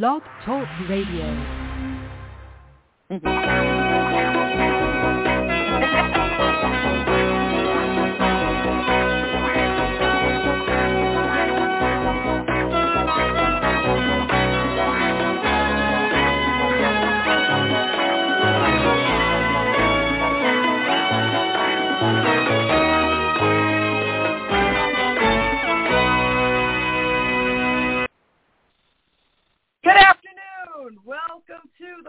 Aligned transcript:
Blog 0.00 0.22
Talk 0.42 0.66
Radio. 0.88 1.28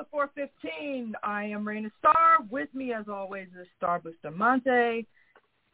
to 0.03 0.09
the 0.11 0.11
415. 0.11 1.13
I 1.23 1.43
am 1.45 1.65
Raina 1.65 1.91
Starr. 1.99 2.37
With 2.49 2.73
me, 2.73 2.93
as 2.93 3.05
always, 3.07 3.47
is 3.59 3.67
Star 3.77 4.01
Bustamonte. 4.01 5.05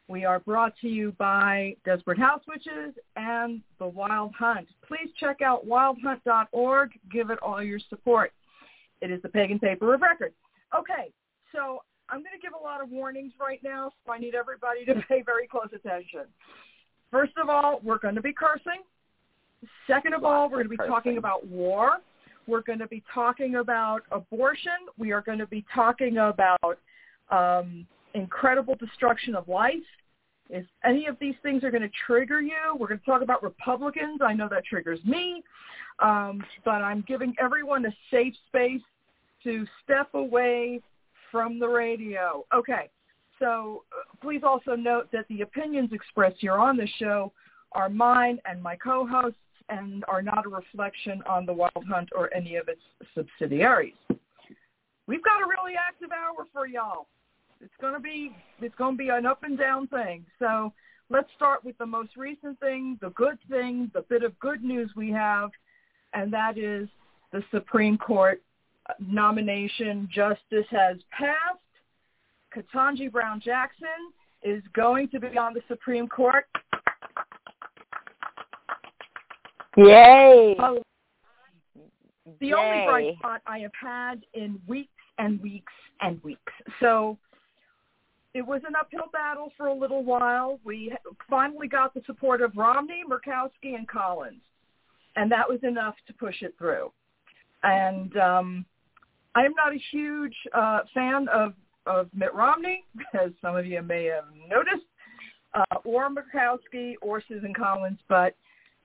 We 0.07 0.25
are 0.25 0.39
brought 0.39 0.73
to 0.81 0.88
you 0.88 1.13
by 1.17 1.75
Desperate 1.85 2.17
House 2.17 2.41
Witches 2.47 2.95
and 3.15 3.61
The 3.77 3.88
Wild 3.88 4.33
Hunt. 4.38 4.67
Please 4.88 5.09
check 5.19 5.41
out 5.41 5.67
wildhunt.org. 5.67 6.91
Give 7.11 7.29
it 7.29 7.39
all 7.41 7.61
your 7.61 7.79
support. 7.89 8.31
It 9.02 9.11
is 9.11 9.21
the 9.21 9.29
pagan 9.29 9.59
paper 9.59 9.93
of 9.93 10.02
record. 10.02 10.33
Okay, 10.77 11.11
so 11.53 11.83
I'm 12.09 12.19
going 12.19 12.35
to 12.35 12.41
give 12.41 12.53
a 12.59 12.63
lot 12.63 12.81
of 12.81 12.89
warnings 12.89 13.33
right 13.39 13.61
now, 13.63 13.91
so 14.05 14.11
I 14.11 14.17
need 14.17 14.35
everybody 14.35 14.85
to 14.85 14.95
pay 15.07 15.21
very 15.21 15.47
close 15.47 15.69
attention. 15.73 16.25
First 17.11 17.33
of 17.41 17.49
all, 17.49 17.80
we're 17.83 17.99
going 17.99 18.16
to 18.16 18.21
be 18.21 18.33
cursing. 18.33 18.81
Second 19.88 20.13
of 20.13 20.23
all, 20.23 20.49
we're 20.49 20.63
going 20.63 20.69
to 20.69 20.83
be 20.83 20.88
talking 20.88 21.17
about 21.17 21.45
war. 21.47 21.97
We're 22.49 22.63
going 22.63 22.80
to 22.80 22.88
be 22.88 23.03
talking 23.13 23.55
about 23.55 24.02
abortion. 24.12 24.71
We 24.98 25.12
are 25.12 25.21
going 25.21 25.38
to 25.38 25.45
be 25.45 25.63
talking 25.73 26.17
about 26.17 26.80
um, 27.30 27.86
incredible 28.16 28.75
destruction 28.75 29.36
of 29.36 29.47
life. 29.47 29.75
If 30.50 30.66
any 30.83 31.06
of 31.06 31.16
these 31.22 31.36
things 31.44 31.64
are 31.64 31.69
going 31.69 31.83
to 31.83 31.91
trigger 32.08 32.41
you, 32.41 32.75
we're 32.75 32.88
going 32.88 33.00
to 33.00 33.06
talk 33.06 33.22
about 33.22 33.44
Republicans. 33.44 34.22
I 34.25 34.33
know 34.33 34.50
that 34.50 34.66
triggers 34.66 35.00
me, 35.06 35.44
um, 36.00 36.44
but 36.66 36.81
I'm 36.81 37.06
giving 37.08 37.36
everyone 37.39 37.86
a 37.86 37.94
safe 38.09 38.33
space 38.47 38.81
to 39.44 39.67
step 39.84 40.09
away 40.16 40.81
from 41.31 41.59
the 41.59 41.67
radio. 41.67 42.45
Okay, 42.52 42.89
so 43.38 43.84
uh, 43.91 44.16
please 44.23 44.41
also 44.44 44.75
note 44.75 45.09
that 45.13 45.25
the 45.30 45.41
opinions 45.41 45.91
expressed 45.94 46.38
here 46.39 46.56
on 46.56 46.78
the 46.78 46.88
show 46.97 47.31
are 47.73 47.89
mine 47.89 48.39
and 48.45 48.59
my 48.61 48.75
co-hosts 48.75 49.38
and 49.70 50.03
are 50.08 50.22
not 50.22 50.45
a 50.45 50.50
reflection 50.50 51.22
on 51.30 51.45
the 51.45 51.53
Wild 51.53 51.86
Hunt 51.89 52.09
or 52.16 52.34
any 52.34 52.56
of 52.56 52.67
its 52.67 52.81
subsidiaries. 53.16 53.94
We've 55.08 55.23
got 55.23 55.42
a 55.42 55.48
really 55.48 55.73
active 55.75 56.09
hour 56.12 56.45
for 56.53 56.67
y'all. 56.67 57.08
It's 57.62 57.73
going 57.81 57.94
to 57.94 58.00
be 58.00 58.36
it's 58.62 58.75
going 58.75 58.95
to 58.95 58.97
be 58.97 59.09
an 59.09 59.25
up 59.25 59.44
and 59.44 59.58
down 59.58 59.88
thing. 59.88 60.25
So 60.38 60.72
let's 61.09 61.30
start 61.36 61.64
with 61.66 61.78
the 61.78 61.86
most 61.86 62.16
recent 62.16 62.59
thing, 62.59 62.97
the 63.02 63.09
good 63.09 63.38
thing, 63.50 63.92
the 63.94 64.02
bit 64.02 64.23
of 64.23 64.38
good 64.40 64.64
news 64.64 64.92
we 64.95 65.12
have, 65.12 65.50
and 66.14 66.31
that 66.34 66.58
is 66.58 66.88
the 67.31 67.44
Supreme 67.52 67.97
Court 67.97 68.42
nomination. 69.00 70.08
Justice 70.12 70.66
has 70.70 70.97
passed. 71.12 71.59
Ketanji 72.56 73.12
Brown 73.12 73.40
Jackson 73.44 73.88
is 74.42 74.64
going 74.73 75.09
to 75.09 75.20
be 75.20 75.38
on 75.38 75.53
the 75.53 75.62
Supreme 75.67 76.08
Court. 76.08 76.45
Yay! 79.85 80.55
Oh, 80.59 80.81
the 82.39 82.47
Yay. 82.47 82.53
only 82.53 82.85
bright 82.85 83.17
spot 83.17 83.41
I 83.47 83.59
have 83.59 83.72
had 83.81 84.25
in 84.33 84.59
weeks 84.67 84.89
and 85.17 85.41
weeks 85.41 85.73
and 86.02 86.22
weeks. 86.23 86.53
So 86.80 87.17
it 88.33 88.41
was 88.41 88.61
an 88.67 88.73
uphill 88.80 89.09
battle 89.11 89.52
for 89.57 89.67
a 89.67 89.73
little 89.73 90.03
while. 90.03 90.59
We 90.63 90.94
finally 91.29 91.67
got 91.67 91.94
the 91.94 92.01
support 92.06 92.41
of 92.41 92.51
Romney, 92.56 93.03
Murkowski, 93.09 93.75
and 93.75 93.88
Collins, 93.88 94.41
and 95.16 95.31
that 95.31 95.47
was 95.47 95.59
enough 95.63 95.96
to 96.07 96.13
push 96.13 96.41
it 96.41 96.56
through. 96.57 96.91
And 97.63 98.16
um, 98.17 98.66
I 99.35 99.44
am 99.46 99.53
not 99.56 99.73
a 99.73 99.79
huge 99.91 100.35
uh, 100.53 100.79
fan 100.94 101.28
of 101.29 101.53
of 101.85 102.09
Mitt 102.13 102.34
Romney, 102.34 102.84
as 103.13 103.31
some 103.41 103.56
of 103.56 103.66
you 103.66 103.81
may 103.81 104.06
have 104.06 104.25
noticed, 104.47 104.85
uh, 105.53 105.78
or 105.85 106.09
Murkowski 106.09 106.96
or 107.01 107.23
Susan 107.28 107.53
Collins, 107.53 108.00
but 108.07 108.35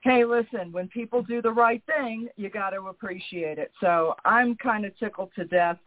hey, 0.05 0.23
listen, 0.23 0.71
when 0.71 0.87
people 0.87 1.23
do 1.23 1.41
the 1.41 1.51
right 1.51 1.81
thing, 1.87 2.29
you 2.37 2.51
got 2.51 2.69
to 2.69 2.81
appreciate 2.83 3.57
it. 3.57 3.71
So 3.81 4.13
I'm 4.23 4.55
kind 4.55 4.85
of 4.85 4.97
tickled 4.99 5.31
to 5.35 5.45
death 5.45 5.79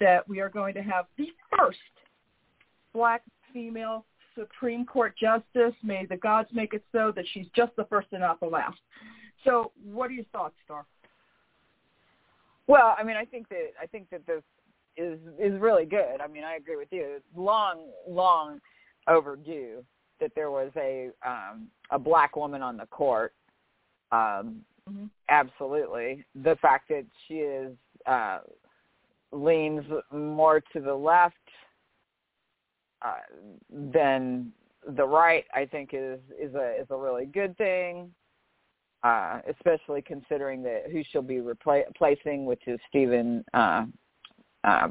that 0.00 0.26
we 0.26 0.40
are 0.40 0.48
going 0.48 0.72
to 0.74 0.82
have 0.82 1.04
the 1.18 1.26
first 1.56 1.78
black 2.94 3.22
female 3.52 4.06
Supreme 4.34 4.86
Court 4.86 5.14
justice. 5.20 5.74
May 5.82 6.06
the 6.06 6.16
gods 6.16 6.48
make 6.50 6.72
it 6.72 6.82
so 6.92 7.12
that 7.14 7.26
she's 7.34 7.46
just 7.54 7.76
the 7.76 7.84
first 7.84 8.08
and 8.12 8.22
not 8.22 8.40
the 8.40 8.46
last. 8.46 8.78
So 9.44 9.72
what 9.84 10.10
are 10.10 10.14
your 10.14 10.24
thoughts, 10.32 10.54
Star? 10.64 10.86
Well, 12.68 12.96
I 12.98 13.02
mean, 13.02 13.16
I 13.16 13.26
think 13.26 13.50
that 13.50 13.72
I 13.80 13.86
think 13.86 14.08
that 14.10 14.26
this 14.26 14.42
is 14.96 15.18
is 15.38 15.60
really 15.60 15.84
good. 15.84 16.22
I 16.22 16.26
mean, 16.26 16.44
I 16.44 16.56
agree 16.56 16.76
with 16.76 16.88
you. 16.90 17.04
It's 17.16 17.24
long, 17.36 17.88
long 18.08 18.60
overdue 19.08 19.84
that 20.20 20.32
there 20.34 20.50
was 20.50 20.70
a 20.76 21.10
um, 21.26 21.68
a 21.90 21.98
black 21.98 22.34
woman 22.34 22.62
on 22.62 22.78
the 22.78 22.86
court. 22.86 23.34
Um, 24.12 24.64
Mm-hmm. 24.88 25.06
absolutely, 25.28 26.24
the 26.34 26.56
fact 26.62 26.88
that 26.88 27.04
she 27.26 27.34
is 27.34 27.76
uh, 28.06 28.38
leans 29.32 29.84
more 30.10 30.62
to 30.72 30.80
the 30.80 30.94
left 30.94 31.34
uh, 33.02 33.16
than 33.70 34.50
the 34.96 35.04
right, 35.04 35.44
I 35.54 35.66
think 35.66 35.90
is 35.92 36.20
is 36.40 36.54
a 36.54 36.80
is 36.80 36.86
a 36.90 36.96
really 36.96 37.26
good 37.26 37.56
thing. 37.58 38.12
Uh, 39.04 39.40
especially 39.48 40.02
considering 40.02 40.60
that 40.62 40.84
who 40.90 41.04
she'll 41.12 41.22
be 41.22 41.36
repla- 41.36 41.86
replacing, 41.86 42.46
which 42.46 42.62
is 42.66 42.80
Stephen 42.88 43.44
uh, 43.54 43.84
uh, 44.64 44.88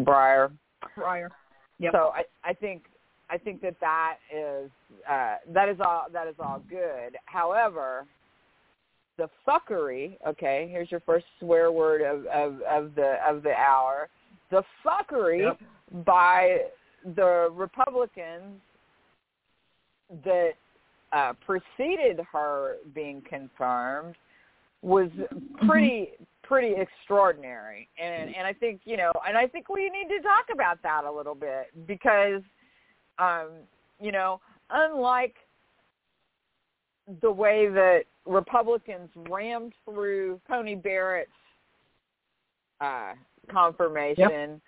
Breyer. 0.00 0.52
Prior. 0.94 1.30
Yep. 1.78 1.92
So 1.94 2.12
I, 2.14 2.24
I 2.44 2.52
think 2.52 2.84
I 3.30 3.38
think 3.38 3.62
that 3.62 3.76
that 3.80 4.16
is 4.34 4.70
uh, 5.08 5.36
that 5.48 5.68
is 5.68 5.78
all 5.80 6.06
that 6.12 6.26
is 6.26 6.34
all 6.38 6.60
good. 6.68 7.16
However, 7.24 8.06
the 9.18 9.28
fuckery. 9.46 10.16
Okay, 10.26 10.68
here's 10.70 10.90
your 10.90 11.00
first 11.00 11.26
swear 11.40 11.70
word 11.70 12.00
of 12.00 12.24
of, 12.26 12.62
of 12.62 12.94
the 12.94 13.16
of 13.28 13.42
the 13.42 13.52
hour. 13.52 14.08
The 14.50 14.62
fuckery 14.84 15.42
Yep. 15.42 16.04
by 16.06 16.58
the 17.16 17.50
Republicans 17.52 18.60
that 20.24 20.52
uh, 21.12 21.32
preceded 21.44 22.20
her 22.32 22.76
being 22.94 23.22
confirmed 23.28 24.14
was 24.82 25.10
pretty 25.66 26.10
pretty 26.42 26.74
extraordinary 26.76 27.88
and 28.00 28.34
and 28.34 28.46
I 28.46 28.52
think 28.52 28.80
you 28.84 28.96
know 28.96 29.12
and 29.26 29.36
I 29.36 29.46
think 29.46 29.68
we 29.68 29.90
need 29.90 30.08
to 30.16 30.22
talk 30.22 30.46
about 30.52 30.82
that 30.82 31.04
a 31.04 31.12
little 31.12 31.34
bit 31.34 31.66
because 31.86 32.42
um 33.18 33.48
you 34.00 34.12
know 34.12 34.40
unlike 34.70 35.34
the 37.22 37.30
way 37.30 37.68
that 37.68 38.02
Republicans 38.26 39.08
rammed 39.28 39.72
through 39.84 40.40
Coney 40.46 40.74
Barrett's 40.74 41.30
uh 42.80 43.12
confirmation 43.50 44.60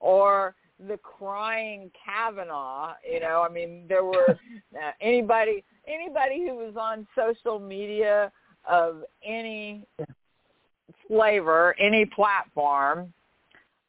or 0.00 0.54
the 0.88 0.98
crying 0.98 1.90
Kavanaugh, 2.04 2.92
you 3.10 3.20
know, 3.20 3.46
I 3.48 3.52
mean 3.52 3.84
there 3.88 4.04
were 4.04 4.28
uh, 4.74 4.90
anybody 5.00 5.64
anybody 5.86 6.46
who 6.46 6.54
was 6.56 6.74
on 6.78 7.06
social 7.16 7.58
media 7.58 8.30
of 8.68 9.02
any 9.24 9.86
flavor, 11.08 11.74
any 11.78 12.04
platform, 12.04 13.12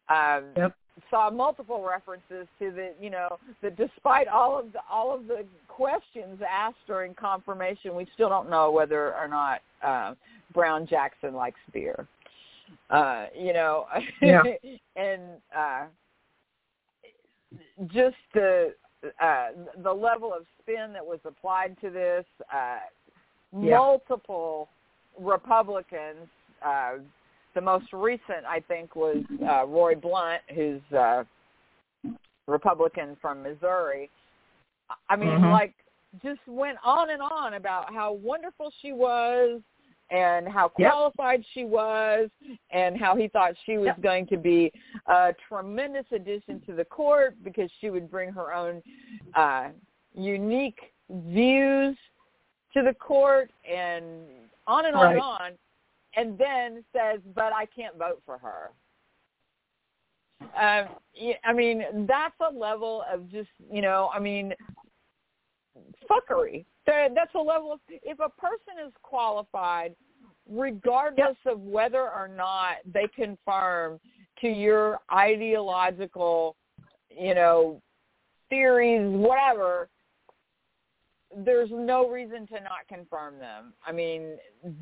um, 0.10 0.44
Yep. 0.56 0.76
Saw 1.10 1.30
multiple 1.30 1.84
references 1.88 2.48
to 2.60 2.72
the, 2.72 2.94
you 3.00 3.10
know, 3.10 3.38
that 3.62 3.76
despite 3.78 4.28
all 4.28 4.60
of 4.60 4.72
the 4.74 4.80
all 4.92 5.14
of 5.14 5.28
the 5.28 5.46
questions 5.68 6.40
asked 6.48 6.78
during 6.88 7.14
confirmation, 7.14 7.96
we 7.96 8.08
still 8.14 8.30
don't 8.30 8.50
know 8.50 8.72
whether 8.72 9.14
or 9.16 9.28
not 9.28 9.62
uh, 9.84 10.14
Brown 10.54 10.88
Jackson 10.88 11.34
likes 11.34 11.60
beer. 11.74 12.08
Uh, 12.90 13.26
you 13.38 13.54
know, 13.54 13.86
Yeah. 14.22 14.44
and 14.96 15.22
uh, 15.58 15.86
just 17.88 18.16
the 18.34 18.74
uh, 19.22 19.48
the 19.84 19.94
level 19.94 20.34
of 20.34 20.46
spin 20.62 20.92
that 20.94 21.06
was 21.06 21.20
applied 21.26 21.78
to 21.82 21.90
this. 21.90 22.26
Uh, 22.54 22.80
Yeah. 23.54 23.78
Multiple 23.78 24.68
Republicans. 25.20 26.28
Uh, 26.66 26.96
the 27.58 27.62
most 27.62 27.92
recent, 27.92 28.46
I 28.48 28.60
think, 28.60 28.96
was 28.96 29.18
uh, 29.42 29.66
Roy 29.66 29.96
Blunt, 29.96 30.44
who's 30.54 30.80
uh, 30.96 31.24
Republican 32.46 33.18
from 33.20 33.42
Missouri. 33.42 34.12
I 35.10 35.16
mean, 35.16 35.30
Mhm. 35.30 35.52
like 35.52 35.74
just 36.22 36.40
went 36.48 36.78
on 36.84 37.10
and 37.10 37.22
on 37.22 37.56
about 37.56 37.92
how 37.92 38.14
wonderful 38.14 38.72
she 38.80 38.94
was 38.94 39.60
and 40.12 40.48
how 40.48 40.68
qualified 40.70 41.40
yep. 41.40 41.48
she 41.54 41.66
was 41.66 42.30
and 42.70 42.96
how 42.96 43.16
he 43.16 43.28
thought 43.28 43.58
she 43.66 43.78
was 43.78 43.88
yep. 43.88 44.02
going 44.02 44.28
to 44.28 44.38
be 44.38 44.72
a 45.08 45.34
tremendous 45.50 46.06
addition 46.12 46.62
to 46.62 46.74
the 46.74 46.86
court 46.86 47.36
because 47.44 47.70
she 47.82 47.90
would 47.90 48.10
bring 48.10 48.32
her 48.32 48.54
own 48.54 48.82
uh 49.36 49.68
unique 50.14 50.94
views 51.10 51.98
to 52.74 52.84
the 52.84 52.94
court 52.94 53.52
and 53.70 54.06
on 54.66 54.86
and 54.86 54.96
on 54.96 55.04
right. 55.04 55.12
and 55.14 55.22
on 55.22 55.52
and 56.18 56.38
then 56.38 56.84
says 56.92 57.22
but 57.34 57.54
I 57.54 57.66
can't 57.74 57.98
vote 57.98 58.22
for 58.26 58.38
her. 58.40 58.72
Um, 60.42 60.90
I 61.44 61.54
mean, 61.54 61.84
that's 62.08 62.36
a 62.48 62.54
level 62.54 63.04
of 63.12 63.30
just, 63.32 63.50
you 63.72 63.82
know, 63.82 64.10
I 64.14 64.20
mean, 64.20 64.54
fuckery. 66.10 66.66
That's 66.86 67.34
a 67.36 67.40
level 67.40 67.74
of, 67.74 67.80
if 67.88 68.20
a 68.20 68.30
person 68.30 68.86
is 68.86 68.94
qualified, 69.02 69.96
regardless 70.50 71.38
yep. 71.46 71.56
of 71.56 71.62
whether 71.62 72.02
or 72.02 72.28
not 72.28 72.76
they 72.86 73.08
conform 73.16 74.00
to 74.42 74.48
your 74.48 75.00
ideological, 75.12 76.56
you 77.10 77.34
know, 77.34 77.82
theories, 78.50 79.10
whatever, 79.10 79.90
there's 81.46 81.70
no 81.72 82.10
reason 82.10 82.48
to 82.48 82.56
not 82.56 82.88
confirm 82.90 83.38
them. 83.38 83.74
I 83.86 83.92
mean, 83.92 84.38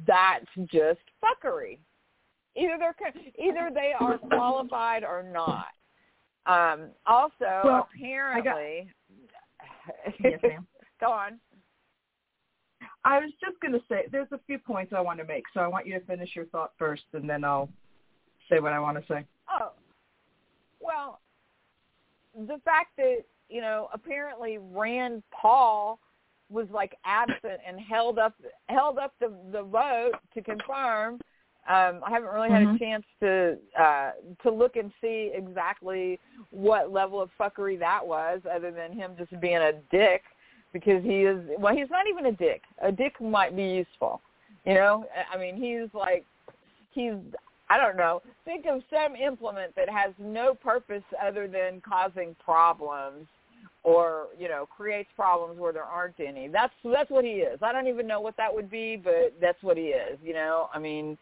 that's 0.07 0.45
just 0.71 0.99
fuckery. 1.23 1.79
Either 2.55 2.77
they're 2.79 2.95
either 3.37 3.69
they 3.73 3.91
are 3.99 4.17
qualified 4.17 5.03
or 5.03 5.23
not. 5.23 5.67
Um, 6.45 6.91
also, 7.05 7.61
well, 7.63 7.89
apparently, 7.93 8.89
got, 9.09 10.13
yes, 10.23 10.39
ma'am. 10.41 10.65
go 11.01 11.11
on. 11.11 11.39
I 13.03 13.19
was 13.19 13.31
just 13.43 13.59
going 13.59 13.73
to 13.73 13.81
say 13.89 14.05
there's 14.11 14.31
a 14.31 14.39
few 14.47 14.57
points 14.57 14.93
I 14.95 15.01
want 15.01 15.19
to 15.19 15.25
make, 15.25 15.43
so 15.53 15.59
I 15.59 15.67
want 15.67 15.85
you 15.85 15.99
to 15.99 16.05
finish 16.05 16.29
your 16.35 16.45
thought 16.45 16.71
first, 16.77 17.03
and 17.13 17.29
then 17.29 17.43
I'll 17.43 17.69
say 18.49 18.59
what 18.59 18.73
I 18.73 18.79
want 18.79 18.97
to 18.97 19.13
say. 19.13 19.25
Oh, 19.49 19.73
well, 20.79 21.19
the 22.35 22.59
fact 22.63 22.95
that 22.97 23.17
you 23.49 23.59
know 23.59 23.89
apparently 23.93 24.59
Rand 24.59 25.23
Paul 25.31 25.99
was 26.49 26.67
like 26.71 26.95
absent 27.05 27.59
and 27.67 27.79
held 27.79 28.19
up 28.19 28.33
held 28.69 28.97
up 28.97 29.13
the 29.19 29.31
the 29.51 29.63
vote 29.63 30.13
to 30.33 30.41
confirm 30.41 31.19
um, 31.67 32.01
I 32.05 32.11
haven't 32.11 32.29
really 32.29 32.51
had 32.51 32.61
mm-hmm. 32.61 32.75
a 32.75 32.79
chance 32.79 33.03
to 33.21 33.57
uh, 33.79 34.11
to 34.43 34.51
look 34.51 34.75
and 34.75 34.91
see 35.01 35.31
exactly 35.33 36.19
what 36.51 36.93
level 36.93 37.19
of 37.19 37.31
fuckery 37.39 37.79
that 37.79 38.05
was, 38.05 38.41
other 38.53 38.69
than 38.69 38.93
him 38.93 39.13
just 39.17 39.39
being 39.41 39.57
a 39.57 39.71
dick. 39.89 40.21
Because 40.73 41.03
he 41.03 41.21
is 41.21 41.39
well, 41.57 41.75
he's 41.75 41.89
not 41.89 42.05
even 42.07 42.27
a 42.27 42.31
dick. 42.31 42.61
A 42.83 42.91
dick 42.91 43.19
might 43.19 43.55
be 43.55 43.63
useful, 43.63 44.21
you 44.63 44.75
know. 44.75 45.05
I 45.33 45.37
mean, 45.39 45.55
he's 45.55 45.91
like 45.95 46.23
he's 46.91 47.13
I 47.67 47.77
don't 47.77 47.97
know. 47.97 48.21
Think 48.43 48.67
of 48.67 48.83
some 48.91 49.15
implement 49.15 49.75
that 49.75 49.89
has 49.89 50.13
no 50.19 50.53
purpose 50.53 51.03
other 51.19 51.47
than 51.47 51.81
causing 51.81 52.35
problems 52.43 53.25
or 53.85 54.27
you 54.37 54.49
know 54.49 54.65
creates 54.65 55.09
problems 55.15 55.59
where 55.59 55.71
there 55.71 55.83
aren't 55.83 56.19
any 56.19 56.47
that's 56.47 56.73
that's 56.83 57.09
what 57.11 57.23
he 57.23 57.31
is 57.31 57.59
i 57.61 57.71
don't 57.71 57.87
even 57.87 58.07
know 58.07 58.19
what 58.19 58.35
that 58.35 58.53
would 58.53 58.69
be 58.69 58.99
but 59.01 59.33
that's 59.39 59.61
what 59.61 59.77
he 59.77 59.83
is 59.83 60.17
you 60.23 60.33
know 60.33 60.67
i 60.73 60.79
mean 60.79 61.17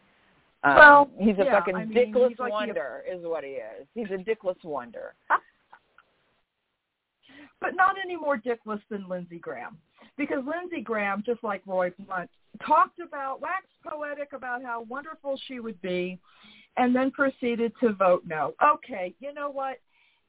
um, 0.65 0.75
well, 0.75 1.09
he's 1.19 1.37
a 1.39 1.43
yeah, 1.43 1.59
fucking 1.59 1.75
I 1.75 1.85
mean, 1.85 2.13
dickless 2.13 2.39
like 2.39 2.51
wonder, 2.51 3.03
is 3.11 3.19
what 3.23 3.43
he 3.43 3.49
is. 3.49 3.85
He's 3.93 4.05
a 4.05 4.23
dickless 4.23 4.63
wonder. 4.63 5.13
but 7.59 7.75
not 7.75 7.95
any 8.01 8.15
more 8.15 8.37
dickless 8.37 8.79
than 8.89 9.09
Lindsey 9.09 9.39
Graham, 9.39 9.77
because 10.17 10.37
Lindsey 10.47 10.79
Graham, 10.81 11.21
just 11.25 11.43
like 11.43 11.63
Roy 11.65 11.91
Blunt, 11.99 12.29
talked 12.65 12.99
about, 12.99 13.41
waxed 13.41 13.73
poetic 13.85 14.31
about 14.31 14.63
how 14.63 14.83
wonderful 14.87 15.37
she 15.47 15.59
would 15.59 15.81
be, 15.81 16.17
and 16.77 16.95
then 16.95 17.11
proceeded 17.11 17.73
to 17.81 17.91
vote 17.91 18.23
no. 18.25 18.53
Okay, 18.63 19.13
you 19.19 19.33
know 19.33 19.49
what? 19.49 19.79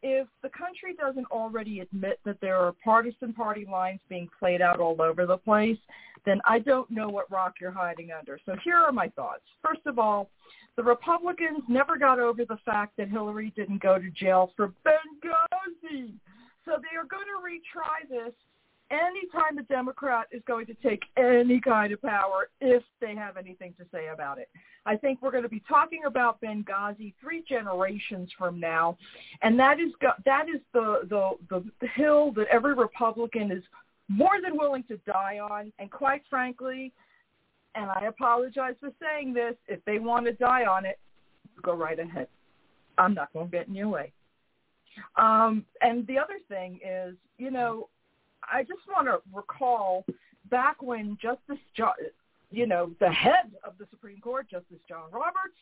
If 0.07 0.29
the 0.43 0.51
country 0.51 0.95
doesn't 0.95 1.25
already 1.31 1.81
admit 1.81 2.21
that 2.27 2.39
there 2.43 2.59
are 2.59 2.75
partisan 2.85 3.33
party 3.33 3.65
lines 3.65 4.01
being 4.11 4.29
played 4.39 4.61
out 4.61 4.79
all 4.79 5.01
over 5.01 5.25
the 5.25 5.39
place, 5.39 5.79
then 6.27 6.43
I 6.45 6.59
don't 6.59 6.91
know 6.91 7.09
what 7.09 7.31
rock 7.31 7.55
you're 7.59 7.71
hiding 7.71 8.11
under. 8.13 8.39
So 8.45 8.55
here 8.63 8.77
are 8.77 8.93
my 8.93 9.09
thoughts. 9.09 9.45
First 9.63 9.81
of 9.87 9.99
all, 9.99 10.29
the 10.77 10.83
Republicans 10.83 11.63
never 11.69 11.97
got 11.97 12.21
over 12.21 12.45
the 12.45 12.59
fact 12.67 12.99
that 12.99 13.09
Hillary 13.09 13.51
didn't 13.57 13.81
go 13.81 13.99
to 13.99 14.11
jail 14.11 14.53
for 14.57 14.75
Benghazi. 14.87 16.13
So 16.67 16.73
they 16.73 16.99
are 16.99 17.09
going 17.09 17.25
to 17.25 17.41
retry 17.43 18.07
this 18.07 18.35
anytime 18.91 19.59
a 19.59 19.63
Democrat 19.63 20.27
is 20.31 20.43
going 20.47 20.67
to 20.67 20.75
take 20.75 21.03
any 21.17 21.61
kind 21.61 21.93
of 21.93 22.03
power 22.03 22.49
if 22.61 22.83
they 23.01 23.15
have 23.15 23.37
anything 23.37 23.75
to 23.79 23.87
say 23.93 24.09
about 24.09 24.39
it. 24.39 24.49
I 24.87 24.97
think 24.97 25.21
we're 25.23 25.31
going 25.31 25.45
to 25.45 25.49
be 25.49 25.63
talking 25.67 26.03
about 26.07 26.41
Benghazi 26.41 27.15
three 27.21 27.43
generations 27.49 28.31
from 28.37 28.61
now, 28.61 28.99
and 29.43 29.59
that 29.59 29.81
is 29.81 29.93
that 30.25 30.49
is 30.49 30.61
the 30.73 31.01
the 31.49 31.65
the 31.81 31.87
hill 31.89 32.33
that 32.33 32.47
every 32.49 32.75
Republican 32.75 33.51
is 33.51 33.63
more 34.09 34.41
than 34.43 34.59
willing 34.59 34.85
to 34.85 34.99
die 35.07 35.39
on. 35.39 35.73
And 35.79 35.91
quite 35.91 36.23
frankly, 36.29 36.93
and 37.75 37.91
I 37.91 38.07
apologize 38.07 38.75
for 38.81 38.91
saying 39.01 39.33
this, 39.35 39.55
if 39.67 39.85
they 39.85 39.99
want 39.99 40.27
to 40.27 40.33
die 40.33 40.67
on 40.67 40.85
it, 40.85 40.99
go 41.63 41.75
right 41.75 41.99
ahead. 41.99 42.29
I'm 42.99 43.15
not 43.15 43.33
going 43.33 43.47
to 43.47 43.51
get 43.51 43.69
in 43.69 43.75
your 43.75 43.89
way. 43.89 44.13
Um, 45.17 45.65
and 45.81 46.07
the 46.07 46.19
other 46.19 46.39
thing 46.49 46.79
is, 46.87 47.17
you 47.39 47.51
know, 47.51 47.89
I 48.53 48.63
just 48.63 48.81
want 48.89 49.07
to 49.07 49.21
recall 49.33 50.05
back 50.51 50.83
when 50.83 51.19
Justice, 51.21 51.63
jo- 51.77 51.93
you 52.51 52.67
know, 52.67 52.91
the 53.01 53.11
head 53.11 53.53
of 53.65 53.75
the 53.79 53.87
Supreme 53.91 54.21
Court, 54.21 54.49
Justice 54.51 54.79
John 54.89 55.11
Roberts, 55.13 55.59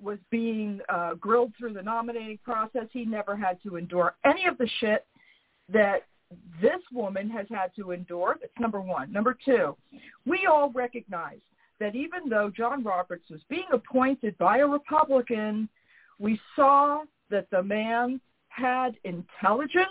was 0.00 0.18
being 0.30 0.80
uh, 0.88 1.14
grilled 1.14 1.52
through 1.58 1.74
the 1.74 1.82
nominating 1.82 2.38
process. 2.44 2.86
He 2.92 3.04
never 3.04 3.36
had 3.36 3.62
to 3.64 3.76
endure 3.76 4.14
any 4.24 4.46
of 4.46 4.56
the 4.58 4.68
shit 4.78 5.06
that 5.72 6.06
this 6.62 6.80
woman 6.92 7.28
has 7.30 7.46
had 7.50 7.74
to 7.76 7.90
endure. 7.90 8.36
That's 8.40 8.52
number 8.58 8.80
one. 8.80 9.12
Number 9.12 9.36
two, 9.44 9.76
we 10.26 10.46
all 10.46 10.70
recognize 10.70 11.40
that 11.80 11.94
even 11.94 12.28
though 12.28 12.50
John 12.54 12.84
Roberts 12.84 13.28
was 13.30 13.40
being 13.48 13.66
appointed 13.72 14.36
by 14.38 14.58
a 14.58 14.66
Republican, 14.66 15.68
we 16.18 16.40
saw 16.54 17.02
that 17.30 17.48
the 17.50 17.62
man 17.62 18.20
had 18.48 18.96
intelligence. 19.04 19.88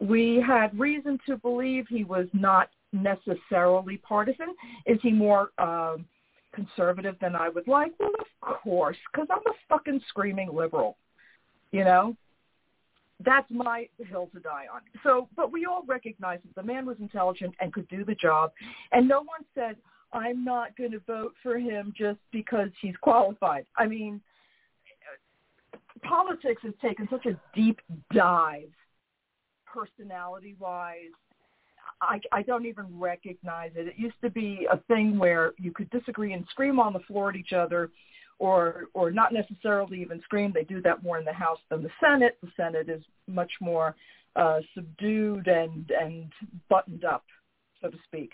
We 0.00 0.42
had 0.46 0.78
reason 0.78 1.18
to 1.26 1.36
believe 1.36 1.86
he 1.88 2.04
was 2.04 2.26
not 2.32 2.70
necessarily 2.92 3.98
partisan. 3.98 4.54
Is 4.86 4.98
he 5.02 5.12
more 5.12 5.50
um, 5.58 6.06
conservative 6.54 7.16
than 7.20 7.36
I 7.36 7.48
would 7.48 7.68
like? 7.68 7.92
Well, 7.98 8.10
of 8.18 8.62
course, 8.62 8.96
because 9.12 9.28
I'm 9.30 9.46
a 9.46 9.56
fucking 9.68 10.00
screaming 10.08 10.52
liberal. 10.52 10.96
You 11.72 11.84
know, 11.84 12.16
that's 13.24 13.50
my 13.50 13.88
hill 14.08 14.28
to 14.34 14.40
die 14.40 14.66
on. 14.72 14.80
So, 15.02 15.28
but 15.36 15.52
we 15.52 15.66
all 15.66 15.84
recognize 15.86 16.40
that 16.42 16.60
the 16.60 16.66
man 16.66 16.86
was 16.86 16.96
intelligent 17.00 17.54
and 17.60 17.72
could 17.72 17.88
do 17.88 18.04
the 18.04 18.14
job, 18.14 18.52
and 18.92 19.06
no 19.06 19.18
one 19.18 19.44
said, 19.54 19.76
"I'm 20.12 20.44
not 20.44 20.76
going 20.76 20.92
to 20.92 21.00
vote 21.00 21.34
for 21.42 21.58
him 21.58 21.92
just 21.96 22.18
because 22.32 22.70
he's 22.80 22.96
qualified." 23.02 23.66
I 23.76 23.86
mean, 23.86 24.20
politics 26.02 26.62
has 26.62 26.74
taken 26.82 27.06
such 27.10 27.26
a 27.26 27.38
deep 27.54 27.80
dive, 28.12 28.70
personality-wise. 29.72 31.12
I, 32.00 32.20
I 32.32 32.42
don't 32.42 32.66
even 32.66 32.86
recognize 32.98 33.72
it. 33.74 33.86
It 33.88 33.94
used 33.96 34.20
to 34.22 34.30
be 34.30 34.66
a 34.70 34.78
thing 34.88 35.18
where 35.18 35.52
you 35.58 35.72
could 35.72 35.90
disagree 35.90 36.32
and 36.32 36.44
scream 36.50 36.78
on 36.80 36.92
the 36.92 37.00
floor 37.00 37.30
at 37.30 37.36
each 37.36 37.52
other 37.52 37.90
or 38.38 38.86
or 38.94 39.10
not 39.10 39.32
necessarily 39.32 40.00
even 40.00 40.20
scream. 40.22 40.50
They 40.52 40.64
do 40.64 40.80
that 40.82 41.02
more 41.02 41.18
in 41.18 41.24
the 41.24 41.32
House 41.32 41.58
than 41.68 41.82
the 41.82 41.90
Senate. 42.00 42.38
The 42.42 42.48
Senate 42.56 42.88
is 42.88 43.02
much 43.26 43.52
more 43.60 43.94
uh, 44.34 44.60
subdued 44.74 45.46
and 45.46 45.90
and 45.90 46.32
buttoned 46.68 47.04
up, 47.04 47.24
so 47.80 47.90
to 47.90 47.98
speak. 48.06 48.32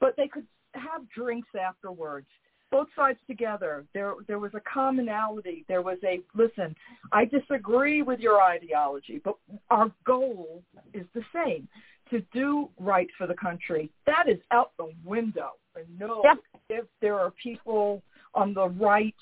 But 0.00 0.14
they 0.16 0.28
could 0.28 0.46
have 0.74 1.08
drinks 1.10 1.48
afterwards. 1.58 2.26
Both 2.72 2.88
sides 2.96 3.18
together. 3.28 3.84
There 3.94 4.14
there 4.26 4.40
was 4.40 4.52
a 4.54 4.60
commonality. 4.60 5.64
There 5.68 5.82
was 5.82 5.98
a 6.04 6.20
listen. 6.34 6.74
I 7.12 7.26
disagree 7.26 8.02
with 8.02 8.18
your 8.18 8.42
ideology, 8.42 9.20
but 9.22 9.36
our 9.70 9.92
goal 10.04 10.62
is 10.92 11.04
the 11.14 11.22
same 11.32 11.68
to 12.10 12.20
do 12.32 12.68
right 12.80 13.08
for 13.16 13.26
the 13.26 13.34
country. 13.34 13.90
That 14.06 14.24
is 14.28 14.38
out 14.50 14.72
the 14.78 14.92
window. 15.04 15.50
And 15.76 15.86
no, 15.98 16.22
yeah. 16.24 16.34
if 16.70 16.86
there 17.00 17.20
are 17.20 17.30
people 17.42 18.02
on 18.34 18.54
the 18.54 18.68
right 18.68 19.14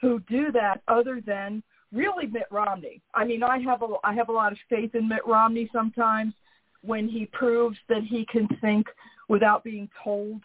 who 0.00 0.20
do 0.28 0.50
that 0.52 0.80
other 0.88 1.20
than 1.24 1.62
really 1.92 2.26
Mitt 2.26 2.46
Romney. 2.50 3.00
I 3.14 3.24
mean, 3.24 3.42
I 3.42 3.58
have 3.60 3.82
a 3.82 3.88
I 4.02 4.14
have 4.14 4.28
a 4.28 4.32
lot 4.32 4.52
of 4.52 4.58
faith 4.68 4.94
in 4.94 5.08
Mitt 5.08 5.26
Romney 5.26 5.68
sometimes 5.72 6.34
when 6.82 7.08
he 7.08 7.26
proves 7.26 7.78
that 7.88 8.02
he 8.02 8.26
can 8.30 8.48
think 8.60 8.86
without 9.28 9.64
being 9.64 9.88
told 10.02 10.42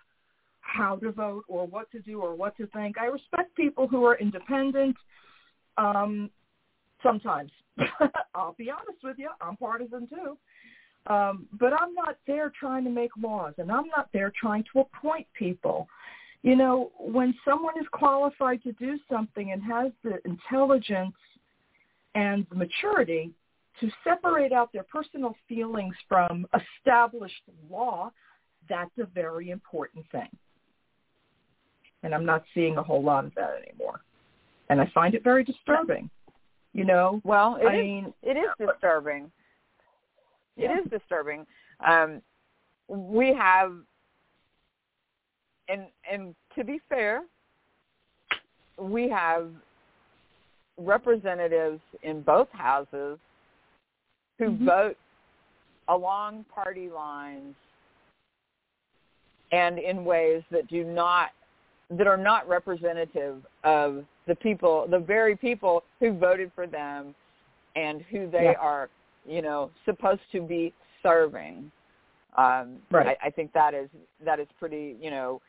how 0.70 0.96
to 0.98 1.12
vote 1.12 1.46
or 1.48 1.66
what 1.66 1.90
to 1.92 2.00
do 2.00 2.22
or 2.22 2.36
what 2.36 2.56
to 2.58 2.68
think. 2.68 2.98
I 2.98 3.06
respect 3.06 3.56
people 3.56 3.88
who 3.88 4.06
are 4.06 4.18
independent. 4.18 4.96
Um, 5.78 6.30
sometimes, 7.02 7.52
I'll 8.36 8.56
be 8.58 8.70
honest 8.70 9.04
with 9.04 9.18
you, 9.18 9.30
I'm 9.42 9.58
partisan 9.58 10.08
too. 10.08 10.38
Um, 11.12 11.48
but 11.60 11.74
I'm 11.74 11.94
not 11.96 12.18
there 12.28 12.52
trying 12.60 12.84
to 12.84 12.90
make 12.90 13.12
laws, 13.20 13.54
and 13.58 13.72
I'm 13.72 13.88
not 13.88 14.10
there 14.14 14.32
trying 14.40 14.64
to 14.74 14.82
appoint 14.82 15.26
people. 15.38 15.88
you 16.42 16.56
know, 16.56 16.92
when 17.00 17.34
someone 17.44 17.78
is 17.80 17.88
qualified 17.92 18.64
to 18.64 18.72
do 18.74 18.98
something 19.12 19.52
and 19.52 19.62
has 19.64 19.92
the 20.04 20.20
intelligence 20.26 21.16
and 22.16 22.46
the 22.50 22.56
maturity 22.56 23.32
to 23.80 23.90
separate 24.04 24.52
out 24.52 24.72
their 24.72 24.84
personal 24.84 25.36
feelings 25.48 25.96
from 26.08 26.46
established 26.54 27.44
law, 27.70 28.12
that's 28.70 28.92
a 29.00 29.06
very 29.06 29.50
important 29.50 30.06
thing. 30.12 30.30
And 32.04 32.14
I'm 32.16 32.26
not 32.26 32.44
seeing 32.54 32.78
a 32.78 32.84
whole 32.84 33.04
lot 33.04 33.26
of 33.26 33.36
that 33.36 33.62
anymore. 33.68 34.02
And 34.70 34.80
I 34.80 34.90
find 34.94 35.16
it 35.16 35.24
very 35.24 35.44
disturbing. 35.44 36.10
You 36.74 36.86
know, 36.86 37.20
well, 37.24 37.56
it 37.56 37.66
I 37.66 37.76
is, 37.76 37.84
mean, 37.84 38.14
it 38.22 38.38
is 38.38 38.50
disturbing. 38.60 39.32
Yeah. 40.56 40.74
It 40.74 40.86
is 40.86 40.92
disturbing. 40.92 41.48
Um, 41.86 42.22
we 42.88 43.34
have, 43.34 43.74
and 45.68 45.88
and 46.10 46.36
to 46.56 46.64
be 46.64 46.80
fair, 46.88 47.24
we 48.78 49.10
have 49.10 49.50
representatives 50.78 51.82
in 52.04 52.22
both 52.22 52.50
houses 52.52 53.18
who 54.38 54.52
Mhm. 54.52 54.66
vote 54.66 54.98
along 55.88 56.46
party 56.46 56.90
lines 56.90 57.56
and 59.52 59.80
in 59.80 60.06
ways 60.06 60.44
that 60.52 60.68
do 60.68 60.84
not 60.84 61.32
that 61.90 62.08
are 62.08 62.18
not 62.18 62.48
representative 62.48 63.44
of 63.64 64.06
the 64.28 64.36
people, 64.36 64.88
the 64.90 65.00
very 65.00 65.36
people 65.36 65.84
who 66.00 66.14
voted 66.14 66.52
for 66.54 66.68
them 66.68 67.16
and 67.76 68.02
who 68.04 68.30
they 68.30 68.46
Yeah. 68.46 68.60
are, 68.60 68.90
you 69.26 69.42
know, 69.42 69.72
supposed 69.86 70.22
to 70.32 70.42
be 70.42 70.74
serving. 71.02 71.72
Um, 72.38 72.82
Right. 72.92 73.18
I, 73.22 73.28
I 73.28 73.30
think 73.32 73.52
that 73.54 73.74
is 73.74 73.90
that 74.22 74.40
is 74.40 74.48
pretty, 74.60 74.98
you 75.02 75.10
know, 75.10 75.42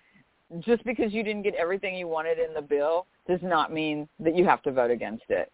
just 0.60 0.82
because 0.84 1.12
you 1.12 1.22
didn't 1.22 1.42
get 1.42 1.54
everything 1.54 1.94
you 1.94 2.08
wanted 2.08 2.38
in 2.38 2.54
the 2.54 2.62
bill 2.62 3.06
does 3.28 3.42
not 3.42 3.72
mean 3.72 4.08
that 4.18 4.34
you 4.34 4.44
have 4.46 4.62
to 4.62 4.72
vote 4.72 4.90
against 4.90 5.24
it. 5.28 5.52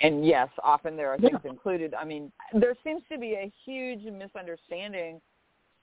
And 0.00 0.24
yes, 0.24 0.48
often 0.62 0.96
there 0.96 1.10
are 1.10 1.18
Yeah. 1.18 1.30
things 1.30 1.44
included. 1.44 1.94
I 1.94 2.04
mean, 2.04 2.30
there 2.52 2.76
seems 2.84 3.02
to 3.10 3.18
be 3.18 3.34
a 3.34 3.52
huge 3.64 4.04
misunderstanding, 4.04 5.20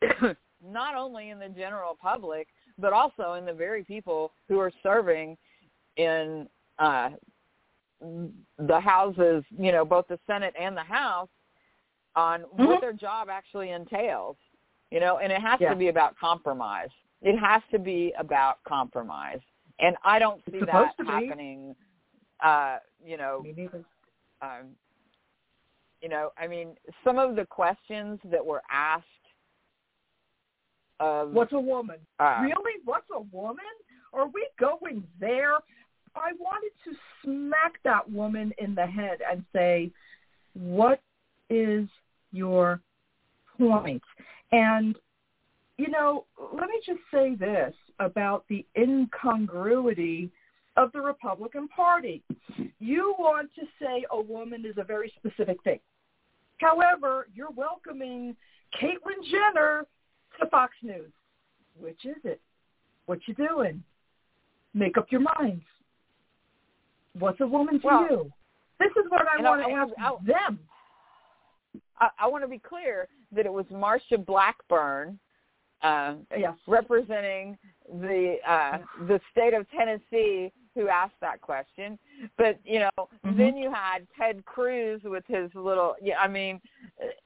not 0.64 0.96
only 0.96 1.30
in 1.32 1.40
the 1.40 1.50
general 1.50 1.96
public, 1.96 2.48
but 2.78 2.94
also 2.94 3.34
in 3.34 3.46
the 3.46 3.54
very 3.54 3.84
people 3.84 4.32
who 4.48 4.60
are 4.60 4.72
serving 4.84 5.38
in 5.98 6.48
uh, 6.80 7.10
the 8.02 8.80
houses, 8.80 9.44
you 9.58 9.72
know, 9.72 9.86
both 9.86 10.08
the 10.08 10.20
Senate 10.28 10.54
and 10.60 10.76
the 10.76 10.84
House, 10.84 11.30
on 12.16 12.44
Mhm. 12.44 12.58
what 12.58 12.82
their 12.82 12.94
job 12.94 13.30
actually 13.30 13.72
entails. 13.72 14.38
You 14.92 15.00
know, 15.00 15.18
and 15.18 15.32
it 15.32 15.42
has 15.42 15.60
Yeah. 15.60 15.72
to 15.72 15.76
be 15.76 15.88
about 15.90 16.16
compromise. 16.18 16.92
It 17.22 17.38
has 17.38 17.62
to 17.72 17.80
be 17.80 18.14
about 18.18 18.64
compromise, 18.64 19.42
and 19.80 19.98
I 20.04 20.20
don't 20.20 20.44
see 20.46 20.58
It's 20.58 20.68
that 20.68 20.96
supposed 20.96 20.98
to 20.98 21.04
be. 21.06 21.12
happening. 21.28 21.76
Uh, 22.42 22.80
you 23.04 23.18
know, 23.18 23.44
um, 24.42 24.76
you 26.02 26.10
know, 26.10 26.32
I 26.38 26.48
mean, 26.48 26.78
some 27.04 27.18
of 27.18 27.36
the 27.36 27.46
questions 27.46 28.20
that 28.26 28.46
were 28.46 28.62
asked 28.70 29.25
of 31.00 31.32
What's 31.32 31.54
a 31.54 31.60
woman? 31.60 31.98
uh, 32.20 32.40
really? 32.42 32.82
What's 32.86 33.08
a 33.16 33.22
woman? 33.36 33.66
Are 34.14 34.28
we 34.28 34.48
going 34.60 35.04
there? 35.20 35.56
I 36.16 36.32
wanted 36.40 36.72
to 36.86 36.96
smack 37.24 37.74
that 37.84 38.10
woman 38.10 38.54
in 38.58 38.74
the 38.76 38.86
head 38.86 39.20
and 39.30 39.44
say, 39.54 39.92
what 40.54 41.02
is 41.50 41.88
your 42.32 42.80
point? 43.58 44.04
And, 44.54 44.96
you 45.78 45.90
know, 45.90 46.26
let 46.54 46.70
me 46.70 46.80
just 46.86 47.02
say 47.12 47.36
this 47.36 47.74
about 48.00 48.46
the 48.48 48.66
incongruity 48.78 50.32
of 50.78 50.92
the 50.94 51.02
Republican 51.02 51.68
Party. 51.68 52.22
You 52.80 53.16
want 53.20 53.50
to 53.56 53.64
say 53.82 54.06
a 54.12 54.22
woman 54.22 54.66
is 54.66 54.76
a 54.78 54.84
very 54.84 55.12
specific 55.18 55.62
thing. 55.64 55.80
However, 56.58 57.28
you're 57.34 57.52
welcoming 57.52 58.36
Caitlyn 58.82 59.24
Jenner 59.30 59.86
to 60.40 60.48
Fox 60.48 60.74
News. 60.82 61.12
Which 61.80 62.06
is 62.06 62.16
it? 62.24 62.40
What 63.06 63.20
you 63.28 63.34
doing? 63.34 63.84
Make 64.74 64.98
up 64.98 65.08
your 65.12 65.22
minds. 65.40 65.64
What's 67.18 67.40
a 67.42 67.48
woman 67.48 67.80
to 67.82 67.86
Well, 67.88 68.08
you? 68.10 68.32
This 68.80 68.92
is 68.92 69.10
what 69.10 69.22
I 69.28 69.42
want 69.42 69.62
to 69.66 69.72
ask 69.74 69.92
I- 69.98 70.26
them. 70.26 70.60
I, 72.00 72.10
I 72.20 72.28
want 72.28 72.44
to 72.44 72.48
be 72.50 72.60
clear 72.60 73.08
that 73.34 73.46
it 73.46 73.52
was 73.54 73.66
Marsha 73.72 74.24
Blackburn 74.26 75.18
uh, 75.82 76.16
Yes. 76.36 76.54
representing 76.68 77.58
the 77.90 78.38
uh, 78.48 78.80
the 79.08 79.20
state 79.32 79.54
of 79.54 79.66
Tennessee 79.70 80.52
who 80.76 80.90
asked 80.90 81.20
that 81.22 81.42
question. 81.42 81.98
But 82.38 82.60
you 82.64 82.80
know, 82.80 83.10
Mhm. 83.26 83.38
then 83.38 83.58
you 83.58 83.72
had 83.72 84.08
Ted 84.18 84.46
Cruz 84.46 85.02
with 85.04 85.26
his 85.26 85.54
little. 85.56 85.96
Yeah, 86.02 86.20
I 86.20 86.28
mean, 86.28 86.62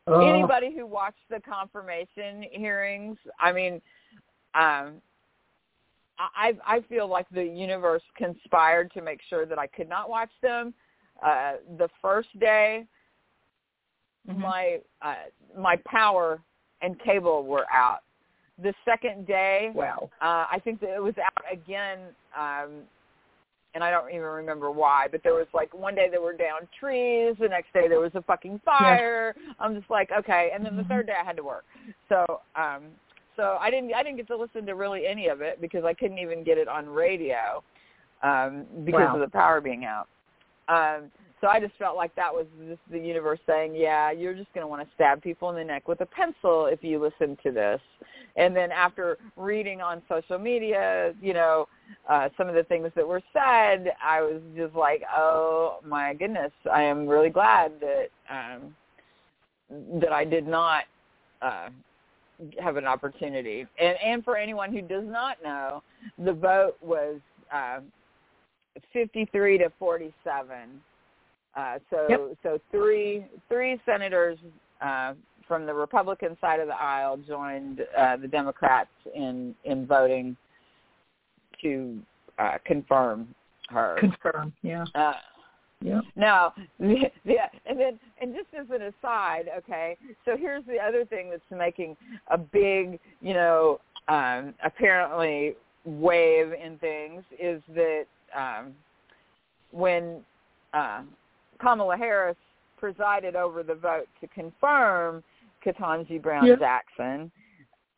Oh. 0.08 0.22
anybody 0.22 0.74
who 0.74 0.86
watched 0.86 1.28
the 1.30 1.42
confirmation 1.42 2.44
hearings, 2.44 3.18
I 3.40 3.52
mean, 3.52 3.82
um, 4.54 5.02
I 6.18 6.58
I 6.66 6.82
feel 6.82 7.08
like 7.08 7.28
the 7.30 7.44
universe 7.44 8.04
conspired 8.16 8.92
to 8.92 9.02
make 9.02 9.22
sure 9.24 9.46
that 9.46 9.58
I 9.58 9.68
could 9.68 9.90
not 9.90 10.10
watch 10.10 10.32
them. 10.42 10.74
Uh, 11.22 11.58
the 11.78 11.90
first 12.02 12.38
day, 12.40 12.86
Mhm. 14.28 14.38
my 14.38 14.82
uh, 15.02 15.26
my 15.56 15.76
power 15.78 16.42
and 16.82 17.00
cable 17.00 17.46
were 17.46 17.66
out. 17.72 18.04
The 18.58 18.74
second 18.84 19.26
day, 19.26 19.72
Wow. 19.74 20.10
uh, 20.22 20.46
I 20.52 20.60
think 20.60 20.82
that 20.82 20.94
it 20.94 21.02
was 21.02 21.18
out 21.18 21.46
again, 21.50 22.14
um, 22.36 22.88
and 23.74 23.84
I 23.84 23.92
don't 23.92 24.10
even 24.10 24.22
remember 24.22 24.72
why. 24.72 25.08
But 25.12 25.22
there 25.24 25.34
was 25.34 25.48
like 25.54 25.74
one 25.74 25.96
day 25.96 26.08
there 26.10 26.22
were 26.22 26.34
down 26.34 26.68
trees, 26.80 27.36
the 27.40 27.48
next 27.48 27.74
day 27.74 27.88
there 27.88 28.00
was 28.00 28.12
a 28.16 28.22
fucking 28.24 28.62
fire. 28.66 29.36
I'm 29.60 29.76
just 29.76 29.90
like, 29.90 30.10
okay. 30.12 30.52
And 30.54 30.66
then 30.66 30.76
the 30.76 30.84
Mhm. 30.84 30.88
third 30.88 31.08
day 31.08 31.14
I 31.20 31.24
had 31.24 31.38
to 31.38 31.44
work, 31.44 31.66
so 32.08 32.26
um, 32.56 32.92
so 33.36 33.58
I 33.60 33.70
didn't 33.70 33.94
I 33.94 34.04
didn't 34.04 34.18
get 34.18 34.28
to 34.28 34.38
listen 34.38 34.66
to 34.66 34.76
really 34.76 35.06
any 35.08 35.28
of 35.28 35.42
it 35.42 35.62
because 35.62 35.84
I 35.86 35.94
couldn't 35.94 36.18
even 36.20 36.44
get 36.44 36.58
it 36.58 36.68
on 36.68 36.88
radio 36.88 37.64
um, 38.24 38.66
because 38.84 39.10
Wow. 39.10 39.16
of 39.16 39.22
the 39.22 39.30
power 39.30 39.62
being 39.62 39.86
out. 39.86 40.08
Um, 40.68 41.12
so 41.42 41.48
I 41.48 41.60
just 41.60 41.74
felt 41.78 41.96
like 41.96 42.14
that 42.16 42.34
was 42.34 42.46
just 42.68 42.82
the 42.92 43.00
universe 43.00 43.40
saying, 43.48 43.74
yeah, 43.76 44.12
you're 44.12 44.34
just 44.34 44.54
going 44.54 44.64
to 44.64 44.68
want 44.68 44.82
to 44.82 44.94
stab 44.96 45.22
people 45.22 45.50
in 45.50 45.56
the 45.56 45.64
neck 45.64 45.88
with 45.88 46.02
a 46.02 46.06
pencil 46.06 46.66
if 46.66 46.84
you 46.84 47.00
listen 47.00 47.38
to 47.44 47.52
this. 47.52 47.80
And 48.36 48.56
then 48.56 48.72
after 48.72 49.18
reading 49.38 49.82
on 49.82 50.02
social 50.10 50.38
media, 50.38 51.14
you 51.22 51.34
know, 51.34 51.68
uh, 52.10 52.30
some 52.38 52.48
of 52.48 52.56
the 52.56 52.64
things 52.64 52.90
that 52.96 53.08
were 53.08 53.22
said, 53.34 53.92
I 54.04 54.22
was 54.22 54.42
just 54.56 54.76
like, 54.76 55.02
oh 55.16 55.80
my 55.86 56.14
goodness, 56.14 56.52
I 56.72 56.84
am 56.84 57.08
really 57.08 57.30
glad 57.30 57.74
that 57.80 58.08
um, 58.30 58.76
that 60.00 60.12
I 60.12 60.26
did 60.26 60.48
not 60.48 60.84
uh, 61.42 61.70
have 62.62 62.78
an 62.78 62.86
opportunity. 62.86 63.66
And 63.80 63.98
and 64.04 64.24
for 64.24 64.38
anyone 64.38 64.72
who 64.72 64.82
does 64.82 65.06
not 65.06 65.38
know, 65.44 65.84
the 66.18 66.34
vote 66.34 66.76
was 66.82 67.20
uh, 67.54 67.80
53 68.94 69.58
to 69.60 69.72
47. 69.80 70.82
Uh, 71.56 71.80
so 71.90 72.08
Yep. 72.10 72.38
so 72.44 72.60
three 72.72 73.26
three 73.48 73.80
senators 73.86 74.38
uh, 74.82 75.14
from 75.48 75.66
the 75.66 75.74
Republican 75.74 76.38
side 76.40 76.60
of 76.60 76.68
the 76.68 76.76
aisle 76.76 77.18
joined 77.18 77.82
uh, 77.98 78.18
the 78.18 78.28
Democrats 78.28 78.90
in 79.16 79.56
in 79.66 79.86
voting 79.88 80.38
to 81.62 82.00
uh, 82.38 82.58
confirm 82.66 83.34
her. 83.70 83.98
Confirm. 84.00 84.54
Yeah. 84.62 84.86
Uh, 84.96 85.14
Yeah. 85.82 86.02
now, 86.16 86.54
yeah, 86.80 87.48
and 87.66 87.80
then, 87.80 88.00
and 88.22 88.36
just 88.36 88.48
as 88.54 88.68
an 88.70 88.94
aside, 88.94 89.50
okay, 89.58 89.96
so 90.26 90.36
here's 90.36 90.66
the 90.66 90.78
other 90.78 91.06
thing 91.06 91.30
that's 91.30 91.42
making 91.52 91.96
a 92.28 92.38
big, 92.38 93.00
you 93.22 93.34
know, 93.34 93.80
um, 94.10 94.54
apparently 94.64 95.56
wave 95.86 96.52
in 96.52 96.78
things 96.80 97.24
is 97.40 97.62
that 97.74 98.06
um, 98.36 98.74
when 99.72 100.22
uh, 100.74 101.02
Kamala 101.60 101.98
Harris 101.98 102.38
presided 102.78 103.36
over 103.36 103.64
the 103.64 103.76
vote 103.76 104.08
to 104.22 104.28
confirm 104.28 105.24
Ketanji 105.66 106.22
Brown 106.22 106.46
Yeah. 106.46 106.56
Jackson, 106.56 107.32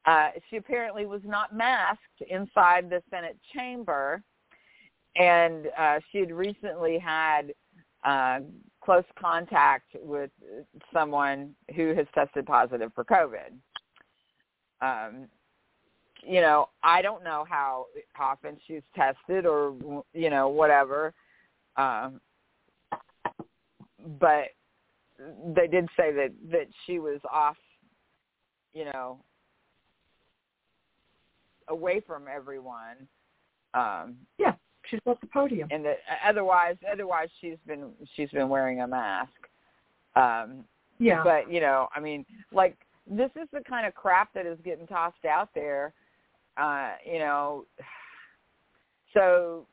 uh, 0.06 0.30
she 0.50 0.58
apparently 0.58 1.06
was 1.06 1.22
not 1.24 1.53
masked 1.53 2.22
inside 2.27 2.89
the 2.89 3.03
Senate 3.10 3.38
chamber, 3.53 4.24
and 5.15 5.68
uh, 5.77 6.00
she 6.12 6.20
had 6.20 6.32
recently 6.32 6.98
had 6.98 7.53
uh, 8.03 8.39
close 8.84 9.03
contact 9.20 9.96
with 10.01 10.32
someone 10.91 11.56
who 11.75 11.94
has 11.94 12.08
tested 12.15 12.48
positive 12.48 12.91
for 12.96 13.03
COVID. 13.03 13.51
Um, 14.82 15.27
you 16.24 16.41
know, 16.41 16.70
I 16.84 17.01
don't 17.01 17.24
know 17.24 17.46
how 17.48 17.86
often 18.20 18.58
she's 18.68 18.82
tested 18.96 19.46
or 19.46 19.75
you 20.13 20.30
know 20.30 20.50
whatever, 20.50 21.13
um, 21.77 22.20
but 24.20 24.46
they 25.55 25.67
did 25.67 25.88
say 25.98 26.12
that 26.13 26.31
that 26.51 26.67
she 26.86 27.00
was 27.00 27.20
off, 27.31 27.58
you 28.74 28.86
know, 28.86 29.20
away 31.67 32.00
from 32.00 32.25
everyone 32.34 33.08
Um, 33.74 34.17
yeah, 34.38 34.53
she's 34.89 35.00
off 35.05 35.20
the 35.22 35.27
podium. 35.27 35.70
And 35.72 35.86
the, 35.86 35.96
otherwise, 36.27 36.75
otherwise 36.91 37.29
she's 37.39 37.58
been 37.65 37.91
she's 38.15 38.29
been 38.31 38.50
wearing 38.50 38.81
a 38.81 38.88
mask. 38.88 39.31
Um, 40.15 40.65
yeah. 41.00 41.24
But 41.24 41.51
you 41.51 41.62
know, 41.62 41.88
I 41.96 42.00
mean, 42.00 42.25
like 42.51 42.77
this 43.08 43.31
is 43.36 43.48
the 43.53 43.62
kind 43.67 43.88
of 43.88 43.96
crap 43.96 44.34
that 44.34 44.46
is 44.46 44.58
getting 44.63 44.88
tossed 44.88 45.25
out 45.25 45.50
there. 45.55 45.93
Uh, 46.58 46.91
you 47.05 47.20
know, 47.20 47.65
so 49.13 49.65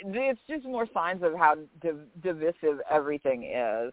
it's 0.00 0.40
just 0.48 0.64
more 0.64 0.86
signs 0.92 1.22
of 1.22 1.34
how 1.34 1.56
div- 1.80 2.06
divisive 2.22 2.80
everything 2.90 3.44
is. 3.44 3.92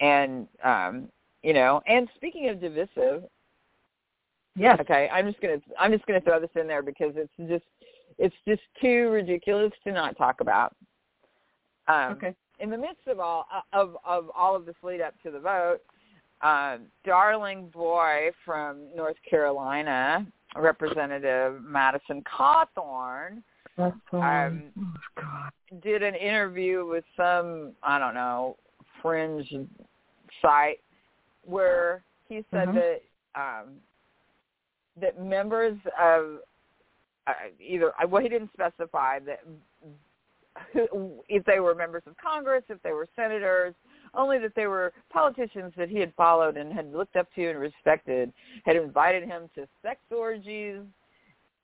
And 0.00 0.46
um, 0.64 1.08
you 1.42 1.52
know, 1.52 1.82
and 1.86 2.08
speaking 2.16 2.48
of 2.48 2.60
divisive, 2.60 3.24
yes. 4.56 4.78
Okay, 4.80 5.08
I'm 5.12 5.26
just 5.26 5.40
gonna 5.40 5.60
I'm 5.78 5.92
just 5.92 6.06
gonna 6.06 6.20
throw 6.20 6.40
this 6.40 6.50
in 6.58 6.66
there 6.66 6.82
because 6.82 7.12
it's 7.16 7.32
just 7.48 7.64
it's 8.18 8.34
just 8.46 8.62
too 8.80 9.08
ridiculous 9.10 9.72
to 9.84 9.92
not 9.92 10.16
talk 10.16 10.40
about. 10.40 10.74
Um, 11.88 12.12
okay. 12.12 12.34
In 12.60 12.70
the 12.70 12.78
midst 12.78 13.06
of 13.06 13.20
all 13.20 13.46
of 13.72 13.96
of 14.04 14.30
all 14.36 14.54
of 14.54 14.66
this 14.66 14.76
lead 14.82 15.00
up 15.00 15.14
to 15.22 15.30
the 15.30 15.40
vote, 15.40 15.80
uh, 16.42 16.78
darling 17.04 17.68
boy 17.68 18.30
from 18.44 18.88
North 18.94 19.16
Carolina, 19.28 20.26
Representative 20.56 21.62
Madison 21.62 22.22
Cawthorn, 22.22 23.42
um, 23.82 24.20
um, 24.20 24.62
oh, 25.18 25.48
did 25.82 26.02
an 26.02 26.14
interview 26.14 26.86
with 26.86 27.04
some 27.16 27.72
I 27.82 27.98
don't 27.98 28.14
know 28.14 28.56
fringe 29.02 29.52
site 30.42 30.80
where 31.44 32.02
he 32.28 32.44
said 32.50 32.68
mm-hmm. 32.68 32.78
that 32.78 33.02
um, 33.34 33.68
that 35.00 35.22
members 35.22 35.76
of 36.00 36.38
uh, 37.26 37.32
either 37.60 37.92
well 38.08 38.22
he 38.22 38.28
didn't 38.28 38.50
specify 38.52 39.18
that 39.20 39.40
if 41.28 41.44
they 41.44 41.60
were 41.60 41.74
members 41.74 42.02
of 42.06 42.16
Congress, 42.16 42.64
if 42.68 42.82
they 42.82 42.92
were 42.92 43.08
senators, 43.14 43.74
only 44.14 44.38
that 44.38 44.54
they 44.56 44.66
were 44.66 44.92
politicians 45.12 45.72
that 45.76 45.88
he 45.88 45.98
had 45.98 46.12
followed 46.16 46.56
and 46.56 46.72
had 46.72 46.92
looked 46.92 47.16
up 47.16 47.28
to 47.34 47.48
and 47.48 47.58
respected, 47.58 48.32
had 48.64 48.76
invited 48.76 49.24
him 49.24 49.48
to 49.54 49.66
sex 49.82 50.00
orgies 50.10 50.80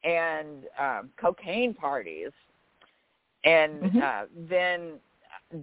and 0.07 0.65
um, 0.79 1.11
cocaine 1.21 1.75
parties, 1.75 2.31
and 3.45 3.83
mm-hmm. 3.83 3.99
uh, 3.99 4.23
then 4.49 4.93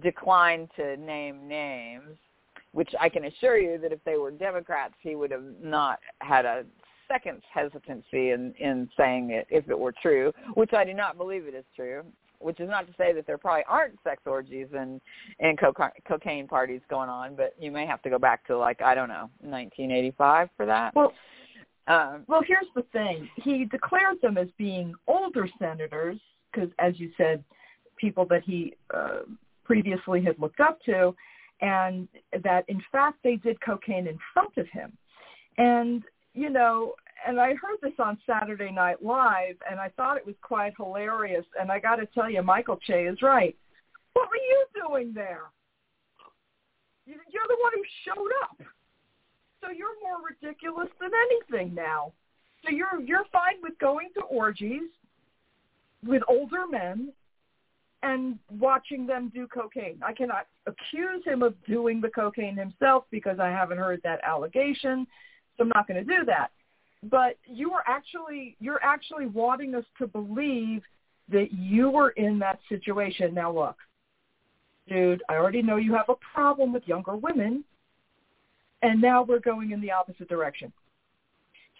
declined 0.02 0.68
to 0.76 0.96
name 0.98 1.48
names. 1.48 2.16
Which 2.72 2.90
I 3.00 3.08
can 3.08 3.26
assure 3.26 3.56
you 3.56 3.78
that 3.78 3.92
if 3.92 4.02
they 4.04 4.16
were 4.16 4.32
Democrats, 4.32 4.94
he 5.00 5.14
would 5.14 5.30
have 5.30 5.44
not 5.62 6.00
had 6.18 6.44
a 6.44 6.64
second 7.06 7.40
hesitancy 7.52 8.30
in 8.30 8.52
in 8.58 8.88
saying 8.96 9.30
it 9.30 9.46
if 9.48 9.68
it 9.70 9.78
were 9.78 9.94
true, 10.02 10.32
which 10.54 10.72
I 10.72 10.84
do 10.84 10.92
not 10.92 11.16
believe 11.16 11.46
it 11.46 11.54
is 11.54 11.64
true 11.76 12.02
which 12.40 12.60
is 12.60 12.68
not 12.68 12.86
to 12.86 12.92
say 12.98 13.12
that 13.12 13.26
there 13.26 13.38
probably 13.38 13.64
aren't 13.66 13.94
sex 14.04 14.22
orgies 14.26 14.66
and 14.76 15.00
and 15.40 15.58
co- 15.58 15.72
cocaine 16.06 16.46
parties 16.46 16.82
going 16.90 17.08
on, 17.08 17.34
but 17.34 17.54
you 17.58 17.70
may 17.70 17.86
have 17.86 18.02
to 18.02 18.10
go 18.10 18.18
back 18.18 18.46
to 18.46 18.56
like 18.56 18.82
I 18.82 18.94
don't 18.94 19.08
know 19.08 19.30
1985 19.40 20.50
for 20.56 20.66
that. 20.66 20.94
Well, 20.94 21.12
um, 21.86 22.24
well, 22.26 22.42
here's 22.46 22.66
the 22.74 22.84
thing: 22.92 23.28
he 23.36 23.64
declared 23.64 24.20
them 24.22 24.38
as 24.38 24.48
being 24.58 24.94
older 25.06 25.48
senators 25.58 26.18
because, 26.52 26.70
as 26.78 26.98
you 26.98 27.10
said, 27.16 27.42
people 27.96 28.26
that 28.30 28.42
he 28.42 28.74
uh, 28.92 29.20
previously 29.64 30.22
had 30.22 30.38
looked 30.38 30.60
up 30.60 30.78
to, 30.84 31.14
and 31.60 32.08
that 32.42 32.64
in 32.68 32.82
fact 32.90 33.18
they 33.22 33.36
did 33.36 33.60
cocaine 33.60 34.06
in 34.06 34.18
front 34.32 34.56
of 34.56 34.66
him, 34.68 34.92
and 35.58 36.02
you 36.32 36.50
know 36.50 36.94
and 37.26 37.40
I 37.40 37.54
heard 37.54 37.78
this 37.82 37.92
on 37.98 38.18
Saturday 38.26 38.70
Night 38.70 39.02
Live, 39.02 39.56
and 39.70 39.80
I 39.80 39.88
thought 39.96 40.16
it 40.16 40.26
was 40.26 40.34
quite 40.42 40.74
hilarious. 40.76 41.44
And 41.58 41.70
I 41.70 41.78
got 41.78 41.96
to 41.96 42.06
tell 42.06 42.30
you, 42.30 42.42
Michael 42.42 42.78
Che 42.86 43.06
is 43.06 43.22
right. 43.22 43.56
What 44.12 44.28
were 44.28 44.36
you 44.36 44.64
doing 44.74 45.12
there? 45.14 45.44
You're 47.06 47.48
the 47.48 47.56
one 47.60 47.72
who 47.74 47.82
showed 48.04 48.30
up. 48.42 48.66
So 49.64 49.72
you're 49.72 50.00
more 50.02 50.18
ridiculous 50.28 50.88
than 51.00 51.10
anything 51.14 51.74
now. 51.74 52.12
So 52.64 52.70
you're 52.70 53.00
you're 53.00 53.24
fine 53.32 53.56
with 53.62 53.78
going 53.78 54.08
to 54.14 54.22
orgies 54.22 54.90
with 56.06 56.22
older 56.28 56.66
men 56.70 57.12
and 58.02 58.38
watching 58.58 59.06
them 59.06 59.32
do 59.34 59.46
cocaine. 59.46 59.98
I 60.04 60.12
cannot 60.12 60.46
accuse 60.66 61.24
him 61.24 61.42
of 61.42 61.54
doing 61.66 62.00
the 62.00 62.10
cocaine 62.10 62.56
himself 62.56 63.04
because 63.10 63.38
I 63.38 63.48
haven't 63.48 63.78
heard 63.78 64.00
that 64.04 64.20
allegation. 64.22 65.06
So 65.56 65.62
I'm 65.62 65.70
not 65.74 65.86
going 65.88 66.04
to 66.04 66.18
do 66.18 66.24
that 66.26 66.50
but 67.10 67.36
you 67.46 67.72
are 67.72 67.84
actually 67.86 68.56
you're 68.60 68.82
actually 68.82 69.26
wanting 69.26 69.74
us 69.74 69.84
to 69.98 70.06
believe 70.06 70.82
that 71.30 71.52
you 71.52 71.90
were 71.90 72.10
in 72.10 72.38
that 72.38 72.58
situation. 72.68 73.34
Now 73.34 73.52
look, 73.52 73.76
dude, 74.88 75.22
I 75.28 75.34
already 75.34 75.62
know 75.62 75.76
you 75.76 75.94
have 75.94 76.08
a 76.08 76.16
problem 76.34 76.72
with 76.72 76.86
younger 76.86 77.16
women, 77.16 77.64
and 78.84 79.00
now 79.00 79.22
we're 79.22 79.40
going 79.40 79.70
in 79.70 79.80
the 79.80 79.90
opposite 79.90 80.28
direction. 80.28 80.72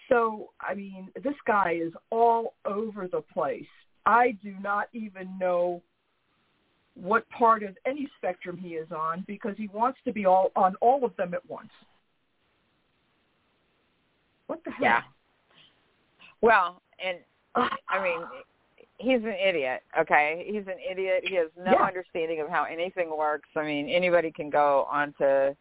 So, 0.09 0.49
I 0.59 0.73
mean, 0.73 1.09
this 1.23 1.35
guy 1.45 1.79
is 1.81 1.93
all 2.11 2.55
over 2.65 3.07
the 3.07 3.21
place. 3.21 3.65
I 4.05 4.37
do 4.43 4.55
not 4.61 4.89
even 4.93 5.37
know 5.39 5.81
what 6.95 7.29
part 7.29 7.63
of 7.63 7.77
any 7.85 8.09
spectrum 8.17 8.57
he 8.57 8.69
is 8.69 8.87
on 8.91 9.23
because 9.27 9.55
he 9.57 9.67
wants 9.67 9.99
to 10.05 10.13
be 10.13 10.25
all 10.25 10.51
on 10.55 10.75
all 10.81 11.05
of 11.05 11.15
them 11.15 11.33
at 11.33 11.47
once. 11.49 11.69
What 14.47 14.63
the 14.63 14.71
hell? 14.71 14.83
Yeah. 14.83 15.01
Well, 16.41 16.81
and 17.03 17.17
I 17.55 18.01
mean, 18.01 18.21
he's 18.97 19.23
an 19.23 19.35
idiot. 19.47 19.81
Okay, 19.99 20.43
he's 20.47 20.67
an 20.67 20.77
idiot. 20.89 21.23
He 21.27 21.35
has 21.35 21.47
no 21.57 21.71
yeah. 21.71 21.83
understanding 21.83 22.41
of 22.41 22.49
how 22.49 22.63
anything 22.63 23.15
works. 23.15 23.49
I 23.55 23.63
mean, 23.63 23.89
anybody 23.89 24.31
can 24.31 24.49
go 24.49 24.87
onto 24.91 25.55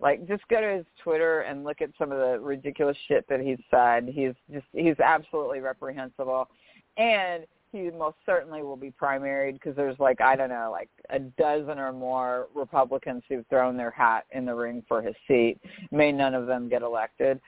like 0.00 0.26
just 0.26 0.46
go 0.48 0.60
to 0.60 0.76
his 0.76 0.86
Twitter 1.02 1.40
and 1.40 1.64
look 1.64 1.80
at 1.80 1.90
some 1.98 2.12
of 2.12 2.18
the 2.18 2.38
ridiculous 2.40 2.96
shit 3.08 3.26
that 3.28 3.40
he's 3.40 3.58
said. 3.70 4.08
He's 4.08 4.34
just 4.52 4.66
he's 4.72 4.98
absolutely 5.00 5.60
reprehensible, 5.60 6.48
and 6.96 7.46
he 7.72 7.90
most 7.90 8.16
certainly 8.26 8.62
will 8.62 8.76
be 8.76 8.92
primaried 9.00 9.54
because 9.54 9.76
there's 9.76 9.98
like 9.98 10.20
I 10.20 10.36
don't 10.36 10.48
know 10.48 10.70
like 10.70 10.88
a 11.10 11.18
dozen 11.18 11.78
or 11.78 11.92
more 11.92 12.48
Republicans 12.54 13.22
who've 13.28 13.46
thrown 13.48 13.76
their 13.76 13.90
hat 13.90 14.24
in 14.32 14.44
the 14.44 14.54
ring 14.54 14.82
for 14.88 15.02
his 15.02 15.14
seat. 15.28 15.58
May 15.90 16.12
none 16.12 16.34
of 16.34 16.46
them 16.46 16.68
get 16.68 16.82
elected, 16.82 17.40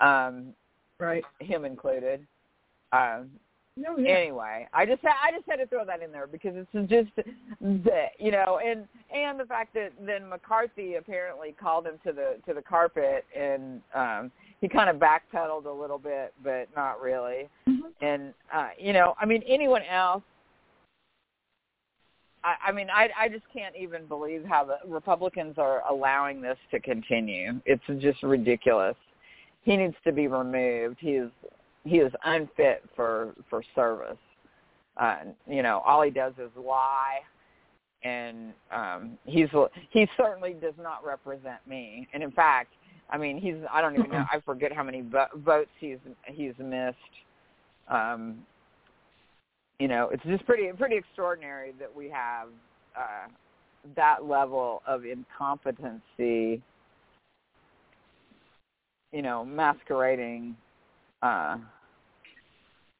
um, 0.00 0.54
right? 0.98 1.24
Him 1.38 1.64
included. 1.64 2.26
Um, 2.92 3.30
no, 3.80 3.96
yeah. 3.96 4.10
Anyway, 4.10 4.68
I 4.74 4.84
just 4.84 5.00
ha- 5.02 5.18
I 5.26 5.32
just 5.32 5.44
had 5.48 5.56
to 5.56 5.66
throw 5.66 5.84
that 5.86 6.02
in 6.02 6.12
there 6.12 6.26
because 6.26 6.52
it's 6.54 6.90
just 6.90 7.10
the 7.60 8.06
you 8.18 8.30
know 8.30 8.60
and 8.64 8.86
and 9.14 9.40
the 9.40 9.46
fact 9.46 9.72
that 9.74 9.92
then 10.04 10.28
McCarthy 10.28 10.96
apparently 10.96 11.54
called 11.58 11.86
him 11.86 11.94
to 12.04 12.12
the 12.12 12.36
to 12.46 12.52
the 12.52 12.62
carpet 12.62 13.24
and 13.36 13.80
um 13.94 14.30
he 14.60 14.68
kind 14.68 14.90
of 14.90 14.96
backpedaled 14.96 15.64
a 15.64 15.70
little 15.70 15.98
bit 15.98 16.34
but 16.44 16.68
not 16.76 17.00
really 17.00 17.48
mm-hmm. 17.66 17.88
and 18.02 18.34
uh 18.52 18.68
you 18.78 18.92
know 18.92 19.14
I 19.18 19.24
mean 19.24 19.42
anyone 19.48 19.82
else 19.90 20.22
I, 22.44 22.56
I 22.68 22.72
mean 22.72 22.88
I 22.90 23.08
I 23.18 23.28
just 23.28 23.44
can't 23.52 23.74
even 23.76 24.06
believe 24.06 24.44
how 24.44 24.64
the 24.64 24.76
Republicans 24.86 25.54
are 25.56 25.82
allowing 25.88 26.42
this 26.42 26.58
to 26.70 26.80
continue 26.80 27.60
it's 27.64 27.82
just 27.98 28.22
ridiculous 28.22 28.96
he 29.62 29.76
needs 29.76 29.96
to 30.04 30.12
be 30.12 30.26
removed 30.28 30.96
he's 31.00 31.30
he 31.84 31.96
is 31.96 32.12
unfit 32.24 32.84
for 32.94 33.34
for 33.48 33.62
service. 33.74 34.18
Uh, 34.96 35.16
you 35.46 35.62
know, 35.62 35.82
all 35.86 36.02
he 36.02 36.10
does 36.10 36.32
is 36.38 36.50
lie, 36.56 37.20
and 38.02 38.52
um, 38.70 39.18
he's 39.24 39.48
he 39.90 40.06
certainly 40.16 40.54
does 40.60 40.74
not 40.80 41.04
represent 41.04 41.66
me. 41.66 42.06
And 42.12 42.22
in 42.22 42.30
fact, 42.30 42.72
I 43.08 43.18
mean, 43.18 43.38
he's 43.38 43.56
I 43.72 43.80
don't 43.80 43.94
even 43.94 44.10
know 44.10 44.24
I 44.30 44.40
forget 44.40 44.72
how 44.72 44.82
many 44.82 45.04
votes 45.36 45.70
he's 45.78 45.98
he's 46.26 46.54
missed. 46.58 46.96
Um, 47.88 48.38
you 49.78 49.88
know, 49.88 50.10
it's 50.12 50.22
just 50.24 50.44
pretty 50.44 50.70
pretty 50.76 50.96
extraordinary 50.96 51.72
that 51.78 51.94
we 51.94 52.08
have 52.10 52.48
uh, 52.96 53.28
that 53.96 54.24
level 54.24 54.82
of 54.86 55.04
incompetency. 55.04 56.62
You 59.12 59.22
know, 59.22 59.44
masquerading 59.44 60.54
uh, 61.22 61.58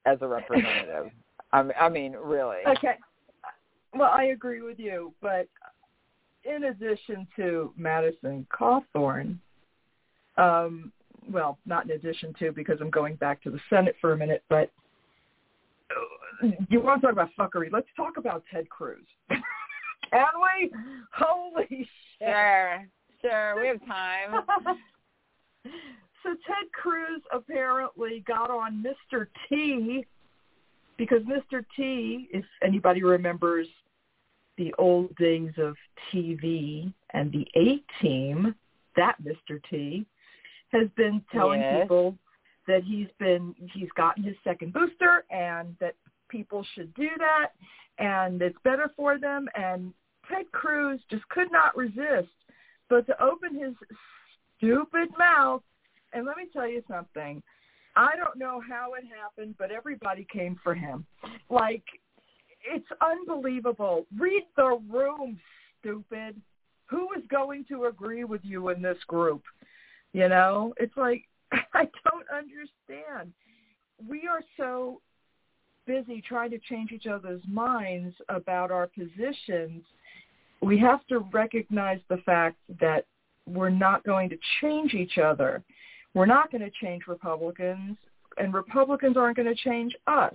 as 0.07 0.19
a 0.21 0.29
representative. 0.29 1.11
I 1.53 1.63
mean, 1.63 1.73
I 1.81 1.89
mean, 1.89 2.13
really. 2.13 2.59
Okay. 2.67 2.95
Well, 3.93 4.11
I 4.13 4.25
agree 4.25 4.63
with 4.63 4.79
you, 4.79 5.13
but 5.21 5.49
in 6.45 6.65
addition 6.65 7.27
to 7.37 7.73
Madison 7.77 8.47
Cawthorn, 8.53 9.39
um, 10.37 10.93
well, 11.29 11.59
not 11.67 11.85
in 11.85 11.91
addition 11.93 12.33
to 12.39 12.53
because 12.53 12.79
I'm 12.81 12.91
going 12.91 13.17
back 13.17 13.43
to 13.43 13.51
the 13.51 13.61
Senate 13.69 13.97
for 14.01 14.13
a 14.13 14.17
minute, 14.17 14.45
but 14.49 14.71
you 16.69 16.81
want 16.81 17.01
to 17.01 17.07
talk 17.09 17.13
about 17.13 17.31
fuckery? 17.39 17.71
Let's 17.71 17.89
talk 17.97 18.17
about 18.17 18.45
Ted 18.53 18.69
Cruz. 18.69 19.05
Can 19.29 20.25
we? 20.61 20.71
Holy 21.13 21.67
shit! 21.69 21.89
Sure, 22.29 22.87
sure, 23.21 23.61
we 23.61 23.69
have 23.69 23.85
time. 23.87 24.45
So 26.23 26.31
Ted 26.47 26.71
Cruz 26.73 27.23
apparently 27.33 28.23
got 28.27 28.51
on 28.51 28.85
Mr. 28.85 29.27
T 29.49 30.05
because 30.97 31.23
Mr. 31.23 31.65
T, 31.77 32.29
if 32.33 32.45
anybody 32.63 33.03
remembers 33.03 33.67
the 34.59 34.75
old 34.79 35.15
days 35.17 35.53
of 35.57 35.75
TV 36.13 36.93
and 37.15 37.33
the 37.33 37.47
A 37.57 37.83
Team, 38.03 38.55
that 38.97 39.17
Mr. 39.23 39.61
T 39.71 40.05
has 40.73 40.89
been 40.97 41.23
telling 41.33 41.61
Yes. 41.61 41.83
people 41.83 42.19
that 42.67 42.85
he's 42.85 43.09
been 43.19 43.55
he's 43.73 43.91
gotten 43.97 44.23
his 44.23 44.37
second 44.45 44.73
booster 44.73 45.25
and 45.31 45.77
that 45.81 45.95
people 46.29 46.65
should 46.75 46.93
do 46.95 47.09
that 47.19 47.53
and 47.99 48.41
it's 48.41 48.59
better 48.63 48.93
for 48.97 49.19
them 49.19 49.49
and 49.57 49.93
Ted 50.29 50.51
Cruz 50.53 51.01
just 51.11 51.29
could 51.31 51.51
not 51.51 51.77
resist 51.77 52.29
but 52.89 53.07
to 53.07 53.23
open 53.23 53.55
his 53.55 53.75
stupid 54.57 55.09
mouth 55.19 55.63
and 56.13 56.27
let 56.27 56.37
me 56.37 56.45
tell 56.53 56.69
you 56.69 56.83
something 56.89 57.43
I 57.97 58.15
don't 58.17 58.39
know 58.39 58.61
how 58.67 58.95
it 58.95 59.05
happened 59.05 59.57
but 59.59 59.71
everybody 59.71 60.27
came 60.33 60.59
for 60.63 60.75
him 60.75 61.07
like 61.49 61.85
it's 62.65 62.87
unbelievable 63.01 64.07
read 64.19 64.45
the 64.57 64.79
room 64.89 65.39
stupid 65.81 66.41
who 66.87 67.09
is 67.17 67.25
going 67.31 67.65
to 67.67 67.85
agree 67.85 68.25
with 68.25 68.41
you 68.45 68.69
in 68.69 68.83
this 68.83 68.99
group 69.07 69.43
you 70.13 70.29
know 70.29 70.75
it's 70.79 70.97
like 70.97 71.25
I 71.75 71.89
don't 72.05 72.27
understand. 72.33 73.33
We 74.09 74.27
are 74.29 74.43
so 74.57 75.01
busy 75.87 76.23
trying 76.27 76.51
to 76.51 76.59
change 76.59 76.93
each 76.93 77.07
other's 77.07 77.43
minds 77.49 78.15
about 78.29 78.71
our 78.71 78.87
positions. 78.89 79.83
We 80.63 80.79
have 80.79 81.07
to 81.09 81.21
recognize 81.33 82.01
the 82.09 82.19
fact 82.19 82.57
that 82.81 83.07
we're 83.47 83.71
not 83.71 84.05
going 84.05 84.29
to 84.31 84.39
change 84.61 84.95
each 84.95 85.19
other. 85.19 85.63
We're 86.15 86.27
not 86.27 86.51
going 86.51 86.63
to 86.63 86.71
change 86.83 87.03
Republicans, 87.07 87.97
and 88.37 88.53
Republicans 88.53 89.17
aren't 89.17 89.37
going 89.37 89.55
to 89.55 89.63
change 89.63 89.95
us. 90.07 90.35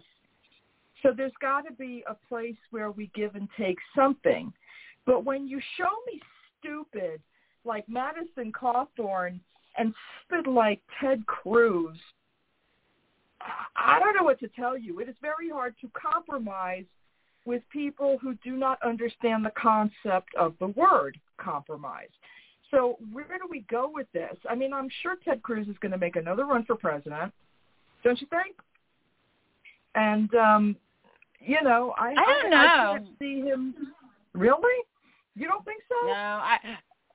So 1.03 1.11
there's 1.15 1.31
got 1.41 1.61
to 1.67 1.73
be 1.73 2.03
a 2.09 2.15
place 2.27 2.55
where 2.71 2.91
we 2.91 3.11
give 3.13 3.35
and 3.35 3.47
take 3.57 3.77
something. 3.95 4.51
But 5.05 5.25
when 5.25 5.47
you 5.47 5.59
show 5.77 5.89
me 6.07 6.19
stupid 6.59 7.21
like 7.63 7.87
Madison 7.89 8.51
Cawthorn 8.51 9.39
and 9.77 9.93
stupid 10.25 10.49
like 10.49 10.81
Ted 10.99 11.25
Cruz, 11.27 11.97
I 13.75 13.99
don't 13.99 14.15
know 14.15 14.23
what 14.23 14.39
to 14.39 14.47
tell 14.47 14.77
you. 14.77 14.99
It 14.99 15.09
is 15.09 15.15
very 15.21 15.49
hard 15.49 15.75
to 15.81 15.89
compromise 15.93 16.85
with 17.45 17.61
people 17.71 18.17
who 18.21 18.33
do 18.43 18.53
not 18.57 18.79
understand 18.83 19.45
the 19.45 19.51
concept 19.51 20.33
of 20.35 20.55
the 20.59 20.67
word 20.67 21.19
compromise. 21.37 22.09
So 22.71 22.97
where 23.11 23.25
do 23.25 23.47
we 23.49 23.61
go 23.69 23.89
with 23.93 24.07
this? 24.13 24.35
I 24.49 24.55
mean, 24.55 24.73
I'm 24.73 24.89
sure 25.01 25.15
Ted 25.23 25.43
Cruz 25.43 25.67
is 25.67 25.77
going 25.79 25.91
to 25.91 25.97
make 25.97 26.15
another 26.15 26.45
run 26.45 26.65
for 26.65 26.75
president, 26.75 27.31
don't 28.03 28.19
you 28.19 28.27
think? 28.27 28.55
And 29.93 30.33
um, 30.35 30.75
you 31.39 31.61
know, 31.61 31.93
I 31.97 32.09
I 32.09 32.13
don't 32.13 32.53
I, 32.53 32.65
know. 32.65 32.93
can't 32.93 33.07
see 33.19 33.41
him. 33.41 33.73
Really? 34.33 34.83
You 35.35 35.47
don't 35.47 35.63
think 35.63 35.81
so? 35.89 36.07
No, 36.07 36.13
I 36.13 36.57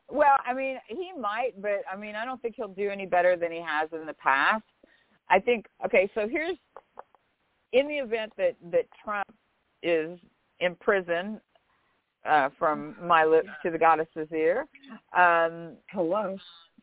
well, 0.09 0.37
I 0.45 0.53
mean, 0.55 0.77
he 0.89 1.13
might, 1.19 1.61
but 1.61 1.83
I 1.91 1.97
mean, 1.97 2.17
I 2.17 2.25
don't 2.25 2.41
think 2.43 2.57
he'll 2.57 2.69
do 2.69 2.91
any 2.91 3.07
better 3.07 3.37
than 3.37 3.53
he 3.53 3.61
has 3.61 3.89
in 3.93 4.07
the 4.07 4.15
past. 4.15 4.65
I 5.29 5.39
think 5.39 5.67
okay, 5.85 6.11
so 6.15 6.29
here's 6.29 6.57
in 7.73 7.87
the 7.87 7.97
event 7.97 8.33
that 8.37 8.57
that 8.73 8.87
Trump 9.03 9.29
is 9.83 10.19
in 10.61 10.75
prison 10.77 11.41
uh 12.29 12.51
from 12.59 12.95
my 13.03 13.25
lips 13.25 13.49
to 13.63 13.71
the 13.71 13.79
goddess's 13.79 14.29
ear. 14.33 14.67
Um 15.17 15.73
Hello. 15.89 16.37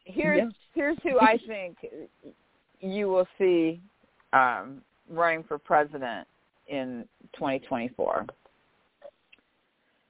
here's 0.05 0.37
Yes. 0.37 0.51
here's 0.73 0.97
who 1.03 1.19
I 1.19 1.37
think 1.47 1.77
you 2.79 3.07
will 3.07 3.27
see 3.37 3.81
um 4.33 4.81
running 5.09 5.43
for 5.43 5.57
president 5.57 6.27
in 6.67 7.07
2024. 7.33 8.25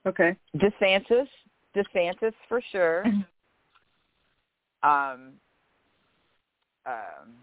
Okay. 0.06 0.36
DeSantis, 0.56 1.28
DeSantis 1.76 2.32
for 2.48 2.60
sure. 2.72 3.04
Um, 4.82 5.32
um, 6.86 7.34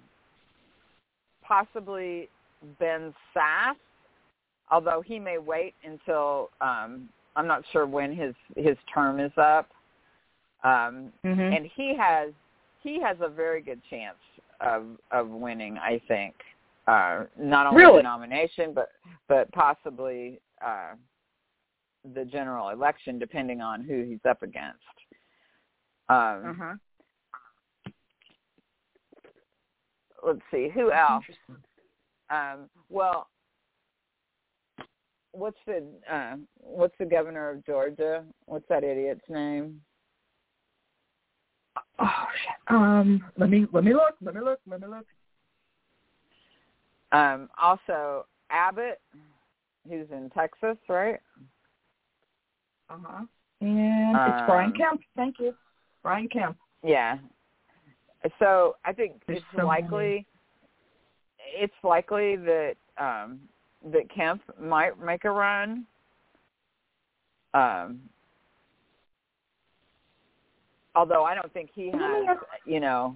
possibly 1.43 2.30
Ben 2.80 3.13
Sasse, 3.36 3.76
although 4.71 5.04
he 5.06 5.19
may 5.19 5.38
wait 5.38 5.74
until 5.84 6.50
um, 6.62 7.10
I'm 7.36 7.48
not 7.48 7.63
sure 7.71 7.86
when 7.86 8.15
his 8.15 8.34
his 8.56 8.78
term 8.93 9.19
is 9.19 9.32
up. 9.38 9.69
Um, 10.63 11.12
Mm-hmm. 11.24 11.54
and 11.54 11.69
he 11.76 11.95
has 11.95 12.32
he 12.82 13.00
has 13.02 13.17
a 13.21 13.30
very 13.30 13.62
good 13.62 13.82
chance 13.89 14.17
of 14.62 14.84
of 15.12 15.30
winning. 15.30 15.78
I 15.78 16.02
think 16.08 16.34
uh, 16.88 17.26
not 17.38 17.67
only 17.67 17.84
Really? 17.84 17.98
the 17.98 18.04
nomination, 18.04 18.74
but 18.74 18.89
but 19.28 19.52
possibly 19.52 20.39
uh, 20.65 20.93
the 22.13 22.26
general 22.26 22.69
election, 22.69 23.19
depending 23.19 23.62
on 23.62 23.84
who 23.84 24.04
he's 24.04 24.24
up 24.28 24.43
against. 24.43 24.80
Um, 26.10 26.45
uh-huh. 26.45 26.74
Let's 30.26 30.41
see 30.52 30.69
who 30.74 30.91
else. 30.91 31.24
Um, 32.30 32.69
well, 32.89 33.28
what's 35.36 35.58
the 35.65 35.84
uh, 36.12 36.36
what's 36.58 36.95
the 37.00 37.06
governor 37.06 37.50
of 37.50 37.65
Georgia? 37.65 38.24
What's 38.45 38.67
that 38.69 38.84
idiot's 38.84 39.28
name? 39.30 39.82
Oh 42.00 42.26
shit. 42.43 42.56
Um, 42.67 43.24
let 43.38 43.50
me 43.50 43.67
let 43.71 43.84
me 43.84 43.93
look. 43.93 44.15
Let 44.21 44.36
me 44.36 44.41
look. 44.41 44.60
Let 44.67 44.82
me 44.82 44.88
look. 44.88 45.06
Um, 47.12 47.50
also 47.62 48.26
Abbott, 48.50 49.00
who's 49.88 50.08
in 50.12 50.30
Texas, 50.36 50.78
right? 50.89 51.19
Uh 52.89 52.98
huh. 53.04 53.26
And 53.62 54.15
it's 54.15 54.41
Brian 54.45 54.71
Um, 54.71 54.74
Kemp. 54.78 55.02
Thank 55.15 55.39
you, 55.39 55.56
Brian 56.04 56.28
Kemp. 56.30 56.58
Yeah. 56.84 57.17
So 58.39 58.76
I 58.84 58.91
think 58.91 59.21
There's 59.28 59.39
it's 59.39 59.45
so 59.56 59.65
likely 59.65 60.26
it's 61.38 61.74
likely 61.84 62.36
that 62.38 62.76
um 62.98 63.39
that 63.91 64.10
Kemp 64.10 64.41
might 64.60 65.00
make 65.00 65.26
a 65.26 65.32
run. 65.32 65.86
Um 67.54 68.02
although 70.95 71.24
I 71.24 71.36
don't 71.36 71.52
think 71.54 71.69
he 71.74 71.91
has 71.91 72.38
you 72.65 72.80
know 72.80 73.15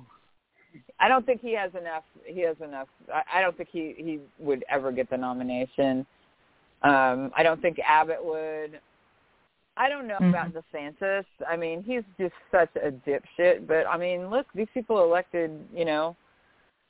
I 0.99 1.07
don't 1.07 1.25
think 1.25 1.41
he 1.41 1.53
has 1.53 1.71
enough 1.79 2.03
he 2.25 2.41
has 2.41 2.55
enough 2.63 2.87
I, 3.13 3.23
I 3.35 3.41
don't 3.41 3.55
think 3.57 3.69
he 3.71 3.95
he 3.97 4.19
would 4.37 4.63
ever 4.69 4.91
get 4.91 5.09
the 5.09 5.17
nomination. 5.17 6.05
Um 6.83 7.31
I 7.35 7.43
don't 7.43 7.61
think 7.61 7.79
Abbott 7.79 8.23
would. 8.23 8.79
I 9.77 9.87
don't 9.87 10.07
know 10.07 10.19
Mhm. 10.19 10.29
about 10.29 10.53
DeSantis. 10.53 11.25
I 11.47 11.55
mean, 11.55 11.83
he's 11.83 12.03
just 12.19 12.35
such 12.51 12.69
a 12.75 12.91
dipshit. 12.91 13.65
But 13.65 13.87
I 13.87 13.95
mean, 13.97 14.29
look, 14.29 14.45
these 14.53 14.67
people 14.73 15.01
elected, 15.01 15.51
you 15.73 15.85
know, 15.85 16.17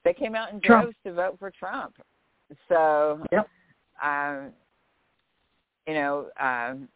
they 0.03 0.13
came 0.13 0.33
out 0.35 0.51
in 0.51 0.59
droves 0.59 0.95
to 1.03 1.13
vote 1.13 1.37
for 1.37 1.51
Trump. 1.51 1.95
So, 2.67 3.23
Yep. 3.31 3.47
Um, 4.03 4.51
you 5.88 5.93
know, 5.93 6.27
um, 6.39 6.88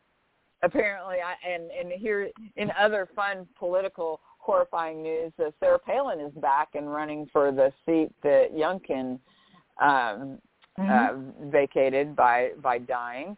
apparently, 0.61 1.17
I 1.17 1.35
and 1.47 1.69
and 1.71 1.91
here 1.91 2.29
in 2.55 2.71
other 2.79 3.07
fun 3.15 3.47
political 3.57 4.19
horrifying 4.37 5.01
news, 5.01 5.31
uh, 5.39 5.51
Sarah 5.59 5.79
Palin 5.79 6.19
is 6.19 6.33
back 6.33 6.69
and 6.75 6.91
running 6.91 7.27
for 7.31 7.51
the 7.51 7.71
seat 7.85 8.11
that 8.23 8.53
Youngkin 8.53 9.19
um, 9.81 10.39
Mhm. 10.79 10.89
uh, 10.89 11.49
vacated 11.49 12.15
by 12.15 12.51
by 12.61 12.79
dying. 12.79 13.37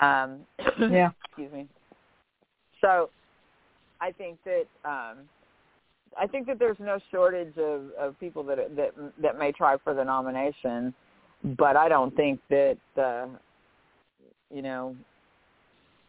Um, 0.00 0.46
yeah. 0.78 1.10
excuse 1.24 1.52
me. 1.52 1.68
So, 2.80 3.08
I 4.00 4.12
think 4.12 4.38
that 4.44 4.66
um, 4.84 5.28
I 6.18 6.26
think 6.26 6.46
that 6.46 6.58
there's 6.58 6.78
no 6.78 6.98
shortage 7.10 7.56
of, 7.56 7.90
of 7.98 8.18
people 8.20 8.42
that 8.44 8.58
that 8.76 8.92
that 9.22 9.38
may 9.38 9.52
try 9.52 9.76
for 9.78 9.94
the 9.94 10.04
nomination, 10.04 10.94
but 11.44 11.76
I 11.76 11.88
don't 11.88 12.14
think 12.16 12.40
that 12.50 12.78
uh, 12.96 13.26
you 14.52 14.62
know 14.62 14.96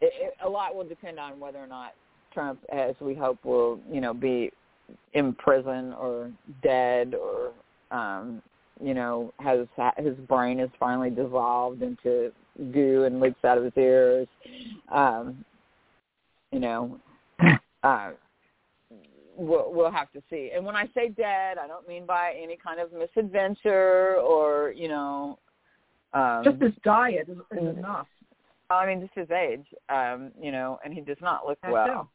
it, 0.02 0.14
it, 0.20 0.34
a 0.44 0.50
lot 0.50 0.76
will 0.76 0.88
depend 0.88 1.20
on 1.20 1.40
whether 1.40 1.60
or 1.60 1.68
not 1.68 1.94
Trump, 2.34 2.60
as 2.72 2.96
we 3.02 3.16
hope, 3.16 3.44
will 3.44 3.80
you 3.92 4.02
know 4.02 4.14
be 4.14 4.52
in 5.14 5.34
prison 5.34 5.94
or 5.94 6.32
dead 6.64 7.16
or 7.16 7.52
um, 7.98 8.42
you 8.82 8.94
know 8.94 9.34
has 9.40 9.68
his 9.98 10.16
brain 10.28 10.60
is 10.60 10.70
finally 10.80 11.10
dissolved 11.10 11.82
into 11.82 12.32
goo 12.72 13.04
and 13.06 13.20
leaks 13.20 13.44
out 13.44 13.58
of 13.58 13.64
his 13.64 13.74
ears. 13.76 14.28
Um, 14.90 15.44
you 16.52 16.60
know, 16.60 17.00
uh, 17.84 18.12
we'll, 19.38 19.72
we'll 19.72 19.92
have 19.92 20.12
to 20.12 20.22
see. 20.30 20.52
And 20.54 20.66
when 20.66 20.76
I 20.76 20.86
say 20.94 21.10
dead, 21.10 21.58
I 21.58 21.68
don't 21.68 21.88
mean 21.88 22.06
by 22.06 22.34
any 22.42 22.58
kind 22.58 22.80
of 22.80 22.92
misadventure 22.92 24.16
or 24.16 24.74
you 24.76 24.88
know. 24.90 25.40
Um, 26.14 26.42
Just 26.44 26.62
his 26.62 26.74
diet 26.84 27.28
is, 27.30 27.38
is 27.52 27.78
enough. 27.78 28.08
I 28.70 28.86
mean, 28.86 29.02
just 29.02 29.14
his 29.14 29.30
age, 29.30 29.66
um, 29.90 30.32
you 30.42 30.52
know, 30.52 30.80
and 30.84 30.94
he 30.94 31.02
does 31.02 31.18
not 31.22 31.46
look 31.46 31.58
That's 31.62 31.74
well. 31.74 32.10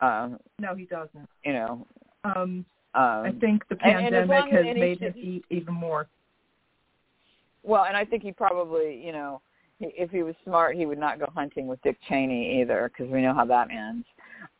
Um, 0.00 0.38
No, 0.58 0.74
he 0.74 0.84
doesn't. 0.84 1.28
you 1.44 1.54
know, 1.54 1.86
Um, 2.24 2.64
um, 2.94 3.24
I 3.24 3.32
think 3.40 3.66
the 3.68 3.76
and- 3.82 4.06
and 4.06 4.28
pandemic 4.28 4.52
has 4.52 4.66
and 4.66 4.76
he 4.76 4.80
made 4.80 5.00
him 5.00 5.14
eat 5.16 5.44
even 5.50 5.74
more. 5.74 6.06
Well, 7.62 7.84
and 7.84 7.96
I 7.96 8.04
think 8.04 8.22
he 8.22 8.30
probably, 8.30 9.02
you 9.04 9.12
know, 9.12 9.40
if 9.80 10.10
he 10.10 10.22
was 10.22 10.34
smart, 10.44 10.76
he 10.76 10.86
would 10.86 10.98
not 10.98 11.18
go 11.18 11.26
hunting 11.34 11.66
with 11.66 11.80
Dick 11.82 11.96
Cheney 12.08 12.60
either, 12.60 12.90
because 12.90 13.10
we 13.10 13.22
know 13.22 13.34
how 13.34 13.46
that 13.46 13.70
ends. 13.70 14.06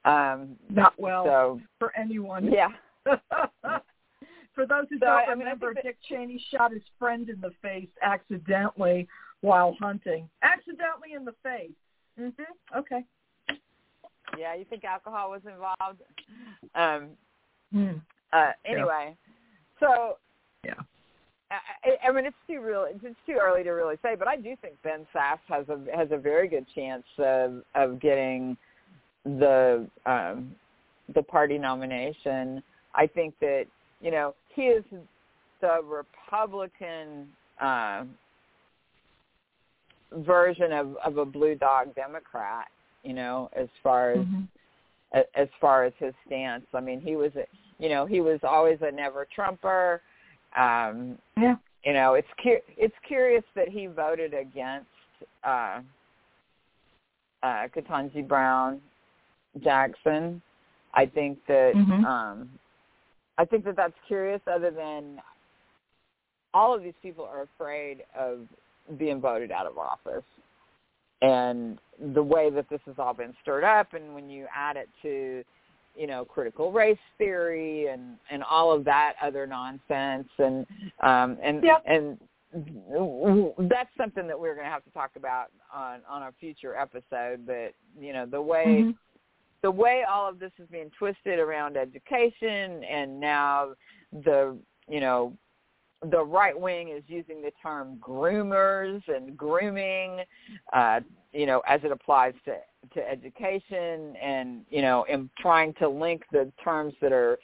Um, 0.05 0.57
not 0.71 0.95
well 0.99 1.25
so, 1.25 1.61
for 1.79 1.93
anyone. 1.97 2.53
Yeah. 2.53 2.69
for 4.55 4.67
those 4.67 4.87
who 4.90 4.99
So, 4.99 5.07
don't 5.07 5.29
I 5.29 5.35
mean, 5.35 5.47
I 5.47 5.53
remember, 5.53 5.73
that- 5.75 5.83
Dick 5.85 5.97
Cheney 6.09 6.43
shot 6.51 6.73
his 6.73 6.83
friend 6.99 7.29
in 7.29 7.40
the 7.40 7.51
face 7.62 7.88
accidentally 8.03 9.09
while 9.40 9.77
hunting. 9.81 10.29
Accidentally 10.43 11.12
in 11.14 11.25
the 11.25 11.35
face. 11.43 11.71
Mhm. 12.19 12.33
Okay. 12.77 13.05
yeah, 14.38 14.55
you 14.55 14.64
think 14.64 14.85
alcohol 14.85 15.31
was 15.31 15.43
involved? 15.47 16.01
Um, 16.75 17.17
Hmm. 17.73 17.99
uh, 18.33 18.53
anyway, 18.64 19.17
so 19.81 20.19
Yeah. 20.64 20.75
I, 21.51 22.09
I 22.09 22.11
mean, 22.12 22.25
it's 22.27 22.37
too 22.49 22.61
real. 22.61 22.85
It's 22.88 23.17
too 23.27 23.38
early 23.40 23.62
to 23.64 23.71
really 23.71 23.97
say, 24.03 24.17
but 24.17 24.27
I 24.27 24.37
do 24.37 24.57
think 24.57 24.81
Ben 24.83 25.07
Sasse 25.14 25.38
has 25.49 25.69
a 25.69 25.79
has 25.95 26.11
a 26.11 26.17
very 26.17 26.49
good 26.49 26.67
chance 26.75 27.05
of 27.19 27.62
of 27.75 28.01
getting 28.01 28.57
the 29.25 29.89
um, 30.07 30.55
the 31.15 31.23
party 31.23 31.59
nomination. 31.59 32.63
I 32.95 33.07
think 33.07 33.35
that 33.41 33.65
you 34.01 34.11
know 34.11 34.35
he 34.55 34.63
is 34.63 34.85
the 35.61 35.81
Republican 35.83 37.29
uh, 37.61 38.05
version 40.13 40.73
of 40.73 40.97
of 41.05 41.19
a 41.19 41.25
blue 41.25 41.55
dog 41.55 41.95
Democrat. 41.95 42.67
You 43.03 43.13
know, 43.15 43.51
as 43.55 43.69
far 43.83 44.13
as 44.13 44.27
Mhm. 44.27 44.49
a- 45.13 45.39
as 45.39 45.49
far 45.61 45.85
as 45.85 45.93
his 45.99 46.15
stance. 46.27 46.67
I 46.75 46.81
mean, 46.81 47.01
he 47.01 47.17
was, 47.17 47.35
a, 47.37 47.47
you 47.79 47.89
know, 47.89 48.05
he 48.07 48.21
was 48.21 48.43
always 48.43 48.81
a 48.83 48.91
never 48.91 49.27
Trumper. 49.27 50.03
Um, 50.57 51.19
Yeah. 51.37 51.57
you 51.85 51.93
know, 51.93 52.15
it's 52.15 52.33
cu- 52.43 52.63
it's 52.77 52.99
curious 53.01 53.45
that 53.55 53.69
he 53.69 53.87
voted 53.87 54.35
against 54.35 54.89
uh, 55.45 55.83
uh, 57.43 57.69
Ketanji 57.69 58.27
Brown 58.27 58.81
Jackson. 59.61 60.40
I 60.95 61.07
think 61.07 61.38
that 61.47 61.75
Mhm. 61.75 62.05
um, 62.05 62.59
I 63.38 63.45
think 63.45 63.64
that 63.64 63.77
that's 63.77 63.99
curious. 64.07 64.40
Other 64.47 64.71
than 64.71 65.21
all 66.53 66.73
of 66.75 66.83
these 66.83 66.95
people 67.03 67.25
are 67.25 67.43
afraid 67.43 68.05
of 68.14 68.47
being 68.97 69.21
voted 69.21 69.51
out 69.51 69.67
of 69.67 69.77
office, 69.77 70.25
and 71.23 71.81
the 71.99 72.23
way 72.23 72.51
that 72.51 72.69
this 72.69 72.81
has 72.87 72.99
all 72.99 73.14
been 73.14 73.35
stirred 73.43 73.64
up, 73.64 73.93
and 73.95 74.14
when 74.14 74.31
you 74.31 74.47
add 74.55 74.77
it 74.77 74.88
to 75.03 75.45
you 75.97 76.09
know 76.09 76.25
critical 76.25 76.73
race 76.73 76.99
theory 77.19 77.87
and 77.87 78.19
and 78.29 78.43
all 78.43 78.73
of 78.73 78.85
that 78.85 79.14
other 79.23 79.47
nonsense 79.47 80.29
and 80.38 80.67
um 81.03 81.38
and 81.40 81.62
Yep. 81.62 81.83
and 81.87 82.19
that's 83.71 83.90
something 83.97 84.27
that 84.27 84.38
we're 84.38 84.55
going 84.55 84.67
to 84.67 84.71
have 84.73 84.83
to 84.85 84.90
talk 84.90 85.12
about 85.17 85.53
on 85.73 86.01
on 86.09 86.25
a 86.25 86.33
future 86.40 86.77
episode 86.77 87.47
but 87.47 87.73
you 87.97 88.12
know 88.12 88.27
the 88.27 88.40
way 88.43 88.83
Mhm. 88.83 88.97
The 89.64 89.70
way 89.70 90.05
all 90.07 90.29
of 90.29 90.38
this 90.38 90.53
is 90.59 90.68
being 90.70 90.90
twisted 90.98 91.38
around 91.38 91.79
education 91.79 92.85
and 92.85 93.18
now 93.18 93.70
the 94.12 94.55
you 94.87 95.00
know 95.00 95.33
the 96.11 96.22
right 96.22 96.59
wing 96.61 96.90
is 96.90 97.03
using 97.07 97.40
the 97.40 97.50
term 97.62 97.96
groomers 97.96 99.00
and 99.09 99.35
grooming 99.38 100.20
uh 100.74 101.00
you 101.33 101.46
know 101.46 101.62
as 101.66 101.81
it 101.83 101.90
applies 101.90 102.35
to 102.44 102.57
to 102.92 103.11
education 103.11 104.14
and 104.22 104.66
you 104.68 104.83
know 104.83 105.07
and 105.11 105.31
trying 105.38 105.72
to 105.72 105.88
link 105.88 106.24
the 106.31 106.53
terms 106.62 106.92
that 107.00 107.11
are 107.11 107.38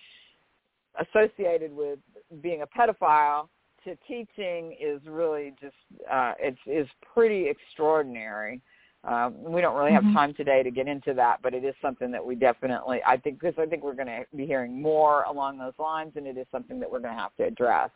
associated 1.01 1.75
with 1.75 1.99
being 2.43 2.61
a 2.61 2.67
pedophile 2.67 3.49
to 3.83 3.97
teaching 4.07 4.77
is 4.79 5.01
really 5.07 5.55
just 5.59 5.75
uh 6.13 6.35
it's 6.39 6.61
is 6.67 6.87
pretty 7.15 7.49
extraordinary 7.49 8.61
um, 9.05 9.43
we 9.43 9.61
don't 9.61 9.77
really 9.77 9.93
have 9.93 10.05
Mhm. 10.05 10.13
time 10.13 10.35
today 10.35 10.63
to 10.63 10.71
get 10.71 10.87
into 10.87 11.15
that, 11.15 11.41
but 11.43 11.55
it 11.55 11.65
is 11.65 11.75
something 11.81 12.11
that 12.11 12.25
we 12.25 12.35
definitely, 12.35 13.03
I 13.05 13.17
think, 13.17 13.41
because 13.41 13.59
I 13.59 13.67
think 13.67 13.83
we're 13.83 13.95
going 13.95 14.09
to 14.09 14.27
be 14.37 14.47
hearing 14.47 14.81
more 14.81 15.23
along 15.23 15.59
those 15.59 15.79
lines, 15.79 16.17
and 16.17 16.27
it 16.27 16.37
is 16.37 16.47
something 16.53 16.79
that 16.81 16.91
we're 16.91 17.01
going 17.01 17.15
to 17.15 17.21
have 17.21 17.35
to 17.37 17.45
address. 17.45 17.91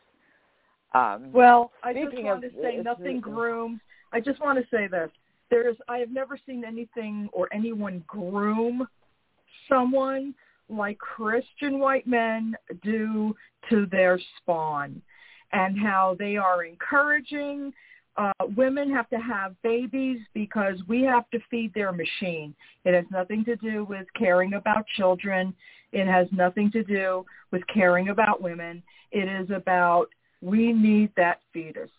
Um, 0.95 1.31
Well, 1.33 1.73
I 1.83 1.93
just 1.93 2.17
want 2.23 2.45
of- 2.45 2.53
to 2.53 2.62
say 2.62 2.77
nothing 2.79 3.21
groomed. 3.21 3.81
I 4.12 4.21
just 4.21 4.40
want 4.40 4.59
to 4.59 4.67
say 4.71 4.87
this. 4.87 5.11
There's 5.51 5.77
I 5.88 5.99
have 5.99 6.11
never 6.11 6.38
seen 6.38 6.64
anything 6.64 7.29
or 7.33 7.49
anyone 7.53 8.03
groom 8.07 8.88
someone 9.69 10.35
like 10.69 10.99
Christian 10.99 11.79
white 11.79 12.07
men 12.07 12.57
do 12.83 13.37
to 13.69 13.87
their 13.87 14.19
spawn 14.38 15.03
and 15.53 15.79
how 15.79 16.14
they 16.19 16.37
are 16.37 16.64
encouraging 16.64 17.73
uh, 18.16 18.33
women 18.57 18.90
have 18.92 19.09
to 19.11 19.16
have 19.18 19.61
babies 19.62 20.20
because 20.35 20.79
we 20.87 21.03
have 21.03 21.29
to 21.31 21.40
feed 21.50 21.72
their 21.74 21.92
machine. 21.92 22.55
It 22.85 22.94
has 22.94 23.05
nothing 23.11 23.44
to 23.46 23.57
do 23.57 23.85
with 23.85 24.07
caring 24.16 24.55
about 24.55 24.87
children. 24.96 25.55
It 25.92 26.07
has 26.07 26.29
nothing 26.31 26.70
to 26.72 26.85
do 26.85 27.24
with 27.50 27.62
caring 27.72 28.11
about 28.11 28.40
women. 28.40 28.83
It 29.11 29.29
is 29.29 29.50
about 29.50 30.07
we 30.40 30.72
need 30.72 31.11
that 31.16 31.40
fetus. 31.53 31.90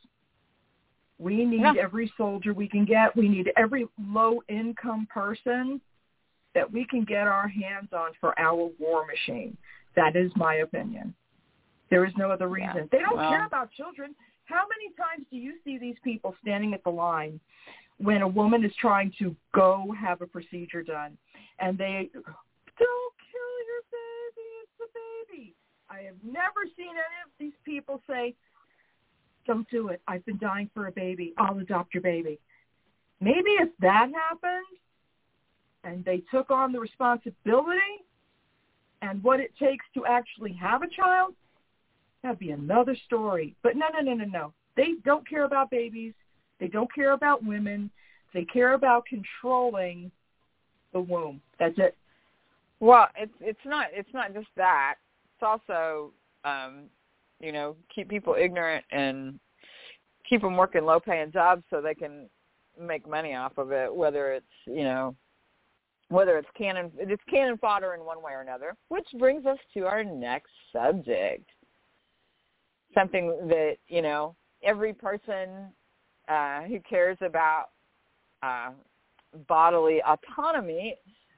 We 1.17 1.45
need 1.45 1.61
Yeah. 1.61 1.73
every 1.79 2.11
soldier 2.17 2.53
we 2.53 2.67
can 2.67 2.85
get. 2.85 3.15
We 3.15 3.27
need 3.27 3.51
every 3.57 3.87
low 3.97 4.41
income 4.47 5.07
person 5.07 5.81
that 6.53 6.69
we 6.71 6.85
can 6.85 7.03
get 7.03 7.27
our 7.27 7.47
hands 7.47 7.91
on 7.93 8.11
for 8.19 8.37
our 8.39 8.69
war 8.79 9.05
machine. 9.05 9.57
That 9.95 10.15
is 10.15 10.31
my 10.35 10.55
opinion. 10.55 11.13
There 11.89 12.05
is 12.05 12.15
no 12.17 12.31
other 12.31 12.47
Yeah. 12.57 12.67
reason. 12.67 12.89
They 12.91 12.99
don't 12.99 13.15
Well- 13.17 13.29
care 13.29 13.45
about 13.45 13.71
children. 13.71 14.15
How 14.45 14.63
many 14.69 14.93
times 14.95 15.25
do 15.31 15.37
you 15.37 15.55
see 15.63 15.77
these 15.77 15.95
people 16.03 16.35
standing 16.41 16.73
at 16.73 16.83
the 16.83 16.89
line 16.89 17.39
when 17.97 18.21
a 18.21 18.27
woman 18.27 18.63
is 18.63 18.71
trying 18.79 19.11
to 19.19 19.35
go 19.53 19.93
have 19.99 20.21
a 20.21 20.27
procedure 20.27 20.83
done 20.83 21.17
and 21.59 21.77
they 21.77 22.09
don't 22.13 23.15
kill 23.31 23.55
your 23.65 23.83
baby, 23.91 24.49
it's 24.63 24.79
a 24.81 25.33
baby. 25.33 25.55
I 25.89 26.01
have 26.01 26.15
never 26.23 26.65
seen 26.75 26.89
any 26.89 27.19
of 27.23 27.31
these 27.39 27.53
people 27.63 28.01
say, 28.07 28.35
don't 29.47 29.69
do 29.69 29.89
it. 29.89 30.01
I've 30.07 30.25
been 30.25 30.39
dying 30.39 30.69
for 30.73 30.87
a 30.87 30.91
baby. 30.91 31.33
I'll 31.37 31.57
adopt 31.59 31.93
your 31.93 32.03
baby. 32.03 32.39
Maybe 33.21 33.51
if 33.59 33.69
that 33.79 34.09
happened 34.13 34.65
and 35.83 36.03
they 36.03 36.23
took 36.31 36.51
on 36.51 36.71
the 36.71 36.79
responsibility 36.79 37.79
and 39.01 39.23
what 39.23 39.39
it 39.39 39.51
takes 39.57 39.85
to 39.93 40.05
actually 40.05 40.53
have 40.53 40.81
a 40.81 40.87
child, 40.87 41.35
that'd 42.25 42.39
be 42.39 42.51
another 42.51 42.95
story. 43.05 43.55
But 43.61 43.75
no, 43.75 43.85
no, 43.93 44.01
no, 44.01 44.15
no, 44.15 44.25
no. 44.25 44.53
They 44.75 44.95
don't 45.05 45.27
care 45.29 45.43
about 45.43 45.69
babies. 45.69 46.13
They 46.59 46.67
don't 46.67 46.93
care 46.93 47.11
about 47.11 47.45
women. 47.45 47.91
They 48.33 48.45
care 48.45 48.73
about 48.73 49.05
controlling 49.05 50.11
the 50.91 50.99
womb. 50.99 51.39
That's 51.59 51.77
it. 51.77 51.95
Well, 52.79 53.07
it's 53.15 53.33
it's 53.39 53.59
not 53.65 53.87
it's 53.93 54.13
not 54.13 54.33
just 54.33 54.47
that. 54.57 54.95
It's 55.35 55.43
also 55.43 56.11
um, 56.43 56.83
you 57.39 57.51
know 57.51 57.75
keep 57.93 58.09
people 58.09 58.35
ignorant 58.37 58.83
and 58.91 59.39
keep 60.27 60.41
them 60.41 60.57
working 60.57 60.83
low 60.83 60.99
paying 60.99 61.31
jobs 61.31 61.63
so 61.69 61.79
they 61.79 61.93
can 61.93 62.27
make 62.79 63.07
money 63.07 63.35
off 63.35 63.57
of 63.57 63.71
it. 63.71 63.93
Whether 63.93 64.33
it's 64.33 64.45
you 64.65 64.83
know 64.83 65.15
whether 66.09 66.37
it's 66.37 66.49
cannon 66.57 66.91
it's 66.97 67.23
cannon 67.29 67.57
fodder 67.57 67.93
in 67.93 68.03
one 68.03 68.21
way 68.21 68.33
or 68.33 68.41
another. 68.41 68.75
Which 68.89 69.07
brings 69.19 69.45
us 69.45 69.59
to 69.75 69.85
our 69.85 70.03
next 70.03 70.51
subject. 70.73 71.49
Something 72.95 73.47
that 73.47 73.77
you 73.87 74.01
know 74.01 74.35
every 74.63 74.93
person 74.93 75.71
uh, 76.27 76.63
who 76.63 76.79
cares 76.79 77.17
about 77.21 77.67
uh, 78.41 78.71
bodily 79.47 80.01
autonomy 80.03 80.95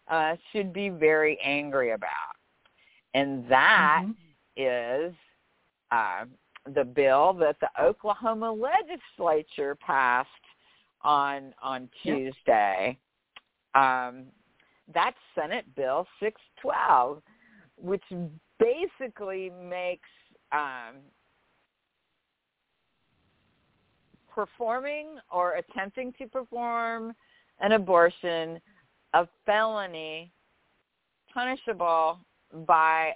uh, 0.08 0.36
should 0.52 0.72
be 0.72 0.90
very 0.90 1.38
angry 1.42 1.92
about. 1.92 2.36
And 3.14 3.48
that 3.50 4.04
Mhm. 4.06 4.36
is 4.56 5.16
uh, 5.92 6.26
the 6.66 6.84
bill 6.84 7.34
that 7.34 7.60
the 7.60 7.70
Oklahoma 7.82 8.52
legislature 8.52 9.76
passed 9.76 10.30
on 11.02 11.54
on 11.62 11.90
Tuesday. 12.04 12.98
Um, 13.76 14.28
that's 14.94 15.18
Senate 15.36 15.74
Bill 15.76 16.08
612, 16.20 17.22
which 17.78 18.04
basically 18.60 19.50
makes 19.50 20.10
um, 20.52 20.98
performing 24.38 25.08
or 25.32 25.56
attempting 25.56 26.14
to 26.20 26.28
perform 26.28 27.12
an 27.60 27.72
abortion 27.72 28.62
a 29.16 29.28
felony 29.48 30.32
punishable 31.34 32.20
by 32.68 33.14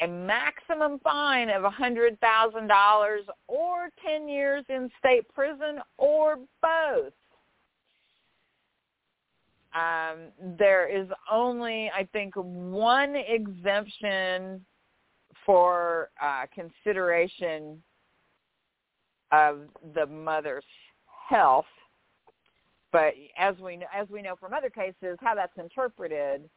a 0.00 0.06
maximum 0.06 1.00
fine 1.00 1.50
of 1.50 1.64
hundred 1.72 2.20
thousand 2.20 2.68
dollars 2.68 3.22
or 3.48 3.88
ten 4.06 4.28
years 4.28 4.64
in 4.68 4.88
state 5.00 5.28
prison 5.34 5.80
or 5.98 6.36
both. 6.62 7.12
Um, 9.74 10.28
there 10.56 10.88
is 10.88 11.08
only, 11.32 11.90
I 11.92 12.06
think, 12.12 12.34
one 12.36 13.16
exemption 13.16 14.64
for 15.44 16.10
uh, 16.22 16.44
consideration 16.54 17.82
of 19.32 19.60
the 19.94 20.06
mother's 20.06 20.64
health. 21.28 21.66
But 22.92 23.14
as 23.36 23.56
we 23.58 23.80
as 23.94 24.08
we 24.08 24.22
know 24.22 24.36
from 24.36 24.52
other 24.52 24.70
cases, 24.70 25.18
how 25.20 25.34
that's 25.34 25.56
interpreted 25.58 26.48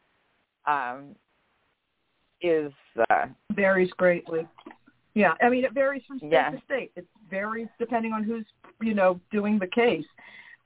um, 0.65 1.15
is 2.41 2.71
uh, 3.09 3.25
varies 3.53 3.91
greatly. 3.97 4.47
Yeah, 5.15 5.33
I 5.41 5.49
mean 5.49 5.65
it 5.65 5.73
varies 5.73 6.03
from 6.07 6.19
state 6.19 6.31
Yeah. 6.31 6.51
to 6.51 6.61
state. 6.65 6.91
It 6.95 7.07
varies 7.29 7.67
depending 7.79 8.13
on 8.13 8.23
who's 8.23 8.45
you 8.81 8.93
know 8.93 9.19
doing 9.31 9.57
the 9.57 9.67
case. 9.67 10.05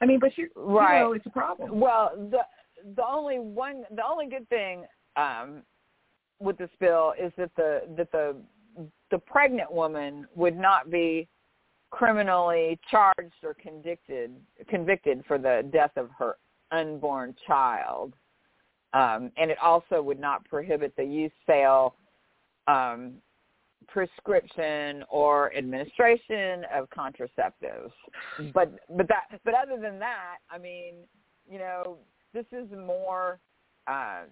I 0.01 0.05
mean, 0.05 0.19
but 0.19 0.37
you, 0.37 0.49
Right. 0.55 0.97
you 0.97 1.03
know 1.05 1.13
it's 1.13 1.25
a 1.25 1.29
problem. 1.29 1.79
Well, 1.79 2.11
the 2.31 2.45
the 2.95 3.05
only 3.05 3.39
one 3.39 3.85
the 3.91 4.05
only 4.05 4.27
good 4.27 4.49
thing 4.49 4.85
um, 5.15 5.61
with 6.39 6.57
this 6.57 6.69
bill 6.79 7.13
is 7.17 7.31
that 7.37 7.51
the 7.55 7.83
that 7.95 8.11
the 8.11 8.35
the 9.09 9.19
pregnant 9.19 9.71
woman 9.71 10.27
would 10.35 10.57
not 10.57 10.89
be 10.89 11.29
criminally 11.91 12.79
charged 12.89 13.43
or 13.43 13.53
convicted 13.53 14.31
convicted 14.69 15.23
for 15.27 15.37
the 15.37 15.69
death 15.71 15.91
of 15.97 16.09
her 16.17 16.37
unborn 16.71 17.35
child, 17.45 18.13
um, 18.93 19.31
and 19.37 19.51
it 19.51 19.57
also 19.61 20.01
would 20.01 20.19
not 20.19 20.43
prohibit 20.45 20.93
the 20.95 21.03
use, 21.03 21.31
sale, 21.45 21.95
um, 22.67 23.13
prescription, 23.87 25.03
or 25.09 25.53
administration 25.55 26.65
of 26.73 26.89
contraceptives. 26.89 27.91
But 28.53 28.71
but 28.89 29.07
that 29.09 29.39
but 29.43 29.53
other 29.53 29.79
than 29.79 29.99
that, 29.99 30.37
I 30.49 30.57
mean, 30.57 30.95
you 31.49 31.59
know, 31.59 31.97
this 32.33 32.45
is 32.51 32.67
more 32.71 33.39
uh, 33.87 34.23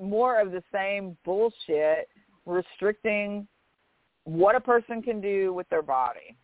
more 0.00 0.40
of 0.40 0.52
the 0.52 0.62
same 0.72 1.16
bullshit 1.24 2.08
restricting 2.44 3.46
what 4.24 4.54
a 4.54 4.60
person 4.60 5.02
can 5.02 5.20
do 5.20 5.52
with 5.52 5.68
their 5.68 5.82
body, 5.82 6.36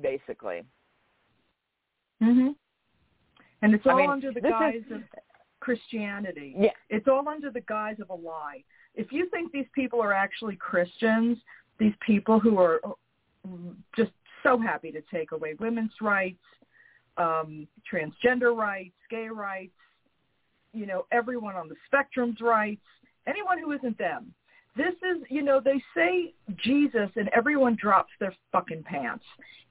basically. 0.00 0.64
Mhm. 2.20 2.56
And 3.62 3.74
it's 3.74 3.86
I 3.86 3.90
all 3.90 3.96
mean, 3.96 4.10
under 4.10 4.32
the 4.32 4.40
this 4.40 4.48
is- 4.48 4.52
guise 4.52 4.90
of 4.90 5.04
Christianity. 5.60 6.54
Yeah. 6.58 6.72
It's 6.88 7.06
all 7.08 7.28
under 7.28 7.50
the 7.50 7.60
guise 7.62 8.00
of 8.00 8.10
a 8.10 8.14
lie. 8.14 8.64
If 8.94 9.12
you 9.12 9.28
think 9.30 9.52
these 9.52 9.68
people 9.74 10.00
are 10.02 10.12
actually 10.12 10.56
Christians, 10.56 11.38
these 11.78 11.94
people 12.00 12.38
who 12.40 12.58
are 12.58 12.80
just 13.96 14.12
so 14.42 14.58
happy 14.58 14.90
to 14.92 15.00
take 15.02 15.32
away 15.32 15.54
women's 15.54 16.00
rights, 16.00 16.44
um, 17.16 17.68
transgender 17.90 18.56
rights, 18.56 18.96
gay 19.08 19.28
rights, 19.28 19.76
you 20.72 20.86
know, 20.86 21.06
everyone 21.12 21.54
on 21.54 21.68
the 21.68 21.76
spectrum's 21.86 22.40
rights, 22.40 22.84
anyone 23.26 23.58
who 23.58 23.72
isn't 23.72 23.96
them. 23.98 24.34
This 24.76 24.94
is, 25.02 25.22
you 25.28 25.42
know, 25.42 25.60
they 25.60 25.82
say 25.94 26.32
Jesus 26.56 27.10
and 27.16 27.28
everyone 27.36 27.76
drops 27.80 28.12
their 28.18 28.34
fucking 28.52 28.84
pants. 28.84 29.24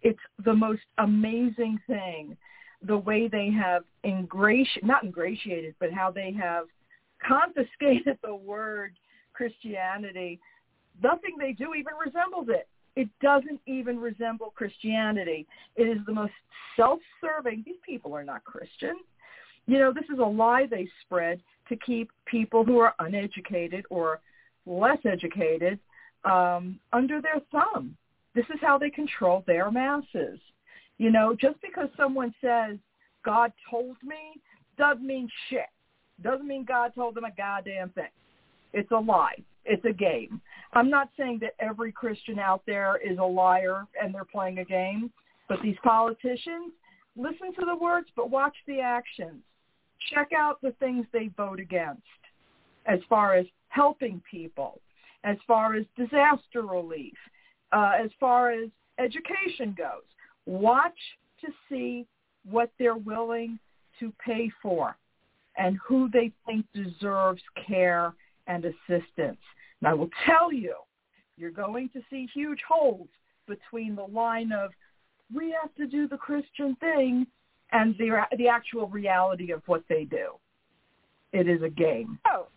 It's 0.03 0.19
the 0.45 0.53
most 0.53 0.81
amazing 0.99 1.79
thing, 1.87 2.37
the 2.83 2.97
way 2.97 3.27
they 3.27 3.49
have 3.49 3.83
ingrati- 4.05 4.83
not 4.83 5.03
ingratiated, 5.03 5.75
but 5.79 5.91
how 5.91 6.11
they 6.11 6.31
have 6.33 6.65
confiscated 7.27 8.17
the 8.23 8.35
word 8.35 8.93
Christianity. 9.33 10.39
Nothing 11.01 11.35
they 11.39 11.53
do 11.53 11.73
even 11.73 11.93
resembles 12.03 12.47
it. 12.49 12.67
It 12.95 13.09
doesn't 13.21 13.61
even 13.65 13.99
resemble 13.99 14.51
Christianity. 14.55 15.47
It 15.75 15.83
is 15.83 15.99
the 16.05 16.13
most 16.13 16.33
self-serving. 16.75 17.63
These 17.65 17.77
people 17.85 18.13
are 18.13 18.23
not 18.23 18.43
Christian. 18.43 18.97
You 19.65 19.79
know, 19.79 19.93
this 19.93 20.03
is 20.13 20.19
a 20.19 20.23
lie 20.23 20.67
they 20.69 20.87
spread 21.05 21.41
to 21.69 21.75
keep 21.77 22.11
people 22.25 22.65
who 22.65 22.79
are 22.79 22.93
uneducated 22.99 23.85
or 23.89 24.19
less 24.65 24.99
educated 25.05 25.79
um, 26.25 26.79
under 26.93 27.21
their 27.21 27.41
thumb. 27.51 27.95
This 28.35 28.45
is 28.45 28.59
how 28.61 28.77
they 28.77 28.89
control 28.89 29.43
their 29.45 29.71
masses. 29.71 30.39
You 30.97 31.11
know, 31.11 31.35
just 31.39 31.59
because 31.61 31.89
someone 31.97 32.33
says 32.41 32.77
God 33.25 33.51
told 33.69 33.97
me 34.03 34.39
doesn't 34.77 35.05
mean 35.05 35.29
shit. 35.49 35.69
Doesn't 36.21 36.47
mean 36.47 36.63
God 36.63 36.93
told 36.93 37.15
them 37.15 37.25
a 37.25 37.31
goddamn 37.35 37.89
thing. 37.89 38.05
It's 38.73 38.91
a 38.91 38.99
lie. 38.99 39.35
It's 39.65 39.83
a 39.85 39.93
game. 39.93 40.41
I'm 40.73 40.89
not 40.89 41.09
saying 41.17 41.39
that 41.41 41.55
every 41.59 41.91
Christian 41.91 42.39
out 42.39 42.61
there 42.65 42.97
is 42.97 43.17
a 43.17 43.23
liar 43.23 43.85
and 44.01 44.13
they're 44.13 44.25
playing 44.25 44.59
a 44.59 44.65
game, 44.65 45.11
but 45.49 45.59
these 45.61 45.75
politicians, 45.83 46.71
listen 47.15 47.53
to 47.59 47.65
the 47.65 47.75
words 47.75 48.07
but 48.15 48.29
watch 48.29 48.55
the 48.67 48.79
actions. 48.79 49.41
Check 50.13 50.29
out 50.35 50.61
the 50.61 50.71
things 50.79 51.05
they 51.11 51.29
vote 51.37 51.59
against 51.59 52.01
as 52.85 52.99
far 53.09 53.35
as 53.35 53.45
helping 53.71 54.21
people, 54.29 54.79
as 55.23 55.37
far 55.47 55.75
as 55.75 55.85
disaster 55.97 56.61
relief, 56.63 57.15
uh, 57.71 57.93
as 57.97 58.11
far 58.19 58.51
as 58.51 58.69
education 58.99 59.73
goes. 59.77 60.03
Watch 60.45 60.97
to 61.41 61.47
see 61.69 62.05
what 62.49 62.71
they're 62.77 62.95
willing 62.95 63.57
to 63.99 64.11
pay 64.23 64.51
for 64.61 64.97
and 65.57 65.77
who 65.87 66.09
they 66.11 66.31
think 66.45 66.65
deserves 66.73 67.41
care 67.67 68.13
and 68.47 68.65
assistance. 68.65 69.39
And 69.79 69.87
I 69.87 69.93
will 69.93 70.09
tell 70.25 70.51
you, 70.51 70.75
you're 71.37 71.51
going 71.51 71.89
to 71.89 72.01
see 72.09 72.27
huge 72.33 72.59
holes 72.67 73.07
between 73.47 73.95
the 73.95 74.03
line 74.03 74.51
of 74.51 74.71
we 75.33 75.55
have 75.61 75.73
to 75.75 75.87
do 75.87 76.07
the 76.07 76.17
Christian 76.17 76.75
thing 76.79 77.25
and 77.71 77.95
the 77.97 78.21
the 78.37 78.47
actual 78.47 78.87
reality 78.87 79.51
of 79.51 79.61
what 79.65 79.83
they 79.87 80.03
do. 80.03 80.31
It 81.31 81.47
is 81.47 81.61
a 81.63 81.69
game. 81.69 82.19
Oh, 82.27 82.47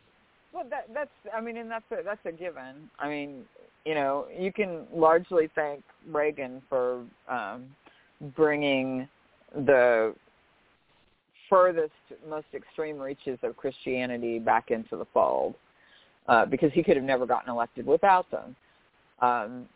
well, 0.54 0.64
that 0.70 0.86
that's 0.94 1.10
I 1.36 1.40
mean, 1.40 1.56
and 1.56 1.70
that's 1.70 1.84
a 1.90 2.02
that's 2.04 2.24
a 2.24 2.32
given. 2.32 2.88
I 2.98 3.08
mean, 3.08 3.44
you 3.84 3.94
know, 3.94 4.26
you 4.36 4.52
can 4.52 4.86
largely 4.92 5.50
thank 5.54 5.82
Reagan 6.10 6.62
for 6.68 7.02
um, 7.28 7.64
bringing 8.36 9.08
the 9.54 10.14
furthest, 11.50 11.92
most 12.28 12.46
extreme 12.54 12.98
reaches 12.98 13.38
of 13.42 13.56
Christianity 13.56 14.38
back 14.38 14.70
into 14.70 14.96
the 14.96 15.06
fold, 15.12 15.54
uh, 16.28 16.46
because 16.46 16.72
he 16.72 16.82
could 16.82 16.96
have 16.96 17.04
never 17.04 17.26
gotten 17.26 17.50
elected 17.50 17.86
without 17.86 18.30
them. 18.30 18.56
Um, 19.20 19.66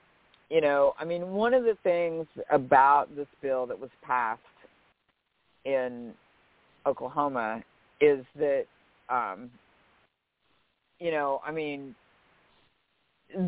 you 0.48 0.60
know, 0.60 0.94
I 0.98 1.04
mean, 1.04 1.32
one 1.32 1.52
of 1.52 1.64
the 1.64 1.76
things 1.82 2.26
about 2.50 3.14
this 3.14 3.26
bill 3.42 3.66
that 3.66 3.78
was 3.78 3.90
passed 4.02 4.40
in 5.64 6.12
Oklahoma 6.86 7.62
is 8.00 8.24
that, 8.36 8.64
um, 9.10 9.50
you 10.98 11.10
know, 11.10 11.40
I 11.46 11.52
mean, 11.52 11.94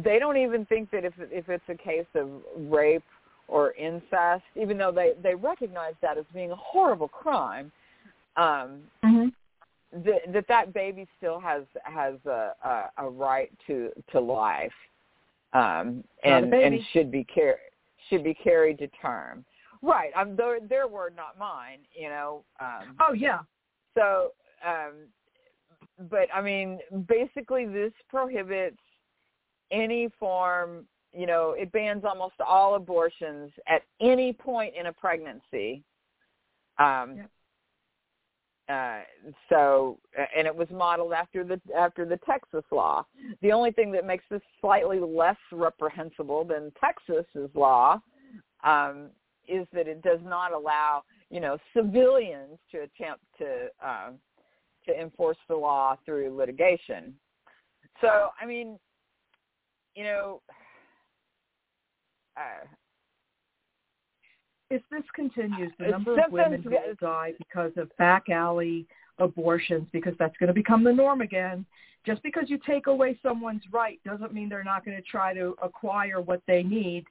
they 0.04 0.18
don't 0.18 0.36
even 0.36 0.66
think 0.66 0.90
that 0.90 1.04
if 1.04 1.14
if 1.18 1.48
it's 1.48 1.64
a 1.68 1.74
case 1.74 2.06
of 2.14 2.28
rape 2.56 3.02
or 3.48 3.72
incest, 3.72 4.44
even 4.54 4.78
though 4.78 4.92
they 4.92 5.12
they 5.22 5.34
recognize 5.34 5.94
that 6.02 6.18
as 6.18 6.24
being 6.32 6.50
a 6.50 6.56
horrible 6.56 7.08
crime, 7.08 7.72
um, 8.36 8.82
Mm-hmm. 9.04 10.04
that 10.04 10.32
that 10.32 10.48
that 10.48 10.74
baby 10.74 11.06
still 11.16 11.40
has 11.40 11.62
has 11.82 12.14
a 12.26 12.52
a, 12.64 12.90
a 12.98 13.08
right 13.08 13.50
to 13.66 13.90
to 14.12 14.20
life, 14.20 14.72
um, 15.52 16.04
and 16.22 16.52
and 16.52 16.80
should 16.92 17.10
be 17.10 17.24
car- 17.24 17.58
should 18.08 18.22
be 18.22 18.34
carried 18.34 18.78
to 18.78 18.88
term. 19.02 19.44
Right, 19.82 20.10
um, 20.14 20.36
their 20.36 20.60
their 20.60 20.86
word, 20.86 21.14
not 21.16 21.38
mine. 21.38 21.78
You 21.94 22.10
know. 22.10 22.44
Um, 22.60 22.96
Oh 23.00 23.14
yeah. 23.14 23.40
so, 23.96 24.32
um, 24.64 24.92
but 26.10 26.28
I 26.34 26.40
mean, 26.40 26.78
basically, 27.08 27.66
this 27.66 27.92
prohibits 28.08 28.78
any 29.70 30.08
form. 30.18 30.86
You 31.12 31.26
know, 31.26 31.52
it 31.58 31.72
bans 31.72 32.04
almost 32.04 32.34
all 32.46 32.76
abortions 32.76 33.50
at 33.66 33.82
any 34.00 34.32
point 34.32 34.74
in 34.78 34.86
a 34.86 34.92
pregnancy. 34.92 35.82
Um, 36.78 37.16
Yep. 37.16 37.30
uh, 38.68 39.00
so, 39.48 39.98
and 40.36 40.46
it 40.46 40.54
was 40.54 40.68
modeled 40.70 41.12
after 41.12 41.42
the 41.42 41.60
after 41.76 42.06
the 42.06 42.18
Texas 42.18 42.64
law. 42.70 43.04
The 43.42 43.52
only 43.52 43.72
thing 43.72 43.90
that 43.92 44.06
makes 44.06 44.24
this 44.30 44.42
slightly 44.60 45.00
less 45.00 45.36
reprehensible 45.50 46.44
than 46.44 46.72
Texas's 46.80 47.50
law 47.54 48.00
um, 48.62 49.10
is 49.48 49.66
that 49.72 49.88
it 49.88 50.02
does 50.02 50.20
not 50.22 50.52
allow 50.52 51.02
you 51.30 51.40
know 51.40 51.58
civilians 51.74 52.58
to 52.70 52.82
attempt 52.82 53.24
to 53.38 53.68
um, 53.84 54.18
to 54.92 55.00
enforce 55.00 55.38
the 55.48 55.56
law 55.56 55.96
through 56.04 56.36
litigation. 56.36 57.14
So, 58.00 58.30
I 58.40 58.46
mean, 58.46 58.78
you 59.94 60.04
know. 60.04 60.42
Uh, 62.36 62.66
If 64.70 64.82
this 64.90 65.02
continues, 65.14 65.72
the 65.80 65.88
number 65.88 66.12
of 66.12 66.30
women 66.30 66.62
who 66.62 66.70
will 66.70 66.94
die 67.00 67.32
because 67.38 67.72
of 67.76 67.90
back 67.96 68.28
alley 68.28 68.86
abortions, 69.18 69.88
because 69.92 70.14
that's 70.16 70.36
going 70.38 70.46
to 70.46 70.54
become 70.54 70.84
the 70.84 70.92
norm 70.92 71.22
again. 71.22 71.66
Just 72.06 72.22
because 72.22 72.44
you 72.48 72.58
take 72.64 72.86
away 72.86 73.18
someone's 73.20 73.64
right 73.72 73.98
doesn't 74.06 74.32
mean 74.32 74.48
they're 74.48 74.62
not 74.62 74.84
going 74.84 74.96
to 74.96 75.02
try 75.02 75.34
to 75.34 75.56
acquire 75.60 76.20
what 76.20 76.40
they 76.46 76.62
need 76.62 77.04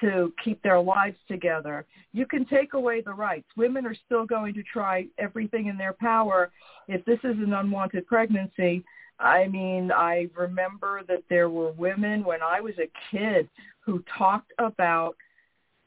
to 0.00 0.32
keep 0.42 0.62
their 0.62 0.80
lives 0.80 1.16
together. 1.28 1.86
You 2.12 2.26
can 2.26 2.44
take 2.44 2.74
away 2.74 3.00
the 3.00 3.12
rights. 3.12 3.46
Women 3.56 3.86
are 3.86 3.96
still 4.06 4.26
going 4.26 4.54
to 4.54 4.62
try 4.62 5.06
everything 5.18 5.66
in 5.66 5.76
their 5.76 5.94
power. 5.94 6.50
If 6.88 7.04
this 7.04 7.18
is 7.24 7.36
an 7.38 7.52
unwanted 7.52 8.06
pregnancy, 8.06 8.84
I 9.18 9.48
mean, 9.48 9.90
I 9.92 10.28
remember 10.36 11.02
that 11.08 11.22
there 11.30 11.48
were 11.48 11.72
women 11.72 12.24
when 12.24 12.42
I 12.42 12.60
was 12.60 12.74
a 12.78 12.90
kid 13.10 13.48
who 13.80 14.02
talked 14.18 14.52
about 14.58 15.16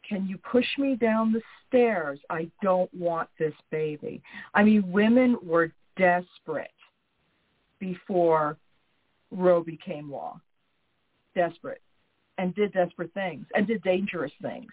can 0.08 0.26
you 0.26 0.40
push 0.40 0.66
me 0.80 0.96
down 0.96 1.32
the 1.32 1.42
stairs? 1.68 2.20
I 2.32 2.50
don't 2.64 2.92
want 2.96 3.30
this 3.38 3.54
baby. 3.70 4.24
I 4.56 4.64
mean, 4.64 4.92
women 4.92 5.38
were 5.44 5.72
desperate 5.98 6.72
before 7.80 8.58
Roe 9.30 9.64
became 9.64 10.12
law. 10.12 10.42
Desperate. 11.36 11.82
And 12.40 12.56
did 12.56 12.72
desperate 12.72 13.14
things 13.14 13.46
and 13.54 13.68
did 13.68 13.84
dangerous 13.84 14.32
things. 14.42 14.72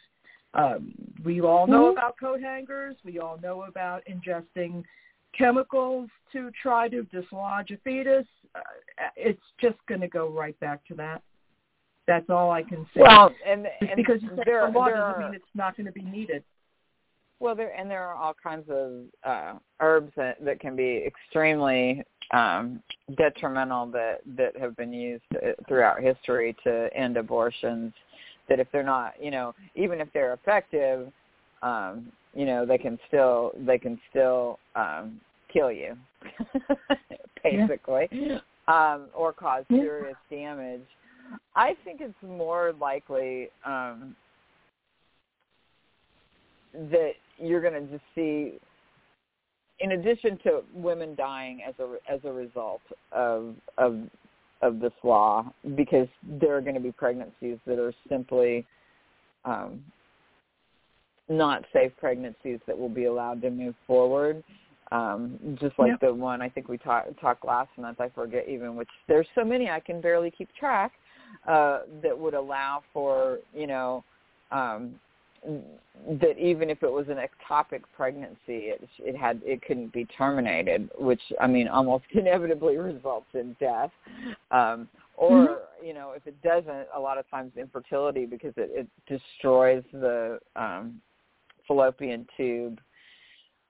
Um, 0.54 0.94
we 1.24 1.40
all 1.40 1.66
know 1.66 1.86
mm-hmm. 1.86 1.98
about 1.98 2.14
coat 2.18 2.40
hangers. 2.40 2.94
We 3.04 3.18
all 3.18 3.38
know 3.42 3.64
about 3.64 4.02
ingesting 4.08 4.84
chemicals 5.36 6.08
to 6.32 6.50
try 6.62 6.88
to 6.88 7.02
dislodge 7.04 7.72
a 7.72 7.78
fetus. 7.78 8.26
Uh, 8.54 8.60
it's 9.16 9.42
just 9.60 9.76
going 9.88 10.00
to 10.00 10.08
go 10.08 10.30
right 10.30 10.58
back 10.60 10.86
to 10.86 10.94
that. 10.94 11.22
That's 12.06 12.30
all 12.30 12.52
I 12.52 12.62
can 12.62 12.86
say. 12.94 13.02
Well, 13.02 13.34
and, 13.44 13.66
and 13.80 13.96
because 13.96 14.20
there, 14.44 14.66
a 14.66 14.70
law 14.70 14.86
there 14.86 14.96
doesn't 14.96 15.20
mean 15.22 15.34
it's 15.34 15.44
not 15.54 15.76
going 15.76 15.86
to 15.86 15.92
be 15.92 16.02
needed. 16.02 16.44
Well, 17.38 17.54
there 17.54 17.74
and 17.78 17.90
there 17.90 18.02
are 18.02 18.14
all 18.14 18.34
kinds 18.34 18.68
of 18.70 19.02
uh, 19.24 19.58
herbs 19.80 20.12
that, 20.16 20.42
that 20.44 20.58
can 20.58 20.74
be 20.74 21.04
extremely 21.06 22.02
um, 22.32 22.82
detrimental 23.16 23.86
that 23.88 24.20
that 24.36 24.56
have 24.58 24.76
been 24.76 24.92
used 24.92 25.24
uh, 25.34 25.50
throughout 25.68 26.00
history 26.00 26.56
to 26.64 26.88
end 26.94 27.16
abortions. 27.16 27.92
That 28.48 28.58
if 28.60 28.68
they're 28.72 28.82
not, 28.82 29.14
you 29.20 29.30
know, 29.30 29.54
even 29.74 30.00
if 30.00 30.08
they're 30.14 30.32
effective, 30.32 31.12
um, 31.62 32.10
you 32.34 32.46
know, 32.46 32.64
they 32.64 32.78
can 32.78 32.98
still 33.08 33.52
they 33.66 33.78
can 33.78 34.00
still 34.10 34.58
um, 34.74 35.20
kill 35.52 35.70
you, 35.70 35.96
basically, 37.42 38.08
yeah. 38.10 38.38
um, 38.68 39.06
or 39.14 39.32
cause 39.32 39.64
serious 39.68 40.16
yeah. 40.30 40.38
damage. 40.38 40.86
I 41.54 41.74
think 41.84 42.00
it's 42.00 42.14
more 42.22 42.72
likely 42.80 43.48
um, 43.64 44.14
that 46.72 47.12
you're 47.38 47.60
going 47.60 47.74
to 47.74 47.92
just 47.92 48.04
see, 48.14 48.54
in 49.80 49.92
addition 49.92 50.38
to 50.44 50.62
women 50.74 51.14
dying 51.14 51.62
as 51.66 51.74
a 51.78 51.96
as 52.12 52.20
a 52.24 52.32
result 52.32 52.82
of 53.12 53.54
of 53.78 54.00
of 54.62 54.80
this 54.80 54.92
law, 55.02 55.52
because 55.74 56.08
there 56.40 56.56
are 56.56 56.60
going 56.60 56.74
to 56.74 56.80
be 56.80 56.92
pregnancies 56.92 57.58
that 57.66 57.78
are 57.78 57.92
simply 58.08 58.66
um, 59.44 59.82
not 61.28 61.64
safe 61.72 61.92
pregnancies 61.98 62.58
that 62.66 62.76
will 62.76 62.88
be 62.88 63.04
allowed 63.04 63.42
to 63.42 63.50
move 63.50 63.74
forward. 63.86 64.42
Um, 64.92 65.38
just 65.60 65.76
like 65.78 65.90
yep. 65.90 66.00
the 66.00 66.14
one 66.14 66.40
I 66.40 66.48
think 66.48 66.68
we 66.68 66.78
talked 66.78 67.20
talked 67.20 67.44
last 67.44 67.70
month, 67.76 68.00
I 68.00 68.08
forget 68.08 68.48
even 68.48 68.76
which. 68.76 68.88
There's 69.08 69.26
so 69.34 69.44
many 69.44 69.68
I 69.68 69.80
can 69.80 70.00
barely 70.00 70.30
keep 70.30 70.48
track 70.54 70.92
uh, 71.46 71.80
that 72.02 72.16
would 72.16 72.34
allow 72.34 72.82
for 72.92 73.38
you 73.52 73.66
know 73.66 74.04
um, 74.52 74.94
that 75.44 76.38
even 76.38 76.70
if 76.70 76.82
it 76.82 76.90
was 76.90 77.06
an 77.08 77.16
ectopic 77.16 77.82
pregnancy, 77.96 78.36
it 78.48 78.88
it 78.98 79.16
had 79.16 79.40
it 79.44 79.62
couldn't 79.62 79.92
be 79.92 80.04
terminated, 80.06 80.90
which 80.98 81.20
I 81.40 81.46
mean 81.46 81.68
almost 81.68 82.04
inevitably 82.14 82.76
results 82.76 83.26
in 83.34 83.56
death. 83.58 83.90
Um, 84.50 84.88
or 85.16 85.30
mm-hmm. 85.30 85.86
you 85.86 85.94
know 85.94 86.12
if 86.16 86.26
it 86.26 86.40
doesn't, 86.42 86.88
a 86.94 87.00
lot 87.00 87.18
of 87.18 87.28
times 87.30 87.52
infertility 87.56 88.26
because 88.26 88.52
it, 88.56 88.70
it 88.72 88.88
destroys 89.08 89.82
the 89.92 90.38
um, 90.56 91.00
fallopian 91.66 92.26
tube. 92.36 92.80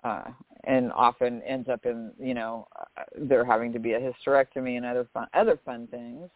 Uh, 0.05 0.31
and 0.65 0.93
often 0.93 1.43
ends 1.43 1.69
up 1.69 1.85
in 1.85 2.13
you 2.21 2.35
know 2.35 2.69
uh, 2.79 3.03
there 3.19 3.45
having 3.45 3.73
to 3.73 3.79
be 3.81 3.95
a 3.95 4.01
hysterectomy 4.01 4.77
and 4.77 4.87
other 4.87 5.09
fun 5.13 5.27
other 5.35 5.59
fun 5.65 5.89
things. 5.89 6.29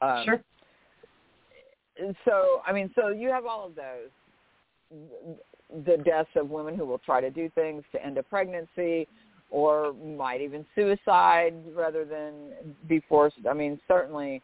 Um, 0.00 0.22
sure 0.24 0.40
so 2.24 2.62
I 2.66 2.72
mean, 2.72 2.90
so 2.94 3.08
you 3.08 3.28
have 3.28 3.46
all 3.46 3.66
of 3.66 3.74
those. 3.74 4.10
The 5.84 5.98
deaths 5.98 6.30
of 6.34 6.48
women 6.48 6.76
who 6.76 6.86
will 6.86 6.98
try 6.98 7.20
to 7.20 7.30
do 7.30 7.50
things 7.54 7.84
to 7.92 8.04
end 8.04 8.16
a 8.16 8.22
pregnancy, 8.22 9.06
or 9.50 9.92
might 9.92 10.40
even 10.40 10.64
suicide 10.74 11.54
rather 11.74 12.04
than 12.04 12.34
be 12.88 13.02
forced. 13.08 13.36
I 13.48 13.54
mean, 13.54 13.78
certainly 13.86 14.42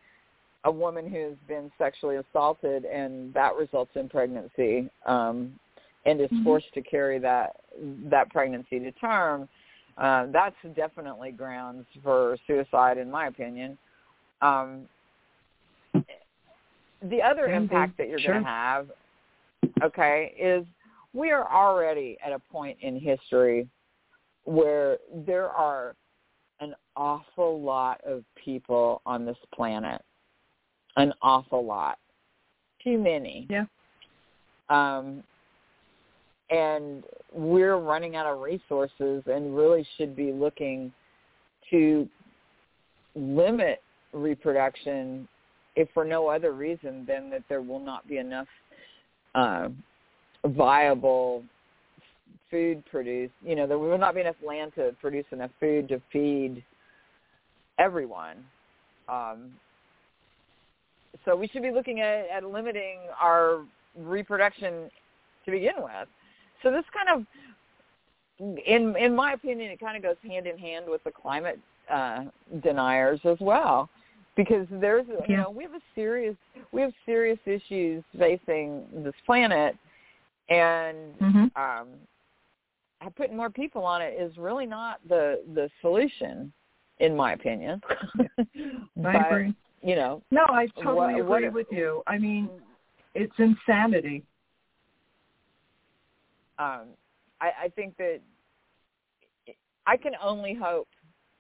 a 0.64 0.70
woman 0.70 1.10
who's 1.10 1.36
been 1.46 1.70
sexually 1.76 2.16
assaulted 2.16 2.84
and 2.84 3.32
that 3.34 3.54
results 3.54 3.92
in 3.96 4.08
pregnancy 4.08 4.88
um, 5.06 5.52
and 6.06 6.20
is 6.20 6.26
mm-hmm. 6.28 6.44
forced 6.44 6.72
to 6.74 6.82
carry 6.82 7.18
that 7.18 7.56
that 8.10 8.30
pregnancy 8.30 8.78
to 8.78 8.92
term. 8.92 9.48
Uh, 9.96 10.26
that's 10.32 10.56
definitely 10.74 11.30
grounds 11.30 11.86
for 12.02 12.36
suicide, 12.46 12.98
in 12.98 13.10
my 13.10 13.26
opinion. 13.26 13.78
Um, 14.42 14.88
the 17.10 17.22
other 17.22 17.46
impact 17.46 17.98
that 17.98 18.08
you're 18.08 18.18
sure. 18.18 18.34
going 18.34 18.44
to 18.44 18.50
have, 18.50 18.88
okay, 19.82 20.34
is 20.40 20.66
we 21.12 21.30
are 21.30 21.50
already 21.50 22.16
at 22.24 22.32
a 22.32 22.38
point 22.38 22.78
in 22.80 22.98
history 22.98 23.68
where 24.44 24.98
there 25.26 25.48
are 25.48 25.94
an 26.60 26.74
awful 26.96 27.60
lot 27.60 28.00
of 28.06 28.24
people 28.42 29.02
on 29.06 29.24
this 29.24 29.36
planet. 29.54 30.02
An 30.96 31.12
awful 31.22 31.64
lot. 31.64 31.98
Too 32.82 32.98
many. 32.98 33.46
Yeah. 33.50 33.64
Um, 34.68 35.22
and 36.50 37.04
we're 37.32 37.78
running 37.78 38.16
out 38.16 38.26
of 38.26 38.40
resources 38.40 39.22
and 39.26 39.56
really 39.56 39.86
should 39.96 40.14
be 40.14 40.32
looking 40.32 40.92
to 41.70 42.08
limit 43.14 43.82
reproduction 44.12 45.26
if 45.76 45.88
for 45.92 46.04
no 46.04 46.28
other 46.28 46.52
reason 46.52 47.04
than 47.06 47.30
that 47.30 47.42
there 47.48 47.62
will 47.62 47.80
not 47.80 48.06
be 48.06 48.18
enough 48.18 48.46
uh, 49.34 49.68
viable 50.46 51.42
food 52.50 52.84
produced. 52.90 53.32
You 53.44 53.56
know, 53.56 53.66
there 53.66 53.78
will 53.78 53.98
not 53.98 54.14
be 54.14 54.20
enough 54.20 54.36
land 54.46 54.72
to 54.76 54.94
produce 55.00 55.24
enough 55.32 55.50
food 55.58 55.88
to 55.88 56.00
feed 56.12 56.62
everyone. 57.78 58.36
Um, 59.08 59.52
so 61.24 61.34
we 61.34 61.48
should 61.48 61.62
be 61.62 61.70
looking 61.70 62.00
at, 62.00 62.26
at 62.32 62.44
limiting 62.44 62.98
our 63.20 63.62
reproduction 63.96 64.90
to 65.44 65.50
begin 65.50 65.74
with. 65.78 66.08
So 66.62 66.70
this 66.70 66.84
kind 66.94 67.20
of, 67.20 67.26
in 68.66 68.96
in 68.96 69.14
my 69.14 69.32
opinion, 69.32 69.70
it 69.70 69.80
kind 69.80 69.96
of 69.96 70.02
goes 70.02 70.16
hand 70.28 70.46
in 70.46 70.58
hand 70.58 70.86
with 70.88 71.02
the 71.04 71.10
climate 71.10 71.58
uh, 71.90 72.24
deniers 72.62 73.20
as 73.24 73.36
well 73.40 73.88
because 74.36 74.66
there's 74.70 75.06
you 75.28 75.36
know 75.36 75.50
we 75.50 75.62
have 75.64 75.74
a 75.74 75.82
serious 75.94 76.36
we 76.72 76.80
have 76.82 76.92
serious 77.06 77.38
issues 77.46 78.02
facing 78.18 78.84
this 79.02 79.14
planet. 79.26 79.76
And 80.50 81.14
mm-hmm. 81.18 81.44
um 81.60 81.88
putting 83.16 83.36
more 83.36 83.50
people 83.50 83.84
on 83.84 84.00
it 84.02 84.14
is 84.18 84.36
really 84.36 84.66
not 84.66 84.98
the 85.08 85.42
the 85.54 85.70
solution 85.80 86.52
in 86.98 87.16
my 87.16 87.32
opinion. 87.32 87.80
But, 88.96 89.16
I 89.16 89.26
agree. 89.28 89.54
you 89.82 89.96
know 89.96 90.22
no 90.30 90.44
I 90.48 90.66
totally 90.82 91.20
what, 91.22 91.38
agree 91.38 91.48
what, 91.48 91.52
with 91.52 91.66
you. 91.70 92.02
I 92.06 92.18
mean 92.18 92.48
it's 93.14 93.32
insanity. 93.38 94.22
Um 96.58 96.88
I 97.40 97.50
I 97.64 97.68
think 97.74 97.96
that 97.98 98.20
I 99.86 99.96
can 99.96 100.12
only 100.22 100.54
hope 100.54 100.88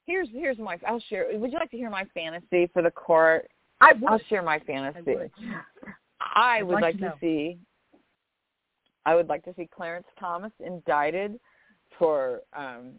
here's 0.06 0.28
here's 0.32 0.58
my 0.58 0.78
I'll 0.86 1.00
share. 1.08 1.26
Would 1.32 1.52
you 1.52 1.58
like 1.58 1.70
to 1.70 1.76
hear 1.76 1.90
my 1.90 2.04
fantasy 2.14 2.68
for 2.72 2.82
the 2.82 2.90
court? 2.90 3.48
I 3.80 3.92
would. 3.92 4.10
I'll 4.10 4.20
share 4.28 4.42
my 4.42 4.58
fantasy. 4.60 5.10
I 5.10 5.14
would, 5.14 5.30
I 6.20 6.62
would 6.62 6.72
like, 6.74 6.82
like, 6.82 6.98
to, 6.98 7.10
to 7.10 7.14
see. 7.20 7.58
I 9.06 9.14
would 9.14 9.28
like 9.28 9.44
to 9.44 9.54
see 9.54 9.68
Clarence 9.74 10.06
Thomas 10.18 10.52
indicted 10.64 11.38
for 11.98 12.40
um 12.56 12.92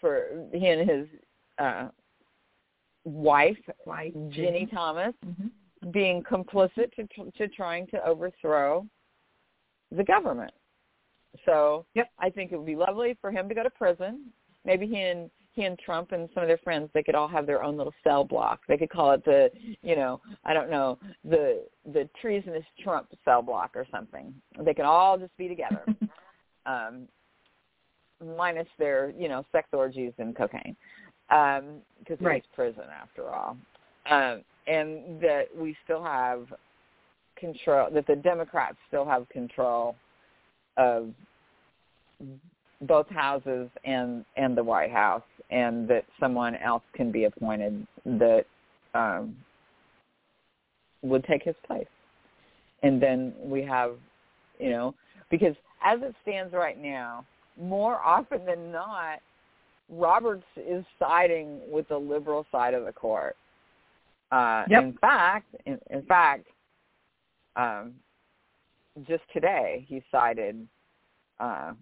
for 0.00 0.46
he 0.52 0.66
and 0.66 0.88
his 0.88 1.06
uh 1.58 1.88
wife, 3.04 3.56
wife 3.86 4.12
Ginni 4.14 4.70
Thomas, 4.70 5.14
mm-hmm. 5.26 5.90
being 5.90 6.22
complicit 6.22 6.92
to 6.96 7.30
to 7.36 7.48
trying 7.48 7.86
to 7.88 8.04
overthrow 8.06 8.86
the 9.90 10.04
government. 10.04 10.52
So 11.46 11.86
yep. 11.94 12.10
I 12.18 12.30
think 12.30 12.52
it 12.52 12.56
would 12.56 12.66
be 12.66 12.76
lovely 12.76 13.16
for 13.20 13.30
him 13.30 13.48
to 13.48 13.54
go 13.54 13.62
to 13.62 13.70
prison. 13.70 14.26
Maybe 14.64 14.86
he 14.86 15.00
and 15.00 15.30
he 15.58 15.64
and 15.64 15.78
Trump 15.78 16.12
and 16.12 16.28
some 16.32 16.44
of 16.44 16.48
their 16.48 16.58
friends, 16.58 16.88
they 16.94 17.02
could 17.02 17.16
all 17.16 17.26
have 17.26 17.44
their 17.44 17.64
own 17.64 17.76
little 17.76 17.94
cell 18.04 18.22
block. 18.22 18.60
They 18.68 18.76
could 18.76 18.90
call 18.90 19.10
it 19.10 19.24
the, 19.24 19.50
you 19.82 19.96
know, 19.96 20.20
I 20.44 20.54
don't 20.54 20.70
know, 20.70 20.98
the 21.24 21.64
the 21.92 22.08
treasonous 22.20 22.64
Trump 22.82 23.08
cell 23.24 23.42
block 23.42 23.72
or 23.74 23.84
something. 23.90 24.32
They 24.64 24.72
could 24.72 24.84
all 24.84 25.18
just 25.18 25.36
be 25.36 25.48
together, 25.48 25.84
um, 26.66 27.08
minus 28.36 28.68
their, 28.78 29.12
you 29.18 29.28
know, 29.28 29.44
sex 29.50 29.66
orgies 29.72 30.12
and 30.18 30.36
cocaine, 30.36 30.76
because 31.28 31.60
um, 31.64 32.16
right. 32.20 32.38
it's 32.38 32.46
prison 32.54 32.84
after 32.94 33.28
all, 33.28 33.56
um, 34.08 34.44
and 34.68 35.20
that 35.20 35.46
we 35.56 35.76
still 35.82 36.04
have 36.04 36.46
control. 37.36 37.88
That 37.92 38.06
the 38.06 38.16
Democrats 38.16 38.76
still 38.86 39.04
have 39.04 39.28
control 39.30 39.96
of 40.76 41.12
both 42.82 43.08
houses 43.08 43.68
and 43.84 44.24
and 44.36 44.56
the 44.56 44.62
White 44.62 44.92
House, 44.92 45.22
and 45.50 45.88
that 45.88 46.04
someone 46.20 46.56
else 46.56 46.82
can 46.94 47.10
be 47.10 47.24
appointed 47.24 47.86
that 48.04 48.44
um, 48.94 49.36
would 51.02 51.24
take 51.24 51.42
his 51.42 51.56
place. 51.66 51.86
And 52.82 53.02
then 53.02 53.34
we 53.42 53.62
have 53.62 53.96
you 54.58 54.70
know, 54.70 54.94
because 55.30 55.54
as 55.84 56.00
it 56.02 56.14
stands 56.22 56.52
right 56.52 56.80
now, 56.80 57.24
more 57.60 57.96
often 57.96 58.44
than 58.44 58.72
not, 58.72 59.20
Roberts 59.88 60.44
is 60.56 60.84
siding 60.98 61.60
with 61.70 61.88
the 61.88 61.96
liberal 61.96 62.46
side 62.52 62.74
of 62.74 62.84
the 62.84 62.92
court. 62.92 63.36
Uh, 64.30 64.64
yep. 64.68 64.82
In 64.82 64.92
fact, 65.00 65.54
in, 65.64 65.78
in 65.90 66.02
fact, 66.02 66.46
um, 67.56 67.94
just 69.06 69.22
today 69.32 69.86
he 69.88 70.02
sided 70.10 70.66
uh, 71.40 71.72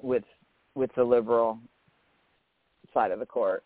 with 0.00 0.22
with 0.74 0.90
the 0.94 1.02
liberal 1.02 1.58
side 2.92 3.10
of 3.10 3.18
the 3.18 3.26
court 3.26 3.64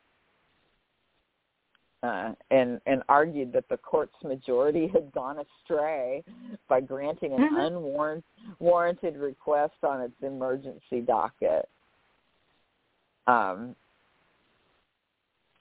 uh, 2.02 2.32
and 2.50 2.80
and 2.86 3.02
argued 3.08 3.52
that 3.52 3.68
the 3.68 3.76
court's 3.76 4.14
majority 4.24 4.88
had 4.92 5.12
gone 5.12 5.36
astray 5.38 6.24
by 6.68 6.80
granting 6.80 7.32
an 7.34 7.40
mm-hmm. 7.40 8.00
unwarranted 8.58 9.16
request 9.16 9.74
on 9.82 10.00
its 10.00 10.14
emergency 10.22 11.00
docket. 11.06 11.68
Um, 13.26 13.76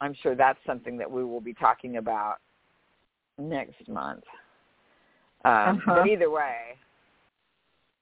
I'm 0.02 0.16
sure 0.24 0.34
that's 0.34 0.60
something 0.66 0.98
that 0.98 1.12
we 1.12 1.26
will 1.26 1.42
be 1.42 1.54
talking 1.54 1.98
about 1.98 2.38
next 3.38 3.88
month. 3.90 4.24
Um, 5.44 5.52
uh-huh. 5.52 5.80
But 5.88 6.08
either 6.08 6.30
way, 6.30 6.56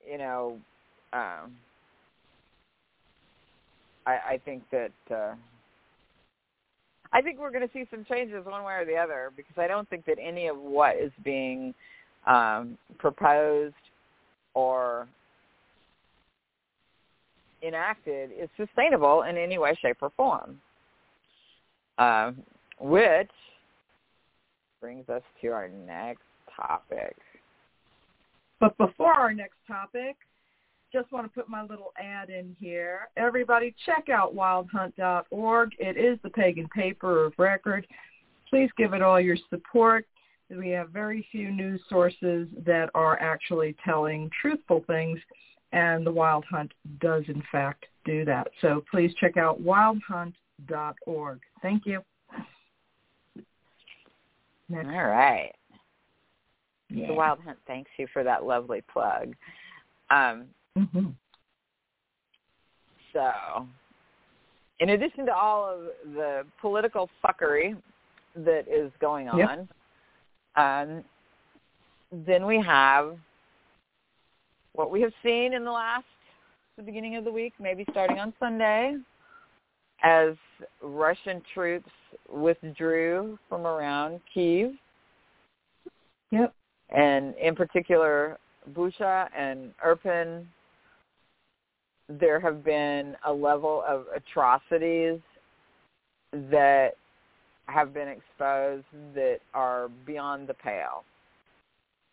you 0.09 0.19
know, 0.19 0.59
um, 1.11 1.55
I, 4.07 4.33
I 4.33 4.41
think 4.45 4.63
that 4.71 4.91
uh, 5.11 5.35
I 7.11 7.21
think 7.21 7.39
we're 7.39 7.51
going 7.51 7.67
to 7.67 7.73
see 7.73 7.85
some 7.91 8.05
changes 8.09 8.45
one 8.45 8.63
way 8.63 8.73
or 8.75 8.85
the 8.85 8.95
other 8.95 9.31
because 9.35 9.55
I 9.57 9.67
don't 9.67 9.87
think 9.89 10.05
that 10.05 10.17
any 10.21 10.47
of 10.47 10.57
what 10.57 10.95
is 10.95 11.11
being 11.23 11.73
um, 12.25 12.77
proposed 12.97 13.75
or 14.53 15.07
enacted 17.61 18.31
is 18.31 18.49
sustainable 18.55 19.23
in 19.23 19.37
any 19.37 19.57
way, 19.57 19.77
shape, 19.81 19.97
or 20.01 20.11
form. 20.15 20.59
Uh, 21.97 22.31
which 22.79 23.31
brings 24.79 25.09
us 25.09 25.23
to 25.41 25.47
our 25.47 25.67
next 25.67 26.21
topic. 26.55 27.15
But 28.59 28.77
before 28.77 29.13
our 29.13 29.33
next 29.33 29.57
topic, 29.67 30.15
just 30.91 31.11
want 31.11 31.25
to 31.25 31.29
put 31.29 31.49
my 31.49 31.61
little 31.61 31.91
ad 32.01 32.29
in 32.29 32.55
here. 32.59 33.09
Everybody 33.17 33.75
check 33.85 34.09
out 34.09 34.35
wildhunt.org. 34.35 35.71
It 35.79 35.97
is 35.97 36.17
the 36.23 36.29
pagan 36.29 36.67
paper 36.69 37.25
of 37.25 37.33
record. 37.37 37.85
Please 38.49 38.69
give 38.77 38.93
it 38.93 39.01
all 39.01 39.19
your 39.19 39.37
support. 39.49 40.05
We 40.49 40.69
have 40.69 40.91
very 40.91 41.27
few 41.31 41.51
news 41.51 41.81
sources 41.89 42.47
that 42.65 42.89
are 42.95 43.19
actually 43.19 43.75
telling 43.83 44.29
truthful 44.41 44.83
things, 44.87 45.19
and 45.73 46.05
the 46.05 46.11
Wild 46.11 46.45
Hunt 46.49 46.71
does 47.01 47.25
in 47.27 47.43
fact 47.51 47.85
do 48.05 48.23
that. 48.23 48.47
So 48.61 48.83
please 48.89 49.13
check 49.19 49.35
out 49.35 49.61
wildhunt.org. 49.61 51.39
Thank 51.61 51.85
you. 51.85 52.01
Next. 54.69 54.87
All 54.87 55.05
right. 55.05 55.51
Yeah. 56.89 57.07
The 57.07 57.13
Wild 57.13 57.39
Hunt 57.43 57.57
thanks 57.67 57.91
you 57.97 58.07
for 58.13 58.23
that 58.23 58.45
lovely 58.45 58.81
plug. 58.91 59.35
Um, 60.09 60.45
mm-hmm. 60.77 61.07
So, 63.13 63.67
in 64.79 64.89
addition 64.89 65.25
to 65.25 65.33
all 65.33 65.65
of 65.65 66.13
the 66.13 66.43
political 66.61 67.09
fuckery 67.25 67.75
that 68.35 68.65
is 68.67 68.91
going 68.99 69.27
on, 69.27 69.39
yep. 69.39 69.67
um, 70.55 71.03
then 72.11 72.45
we 72.45 72.61
have 72.61 73.17
what 74.73 74.91
we 74.91 75.01
have 75.01 75.13
seen 75.23 75.53
in 75.53 75.63
the 75.63 75.71
last, 75.71 76.05
the 76.77 76.83
beginning 76.83 77.15
of 77.15 77.23
the 77.23 77.31
week, 77.31 77.53
maybe 77.59 77.83
starting 77.89 78.19
on 78.19 78.31
Sunday, 78.39 78.95
as 80.03 80.35
Russian 80.81 81.41
troops 81.53 81.89
withdrew 82.31 83.39
from 83.49 83.65
around 83.65 84.19
Kiev. 84.31 84.73
Yep. 86.31 86.53
And 86.95 87.33
in 87.35 87.55
particular, 87.55 88.37
Busha 88.73 89.27
and 89.35 89.73
Irpin, 89.85 90.45
there 92.09 92.39
have 92.39 92.63
been 92.63 93.15
a 93.25 93.31
level 93.31 93.83
of 93.87 94.05
atrocities 94.15 95.19
that 96.51 96.91
have 97.65 97.93
been 97.93 98.07
exposed 98.07 98.85
that 99.13 99.39
are 99.53 99.89
beyond 100.05 100.47
the 100.47 100.53
pale. 100.53 101.03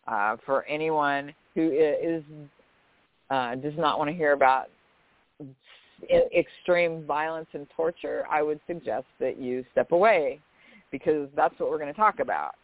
Uh, 0.07 0.37
for 0.45 0.63
anyone 0.65 1.33
who 1.55 1.71
is 1.71 2.23
uh, 3.31 3.55
does 3.55 3.73
not 3.77 3.97
want 3.97 4.09
to 4.09 4.15
hear 4.15 4.33
about 4.33 4.69
extreme 6.37 7.03
violence 7.05 7.47
and 7.53 7.65
torture, 7.75 8.23
I 8.29 8.43
would 8.43 8.59
suggest 8.67 9.05
that 9.19 9.39
you 9.39 9.65
step 9.71 9.91
away 9.91 10.39
because 10.91 11.27
that's 11.35 11.57
what 11.59 11.69
we're 11.71 11.79
going 11.79 11.91
to 11.91 11.99
talk 11.99 12.19
about. 12.19 12.55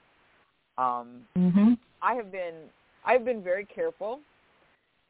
Um, 0.78 1.22
mm-hmm. 1.38 1.74
I 2.02 2.14
have 2.14 2.32
been 2.32 2.54
I've 3.06 3.26
been 3.26 3.42
very 3.44 3.66
careful 3.66 4.20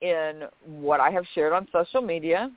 in 0.02 0.44
what 0.66 1.00
I 1.00 1.12
have 1.12 1.26
shared 1.34 1.54
on 1.54 1.68
social 1.72 2.02
media, 2.02 2.52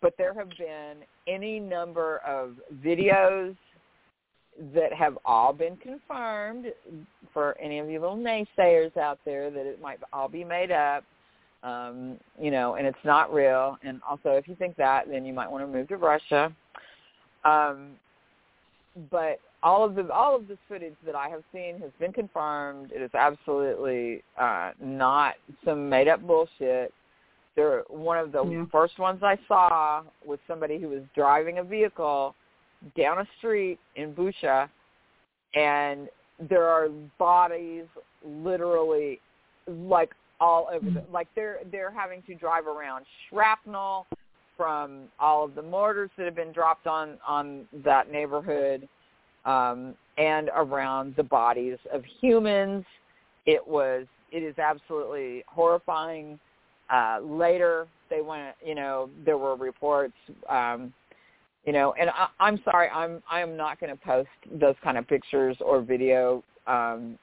but 0.00 0.14
there 0.18 0.34
have 0.34 0.50
been 0.58 0.98
any 1.26 1.60
number 1.60 2.18
of 2.18 2.54
videos 2.84 3.56
that 4.74 4.92
have 4.92 5.18
all 5.24 5.52
been 5.52 5.76
confirmed 5.76 6.66
for 7.32 7.56
any 7.58 7.78
of 7.78 7.88
you 7.88 8.00
little 8.00 8.16
naysayers 8.16 8.96
out 8.96 9.18
there 9.24 9.50
that 9.50 9.66
it 9.66 9.80
might 9.80 9.98
all 10.12 10.28
be 10.28 10.44
made 10.44 10.70
up, 10.70 11.04
um, 11.62 12.18
you 12.38 12.50
know, 12.50 12.74
and 12.74 12.86
it's 12.86 12.98
not 13.04 13.32
real. 13.32 13.78
And 13.82 14.00
also, 14.08 14.30
if 14.30 14.46
you 14.46 14.54
think 14.54 14.76
that, 14.76 15.08
then 15.08 15.24
you 15.24 15.32
might 15.32 15.50
want 15.50 15.64
to 15.64 15.66
move 15.66 15.88
to 15.88 15.96
Russia. 15.96 16.54
Um, 17.44 17.92
but 19.10 19.40
all 19.62 19.84
of 19.84 19.94
the 19.94 20.10
all 20.10 20.34
of 20.34 20.48
this 20.48 20.58
footage 20.68 20.96
that 21.06 21.14
I 21.14 21.28
have 21.28 21.42
seen 21.52 21.78
has 21.80 21.90
been 21.98 22.12
confirmed. 22.12 22.90
It 22.92 23.00
is 23.00 23.10
absolutely 23.14 24.22
uh, 24.38 24.72
not 24.80 25.34
some 25.64 25.88
made 25.88 26.08
up 26.08 26.20
bullshit. 26.26 26.92
there 27.56 27.72
are 27.72 27.84
one 27.88 28.18
of 28.18 28.32
the 28.32 28.44
yeah. 28.44 28.64
first 28.72 28.98
ones 28.98 29.22
I 29.22 29.38
saw 29.46 30.02
was 30.24 30.38
somebody 30.48 30.78
who 30.78 30.88
was 30.88 31.02
driving 31.14 31.58
a 31.58 31.64
vehicle 31.64 32.34
down 32.96 33.18
a 33.18 33.26
street 33.38 33.78
in 33.94 34.12
Busha, 34.12 34.68
and 35.54 36.08
there 36.50 36.64
are 36.64 36.88
bodies 37.18 37.84
literally 38.24 39.20
like 39.68 40.10
all 40.40 40.68
over 40.72 40.90
the 40.90 41.04
like 41.12 41.28
they're 41.36 41.58
they're 41.70 41.92
having 41.92 42.22
to 42.22 42.34
drive 42.34 42.66
around 42.66 43.04
shrapnel 43.28 44.06
from 44.56 45.04
all 45.20 45.44
of 45.44 45.54
the 45.54 45.62
mortars 45.62 46.10
that 46.16 46.24
have 46.24 46.34
been 46.34 46.52
dropped 46.52 46.88
on 46.88 47.16
on 47.26 47.64
that 47.84 48.10
neighborhood 48.10 48.88
um, 49.44 49.94
and 50.18 50.50
around 50.54 51.14
the 51.16 51.22
bodies 51.22 51.78
of 51.92 52.02
humans. 52.20 52.84
It 53.46 53.66
was 53.66 54.06
it 54.30 54.42
is 54.42 54.58
absolutely 54.58 55.44
horrifying. 55.46 56.38
Uh, 56.90 57.18
later, 57.22 57.86
they 58.10 58.20
went. 58.20 58.54
You 58.64 58.74
know, 58.74 59.10
there 59.24 59.38
were 59.38 59.56
reports. 59.56 60.14
Um, 60.48 60.92
you 61.64 61.72
know, 61.72 61.94
and 61.98 62.10
I, 62.10 62.28
I'm 62.40 62.60
sorry, 62.64 62.88
I'm 62.88 63.22
I 63.30 63.40
am 63.40 63.56
not 63.56 63.80
going 63.80 63.90
to 63.90 64.04
post 64.04 64.28
those 64.60 64.74
kind 64.82 64.98
of 64.98 65.06
pictures 65.06 65.56
or 65.60 65.80
video. 65.80 66.42
Um, 66.66 67.18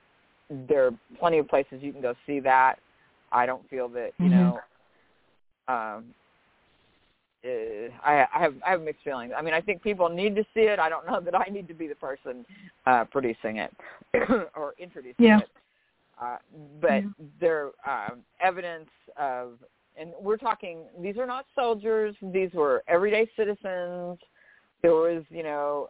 there 0.68 0.88
are 0.88 0.92
plenty 1.20 1.38
of 1.38 1.48
places 1.48 1.80
you 1.82 1.92
can 1.92 2.02
go 2.02 2.16
see 2.26 2.40
that. 2.40 2.76
I 3.32 3.46
don't 3.46 3.68
feel 3.70 3.88
that 3.90 4.12
you 4.18 4.26
mm-hmm. 4.26 4.36
know 4.36 4.60
um, 5.68 6.06
uh, 7.46 7.90
I, 8.04 8.26
I 8.34 8.40
have 8.40 8.54
I 8.66 8.72
have 8.72 8.82
mixed 8.82 9.04
feelings. 9.04 9.34
I 9.36 9.42
mean, 9.42 9.54
I 9.54 9.62
think 9.62 9.82
people 9.82 10.10
need 10.10 10.36
to 10.36 10.44
see 10.54 10.62
it. 10.62 10.80
I 10.80 10.90
don't 10.90 11.06
know 11.10 11.22
that 11.22 11.36
I 11.36 11.46
need 11.52 11.68
to 11.68 11.74
be 11.74 11.88
the 11.88 11.96
person 11.96 12.46
uh, 12.86 13.06
producing 13.06 13.58
it 13.58 13.72
or 14.56 14.74
introducing 14.78 15.26
yeah. 15.26 15.40
it. 15.40 15.50
Uh, 16.22 16.38
but 16.82 17.04
yeah. 17.04 17.10
there 17.40 17.70
um, 17.88 18.20
evidence 18.42 18.90
of, 19.18 19.54
and 19.98 20.12
we're 20.20 20.38
talking. 20.38 20.80
These 21.02 21.18
are 21.18 21.26
not 21.26 21.46
soldiers. 21.56 22.16
These 22.22 22.52
were 22.54 22.84
everyday 22.88 23.30
citizens. 23.38 24.18
There 24.82 24.94
was, 24.94 25.24
you 25.30 25.44
know, 25.44 25.90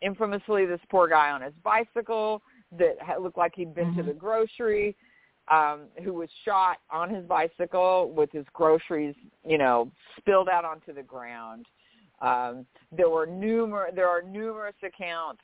infamously 0.00 0.66
this 0.66 0.80
poor 0.90 1.08
guy 1.08 1.30
on 1.30 1.42
his 1.42 1.52
bicycle 1.62 2.42
that 2.78 2.96
looked 3.20 3.38
like 3.38 3.52
he'd 3.54 3.74
been 3.74 3.88
mm-hmm. 3.88 3.98
to 3.98 4.02
the 4.04 4.12
grocery 4.12 4.96
um, 5.50 5.82
who 6.04 6.12
was 6.12 6.28
shot 6.44 6.78
on 6.90 7.10
his 7.10 7.24
bicycle 7.24 8.12
with 8.14 8.30
his 8.32 8.44
groceries, 8.52 9.14
you 9.46 9.58
know, 9.58 9.90
spilled 10.18 10.48
out 10.48 10.64
onto 10.64 10.92
the 10.92 11.02
ground. 11.02 11.66
Um, 12.20 12.66
there 12.90 13.08
were 13.08 13.26
numer- 13.26 13.94
There 13.94 14.08
are 14.08 14.22
numerous 14.22 14.74
accounts 14.82 15.42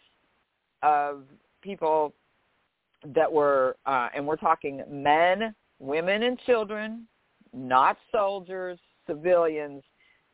of 0.82 1.22
people 1.62 2.12
that 3.14 3.30
were, 3.30 3.76
uh, 3.86 4.08
and 4.14 4.26
we're 4.26 4.36
talking 4.36 4.82
men, 4.88 5.54
women, 5.78 6.22
and 6.24 6.38
children, 6.40 7.06
not 7.52 7.96
soldiers, 8.10 8.78
civilians, 9.06 9.82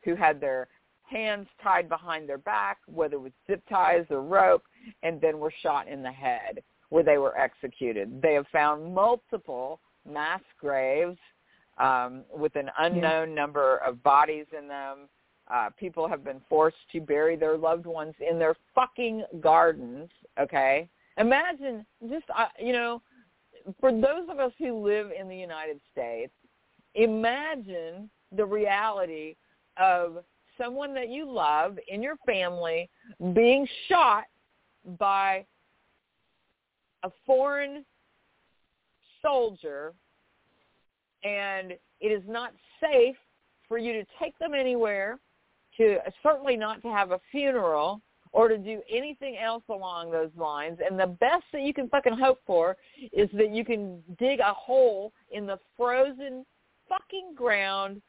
who 0.03 0.15
had 0.15 0.41
their 0.41 0.67
hands 1.03 1.47
tied 1.61 1.89
behind 1.89 2.27
their 2.27 2.37
back, 2.37 2.77
whether 2.87 3.19
with 3.19 3.33
zip 3.45 3.61
ties 3.69 4.05
or 4.09 4.21
rope, 4.21 4.63
and 5.03 5.19
then 5.21 5.39
were 5.39 5.53
shot 5.61 5.87
in 5.87 6.01
the 6.01 6.11
head 6.11 6.63
where 6.91 7.03
they 7.03 7.17
were 7.17 7.35
executed. 7.37 8.21
They 8.21 8.33
have 8.33 8.45
found 8.51 8.93
multiple 8.93 9.79
mass 10.07 10.41
graves 10.59 11.17
um, 11.77 12.23
with 12.35 12.55
an 12.57 12.69
unknown 12.79 13.29
yeah. 13.29 13.35
number 13.35 13.77
of 13.77 14.03
bodies 14.03 14.45
in 14.57 14.67
them. 14.67 15.07
Uh, 15.51 15.69
people 15.79 16.07
have 16.07 16.23
been 16.23 16.41
forced 16.49 16.77
to 16.91 16.99
bury 16.99 17.37
their 17.37 17.57
loved 17.57 17.85
ones 17.85 18.13
in 18.29 18.37
their 18.37 18.55
fucking 18.75 19.23
gardens. 19.39 20.09
Okay, 20.39 20.89
imagine 21.17 21.85
just 22.09 22.25
uh, 22.37 22.47
you 22.59 22.73
know, 22.73 23.01
for 23.79 23.91
those 23.93 24.27
of 24.29 24.39
us 24.39 24.51
who 24.59 24.85
live 24.85 25.11
in 25.17 25.29
the 25.29 25.35
United 25.35 25.79
States, 25.93 26.33
imagine 26.95 28.09
the 28.35 28.45
reality 28.45 29.35
of 29.77 30.23
someone 30.57 30.93
that 30.93 31.07
you 31.09 31.29
love 31.29 31.79
in 31.87 32.03
your 32.03 32.17
family 32.25 32.89
being 33.33 33.65
shot 33.87 34.25
by 34.99 35.45
a 37.03 37.11
foreign 37.25 37.85
soldier 39.21 39.93
and 41.23 41.73
it 41.99 42.07
is 42.07 42.23
not 42.27 42.53
safe 42.81 43.15
for 43.67 43.77
you 43.77 43.93
to 43.93 44.05
take 44.19 44.37
them 44.39 44.53
anywhere, 44.53 45.19
to 45.77 45.97
certainly 46.23 46.57
not 46.57 46.81
to 46.81 46.89
have 46.89 47.11
a 47.11 47.19
funeral 47.31 48.01
or 48.33 48.47
to 48.47 48.57
do 48.57 48.81
anything 48.89 49.37
else 49.37 49.63
along 49.69 50.11
those 50.11 50.31
lines. 50.35 50.79
And 50.85 50.99
the 50.99 51.07
best 51.07 51.43
that 51.53 51.61
you 51.61 51.73
can 51.73 51.89
fucking 51.89 52.17
hope 52.17 52.39
for 52.45 52.77
is 53.11 53.29
that 53.33 53.51
you 53.51 53.63
can 53.65 54.01
dig 54.17 54.39
a 54.39 54.53
hole 54.53 55.13
in 55.31 55.45
the 55.45 55.59
frozen 55.77 56.45
fucking 56.87 57.33
ground 57.35 58.01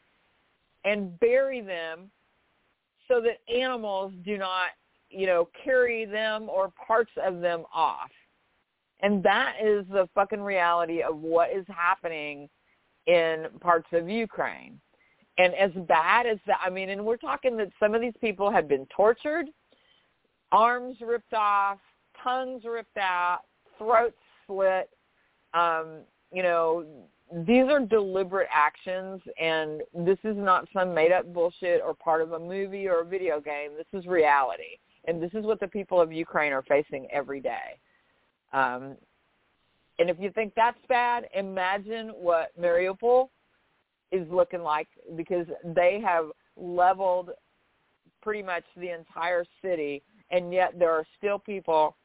and 0.84 1.18
bury 1.20 1.60
them 1.60 2.10
so 3.08 3.20
that 3.20 3.38
animals 3.52 4.12
do 4.24 4.38
not, 4.38 4.70
you 5.10 5.26
know, 5.26 5.48
carry 5.64 6.04
them 6.04 6.48
or 6.48 6.72
parts 6.86 7.12
of 7.22 7.40
them 7.40 7.64
off. 7.72 8.10
And 9.02 9.22
that 9.24 9.56
is 9.62 9.84
the 9.90 10.08
fucking 10.14 10.40
reality 10.40 11.02
of 11.02 11.18
what 11.18 11.50
is 11.50 11.64
happening 11.68 12.48
in 13.06 13.46
parts 13.60 13.88
of 13.92 14.08
Ukraine. 14.08 14.80
And 15.38 15.54
as 15.54 15.70
bad 15.88 16.26
as 16.26 16.38
that, 16.46 16.58
I 16.64 16.70
mean, 16.70 16.90
and 16.90 17.04
we're 17.04 17.16
talking 17.16 17.56
that 17.56 17.70
some 17.80 17.94
of 17.94 18.00
these 18.00 18.14
people 18.20 18.50
have 18.50 18.68
been 18.68 18.86
tortured, 18.94 19.46
arms 20.52 20.98
ripped 21.00 21.34
off, 21.34 21.78
tongues 22.22 22.62
ripped 22.64 22.98
out, 22.98 23.40
throats 23.78 24.16
slit. 24.46 24.90
Um, 25.54 26.00
you 26.32 26.42
know, 26.42 26.84
these 27.46 27.64
are 27.64 27.80
deliberate 27.80 28.48
actions, 28.54 29.20
and 29.40 29.80
this 29.94 30.18
is 30.22 30.36
not 30.36 30.68
some 30.72 30.94
made-up 30.94 31.32
bullshit 31.32 31.80
or 31.84 31.94
part 31.94 32.20
of 32.20 32.32
a 32.32 32.38
movie 32.38 32.86
or 32.86 33.00
a 33.00 33.04
video 33.04 33.40
game. 33.40 33.70
This 33.76 33.86
is 33.98 34.06
reality, 34.06 34.76
and 35.06 35.22
this 35.22 35.30
is 35.32 35.44
what 35.44 35.58
the 35.58 35.68
people 35.68 36.00
of 36.00 36.12
Ukraine 36.12 36.52
are 36.52 36.62
facing 36.62 37.08
every 37.10 37.40
day. 37.40 37.78
Um, 38.52 38.96
and 39.98 40.10
if 40.10 40.16
you 40.18 40.30
think 40.30 40.52
that's 40.54 40.78
bad, 40.88 41.28
imagine 41.34 42.08
what 42.08 42.58
Mariupol 42.60 43.28
is 44.10 44.26
looking 44.30 44.62
like 44.62 44.88
because 45.16 45.46
they 45.64 46.00
have 46.04 46.26
leveled 46.56 47.30
pretty 48.22 48.42
much 48.42 48.64
the 48.76 48.90
entire 48.90 49.44
city, 49.62 50.02
and 50.30 50.52
yet 50.52 50.78
there 50.78 50.92
are 50.92 51.04
still 51.18 51.38
people 51.38 51.96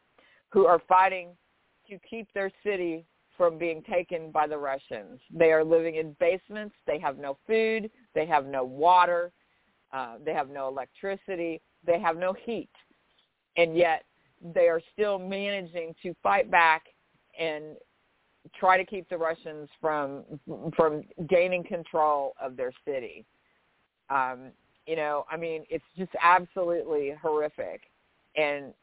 who 0.50 0.66
are 0.66 0.82
fighting 0.88 1.30
to 1.90 1.98
keep 2.10 2.28
their 2.34 2.52
city 2.64 3.06
from 3.38 3.58
being 3.58 3.84
taken 3.84 4.32
by 4.32 4.48
the 4.48 4.58
Russians. 4.58 5.20
They 5.32 5.52
are 5.52 5.64
living 5.64 5.96
in 5.96 6.16
basements. 6.20 6.76
They 6.88 7.00
have 7.00 7.18
no 7.18 7.38
food. 7.46 7.90
They 8.16 8.26
have 8.26 8.46
no 8.46 8.64
water. 8.64 9.32
Uh, 9.94 10.16
they 10.26 10.34
have 10.34 10.50
no 10.50 10.68
electricity. 10.68 11.62
They 11.86 12.00
have 12.00 12.18
no 12.18 12.34
heat. 12.34 12.72
And 13.56 13.78
yet 13.78 14.04
they 14.54 14.68
are 14.68 14.82
still 14.94 15.18
managing 15.20 15.96
to 16.04 16.14
fight 16.22 16.50
back 16.52 16.84
and 17.40 17.76
try 18.56 18.78
to 18.78 18.86
keep 18.86 19.10
the 19.10 19.18
Russians 19.18 19.70
from 19.82 20.24
from 20.76 21.04
gaining 21.28 21.64
control 21.64 22.34
of 22.42 22.56
their 22.56 22.72
city. 22.86 23.26
Um, 24.10 24.52
you 24.86 24.96
know, 24.96 25.26
I 25.30 25.38
mean, 25.38 25.64
it's 25.70 25.84
just 25.98 26.12
absolutely 26.22 27.14
horrific. 27.22 27.82
And 28.36 28.74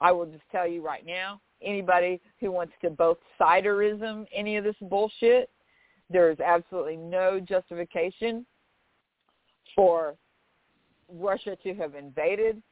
I 0.00 0.10
will 0.12 0.26
just 0.26 0.42
tell 0.50 0.66
you 0.66 0.84
right 0.84 1.06
now, 1.06 1.40
anybody 1.62 2.20
who 2.40 2.50
wants 2.50 2.72
to 2.82 2.90
both 2.90 3.18
siderism 3.40 4.26
any 4.34 4.56
of 4.56 4.64
this 4.64 4.76
bullshit, 4.82 5.48
there 6.10 6.30
is 6.30 6.40
absolutely 6.40 6.96
no 6.96 7.38
justification 7.38 8.44
for 9.76 10.16
Russia 11.08 11.56
to 11.62 11.74
have 11.74 11.94
invaded, 11.94 12.62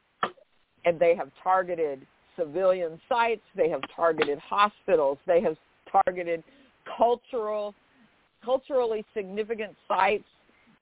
and 0.87 0.97
they 0.97 1.15
have 1.15 1.29
targeted 1.43 2.07
civilian 2.37 2.99
sites, 3.09 3.41
they 3.57 3.67
have 3.67 3.81
targeted 3.93 4.39
hospitals, 4.39 5.17
they 5.27 5.41
have 5.41 5.57
targeted 5.91 6.43
cultural, 6.97 7.75
culturally 8.43 9.03
significant 9.13 9.75
sites, 9.85 10.23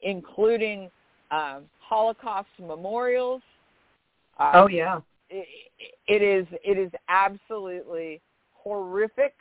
including 0.04 0.92
um, 1.32 1.64
Holocaust 1.80 2.50
memorials. 2.60 3.42
Um, 4.38 4.52
oh 4.54 4.68
yeah. 4.68 5.00
It, 5.32 5.48
it 6.08 6.22
is 6.22 6.46
it 6.64 6.78
is 6.78 6.92
absolutely 7.10 8.22
horrific, 8.54 9.34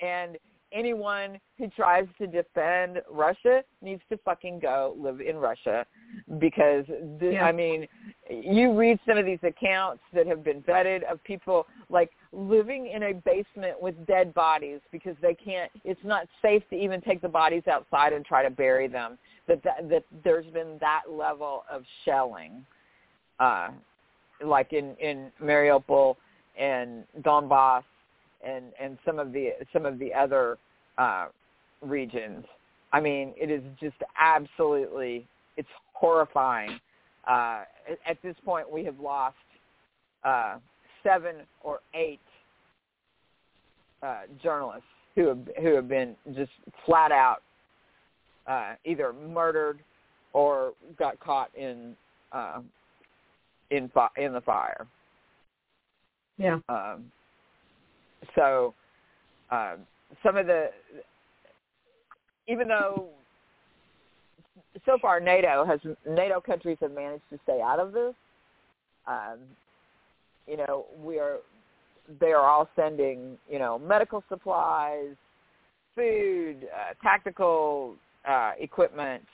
and 0.00 0.38
anyone 0.72 1.40
who 1.58 1.68
tries 1.68 2.06
to 2.18 2.26
defend 2.26 3.02
Russia 3.10 3.64
needs 3.82 4.02
to 4.10 4.18
fucking 4.18 4.60
go 4.60 4.94
live 4.96 5.20
in 5.20 5.36
Russia 5.36 5.84
because 6.38 6.84
the, 7.18 7.30
yeah. 7.32 7.44
I 7.44 7.52
mean, 7.52 7.88
you 8.28 8.72
read 8.72 8.98
some 9.06 9.18
of 9.18 9.24
these 9.24 9.38
accounts 9.42 10.02
that 10.12 10.26
have 10.26 10.42
been 10.42 10.60
vetted 10.62 11.02
of 11.10 11.22
people 11.24 11.66
like 11.88 12.10
living 12.32 12.90
in 12.92 13.04
a 13.04 13.12
basement 13.12 13.80
with 13.80 13.94
dead 14.06 14.34
bodies 14.34 14.80
because 14.90 15.14
they 15.22 15.34
can't 15.34 15.70
it's 15.84 16.00
not 16.04 16.26
safe 16.42 16.62
to 16.70 16.76
even 16.76 17.00
take 17.00 17.22
the 17.22 17.28
bodies 17.28 17.62
outside 17.70 18.12
and 18.12 18.24
try 18.24 18.42
to 18.42 18.50
bury 18.50 18.88
them 18.88 19.16
that 19.46 19.62
that, 19.62 19.88
that 19.88 20.04
there's 20.24 20.46
been 20.46 20.76
that 20.80 21.02
level 21.08 21.64
of 21.70 21.82
shelling 22.04 22.64
uh 23.38 23.68
like 24.44 24.72
in 24.72 24.94
in 24.96 25.30
Mariupol 25.42 26.16
and 26.58 27.04
Donbass 27.22 27.84
and 28.46 28.66
and 28.80 28.98
some 29.04 29.18
of 29.18 29.32
the 29.32 29.50
some 29.72 29.86
of 29.86 29.98
the 29.98 30.12
other 30.12 30.58
uh, 30.98 31.26
regions. 31.82 32.44
I 32.92 33.00
mean, 33.00 33.34
it 33.36 33.50
is 33.50 33.62
just 33.80 33.96
absolutely 34.20 35.26
it's 35.56 35.68
horrifying. 35.92 36.78
Uh, 37.26 37.64
at 38.06 38.20
this 38.22 38.36
point, 38.44 38.70
we 38.70 38.84
have 38.84 38.98
lost 39.00 39.36
uh, 40.24 40.58
seven 41.02 41.36
or 41.62 41.80
eight 41.94 42.20
uh, 44.02 44.22
journalists 44.42 44.84
who 45.14 45.28
have 45.28 45.38
who 45.60 45.74
have 45.74 45.88
been 45.88 46.14
just 46.34 46.50
flat 46.84 47.10
out 47.10 47.42
uh, 48.46 48.74
either 48.84 49.12
murdered 49.12 49.80
or 50.32 50.72
got 50.98 51.18
caught 51.20 51.50
in 51.56 51.96
uh, 52.32 52.60
in 53.70 53.88
fi- 53.88 54.08
in 54.16 54.32
the 54.32 54.40
fire. 54.40 54.86
Yeah. 56.38 56.58
Um, 56.68 57.10
so 58.34 58.74
uh, 59.50 59.76
some 60.22 60.36
of 60.36 60.46
the, 60.46 60.70
even 62.48 62.68
though 62.68 63.08
so 64.84 64.98
far 65.00 65.20
NATO 65.20 65.64
has 65.64 65.80
NATO 66.08 66.40
countries 66.40 66.78
have 66.80 66.92
managed 66.92 67.24
to 67.30 67.38
stay 67.44 67.60
out 67.62 67.78
of 67.78 67.92
this. 67.92 68.14
Um, 69.06 69.38
you 70.46 70.56
know, 70.56 70.86
we 71.02 71.18
are 71.18 71.38
they 72.20 72.32
are 72.32 72.48
all 72.48 72.68
sending 72.76 73.38
you 73.48 73.58
know 73.58 73.78
medical 73.78 74.22
supplies, 74.28 75.14
food, 75.94 76.68
uh, 76.74 76.94
tactical 77.02 77.94
uh, 78.28 78.52
equipment, 78.58 79.24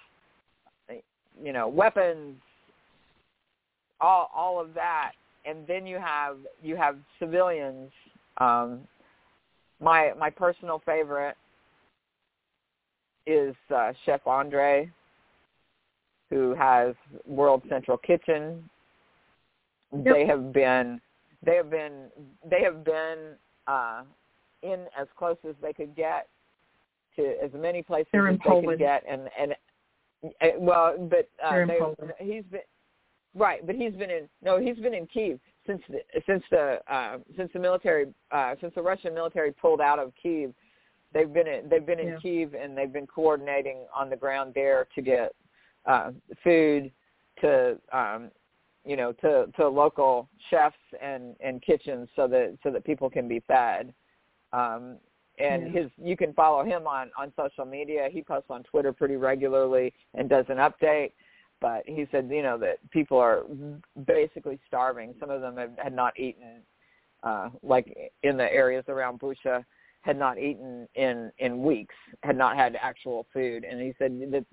you 1.42 1.52
know, 1.52 1.68
weapons, 1.68 2.36
all 4.00 4.30
all 4.34 4.60
of 4.60 4.74
that, 4.74 5.12
and 5.44 5.66
then 5.66 5.86
you 5.86 5.98
have 5.98 6.36
you 6.62 6.76
have 6.76 6.96
civilians 7.18 7.90
um, 8.38 8.80
my 9.80 10.12
my 10.18 10.30
personal 10.30 10.80
favorite 10.84 11.36
is 13.26 13.54
uh, 13.74 13.92
Chef 14.04 14.26
Andre, 14.26 14.90
who 16.32 16.54
has 16.54 16.94
World 17.26 17.62
Central 17.68 17.98
Kitchen. 17.98 18.68
Yep. 19.92 20.04
They 20.04 20.26
have 20.26 20.52
been 20.52 20.98
they 21.44 21.56
have 21.56 21.70
been 21.70 22.06
they 22.48 22.62
have 22.62 22.84
been 22.84 23.34
uh, 23.66 24.02
in 24.62 24.86
as 24.98 25.06
close 25.18 25.36
as 25.46 25.54
they 25.60 25.74
could 25.74 25.94
get 25.94 26.28
to 27.16 27.34
as 27.44 27.50
many 27.54 27.82
places 27.82 28.08
They're 28.12 28.28
as 28.28 28.38
they 28.38 28.48
Poland. 28.48 28.68
could 28.68 28.78
get, 28.78 29.04
and 29.06 29.28
and 29.38 29.52
uh, 30.24 30.58
well, 30.58 30.96
but 30.98 31.28
uh, 31.44 31.66
they, 31.66 31.78
he's 32.18 32.44
been 32.44 32.60
right, 33.34 33.66
but 33.66 33.74
he's 33.74 33.92
been 33.92 34.10
in 34.10 34.26
no, 34.42 34.58
he's 34.58 34.78
been 34.78 34.94
in 34.94 35.06
Kiev 35.06 35.38
since 35.66 35.82
the, 35.90 35.98
since 36.26 36.42
the 36.50 36.78
uh, 36.90 37.18
since 37.36 37.50
the 37.52 37.58
military 37.58 38.06
uh, 38.30 38.54
since 38.58 38.72
the 38.74 38.82
Russian 38.82 39.12
military 39.12 39.52
pulled 39.52 39.82
out 39.82 39.98
of 39.98 40.12
Kiev, 40.22 40.54
they've 41.12 41.30
been 41.30 41.46
in, 41.46 41.68
they've 41.68 41.84
been 41.84 42.00
in 42.00 42.08
yeah. 42.08 42.18
Kiev 42.22 42.54
and 42.54 42.74
they've 42.74 42.92
been 42.92 43.06
coordinating 43.06 43.84
on 43.94 44.08
the 44.08 44.16
ground 44.16 44.52
there 44.54 44.86
to 44.94 45.02
get 45.02 45.34
uh, 45.86 46.10
food 46.42 46.90
to 47.40 47.78
um, 47.92 48.30
you 48.84 48.96
know 48.96 49.12
to 49.12 49.46
to 49.56 49.68
local 49.68 50.28
chefs 50.50 50.76
and 51.00 51.34
and 51.40 51.62
kitchens 51.62 52.08
so 52.16 52.26
that 52.28 52.56
so 52.62 52.70
that 52.70 52.84
people 52.84 53.10
can 53.10 53.28
be 53.28 53.40
fed. 53.46 53.92
Um, 54.52 54.96
and 55.38 55.74
his 55.74 55.90
you 55.96 56.16
can 56.16 56.32
follow 56.34 56.64
him 56.64 56.86
on 56.86 57.10
on 57.18 57.32
social 57.36 57.64
media. 57.64 58.08
He 58.10 58.22
posts 58.22 58.50
on 58.50 58.62
Twitter 58.64 58.92
pretty 58.92 59.16
regularly 59.16 59.92
and 60.14 60.28
does 60.28 60.44
an 60.48 60.58
update. 60.58 61.12
But 61.60 61.84
he 61.86 62.06
said, 62.10 62.28
you 62.30 62.42
know, 62.42 62.58
that 62.58 62.78
people 62.90 63.18
are 63.18 63.44
basically 64.04 64.58
starving. 64.66 65.14
Some 65.20 65.30
of 65.30 65.40
them 65.40 65.56
have, 65.56 65.70
had 65.78 65.94
not 65.94 66.18
eaten, 66.18 66.60
uh, 67.22 67.50
like 67.62 68.12
in 68.24 68.36
the 68.36 68.52
areas 68.52 68.84
around 68.88 69.20
Busha, 69.20 69.64
had 70.00 70.18
not 70.18 70.38
eaten 70.38 70.88
in 70.96 71.30
in 71.38 71.62
weeks, 71.62 71.94
had 72.24 72.36
not 72.36 72.56
had 72.56 72.76
actual 72.80 73.26
food. 73.32 73.64
And 73.64 73.80
he 73.80 73.94
said 73.96 74.20
that 74.32 74.44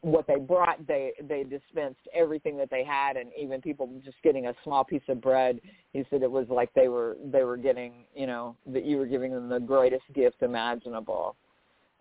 what 0.00 0.26
they 0.26 0.36
brought 0.36 0.86
they 0.86 1.12
they 1.28 1.42
dispensed 1.42 2.00
everything 2.14 2.56
that 2.56 2.70
they 2.70 2.84
had 2.84 3.16
and 3.16 3.30
even 3.38 3.60
people 3.60 3.88
just 4.04 4.16
getting 4.22 4.46
a 4.46 4.54
small 4.64 4.84
piece 4.84 5.02
of 5.08 5.20
bread 5.20 5.60
he 5.96 6.04
said 6.10 6.22
it 6.22 6.30
was 6.30 6.46
like 6.50 6.72
they 6.74 6.88
were 6.88 7.16
they 7.32 7.42
were 7.42 7.56
getting 7.56 8.04
you 8.14 8.26
know 8.26 8.54
that 8.66 8.84
you 8.84 8.98
were 8.98 9.06
giving 9.06 9.32
them 9.32 9.48
the 9.48 9.58
greatest 9.58 10.04
gift 10.14 10.42
imaginable. 10.42 11.34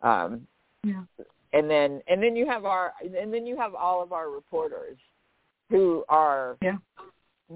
Um 0.02 0.46
yeah. 0.84 1.04
and 1.54 1.70
then 1.70 2.02
and 2.08 2.22
then 2.22 2.36
you 2.36 2.46
have 2.46 2.66
our 2.66 2.94
and 3.02 3.34
then 3.34 3.46
you 3.46 3.56
have 3.58 3.74
all 3.74 4.04
of 4.04 4.12
our 4.12 4.30
reporters 4.30 4.98
who 5.70 6.04
are 6.10 6.58
yeah. 6.62 6.76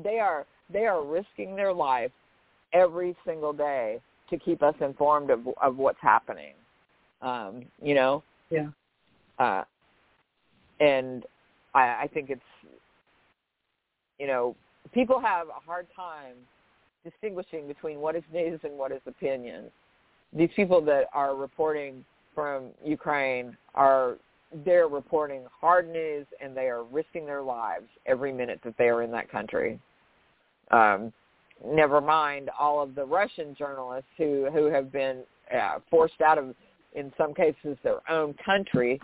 they 0.04 0.20
are 0.20 0.46
they 0.72 0.86
are 0.86 1.06
risking 1.06 1.56
their 1.56 1.74
life 1.74 2.12
every 2.72 3.16
single 3.26 3.52
day 3.52 4.00
to 4.30 4.38
keep 4.38 4.64
us 4.64 4.76
informed 4.80 5.30
of 5.30 5.42
of 5.62 5.76
what's 5.76 6.02
happening. 6.02 6.54
Um 7.22 7.66
you 7.82 7.96
know? 7.96 8.24
Yeah. 8.50 8.70
Uh 9.38 9.64
and 10.80 11.26
I, 11.74 12.04
I 12.04 12.10
think 12.14 12.30
it's 12.30 12.42
you 14.18 14.28
know 14.28 14.56
people 14.94 15.20
have 15.20 15.48
a 15.48 15.66
hard 15.66 15.88
time 15.96 16.36
distinguishing 17.04 17.68
between 17.68 18.00
what 18.00 18.16
is 18.16 18.24
news 18.34 18.60
and 18.64 18.78
what 18.78 18.92
is 18.92 19.02
opinion. 19.06 19.66
These 20.34 20.50
people 20.56 20.82
that 20.82 21.06
are 21.14 21.36
reporting 21.36 22.04
from 22.36 22.66
Ukraine 22.84 23.58
are 23.76 24.18
they're 24.66 24.88
reporting 24.88 25.44
hard 25.60 25.88
news 25.92 26.26
and 26.42 26.56
they 26.56 26.68
are 26.68 26.84
risking 26.84 27.26
their 27.26 27.42
lives 27.42 27.86
every 28.06 28.32
minute 28.32 28.60
that 28.64 28.76
they 28.78 28.90
are 28.90 29.04
in 29.04 29.12
that 29.12 29.32
country. 29.32 29.80
Um, 30.72 31.14
never 31.66 32.02
mind 32.02 32.50
all 32.60 32.82
of 32.82 32.96
the 32.96 33.06
Russian 33.06 33.56
journalists 33.56 34.10
who 34.18 34.50
who 34.52 34.66
have 34.66 34.92
been 34.92 35.24
uh, 35.56 35.80
forced 35.90 36.22
out 36.22 36.38
of, 36.38 36.56
in 36.94 37.12
some 37.18 37.34
cases, 37.34 37.78
their 37.84 38.00
own 38.10 38.34
country 38.46 39.00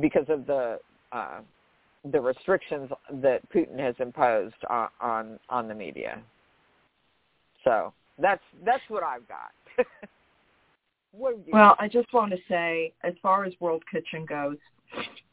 because 0.00 0.26
of 0.28 0.46
the 0.46 0.78
uh, 1.12 1.40
the 2.12 2.20
restrictions 2.20 2.90
that 3.22 3.40
Putin 3.50 3.78
has 3.78 3.94
imposed 3.98 4.54
on 4.68 4.88
on, 5.00 5.38
on 5.48 5.68
the 5.68 5.74
media. 5.74 6.20
So 7.64 7.92
that's 8.18 8.42
that's 8.64 8.82
what 8.88 9.02
I've 9.02 9.26
got. 9.28 9.86
well, 11.12 11.76
I 11.78 11.88
just 11.88 12.12
want 12.12 12.32
to 12.32 12.38
say, 12.48 12.92
as 13.02 13.14
far 13.22 13.44
as 13.44 13.52
World 13.60 13.82
Kitchen 13.90 14.26
goes, 14.26 14.56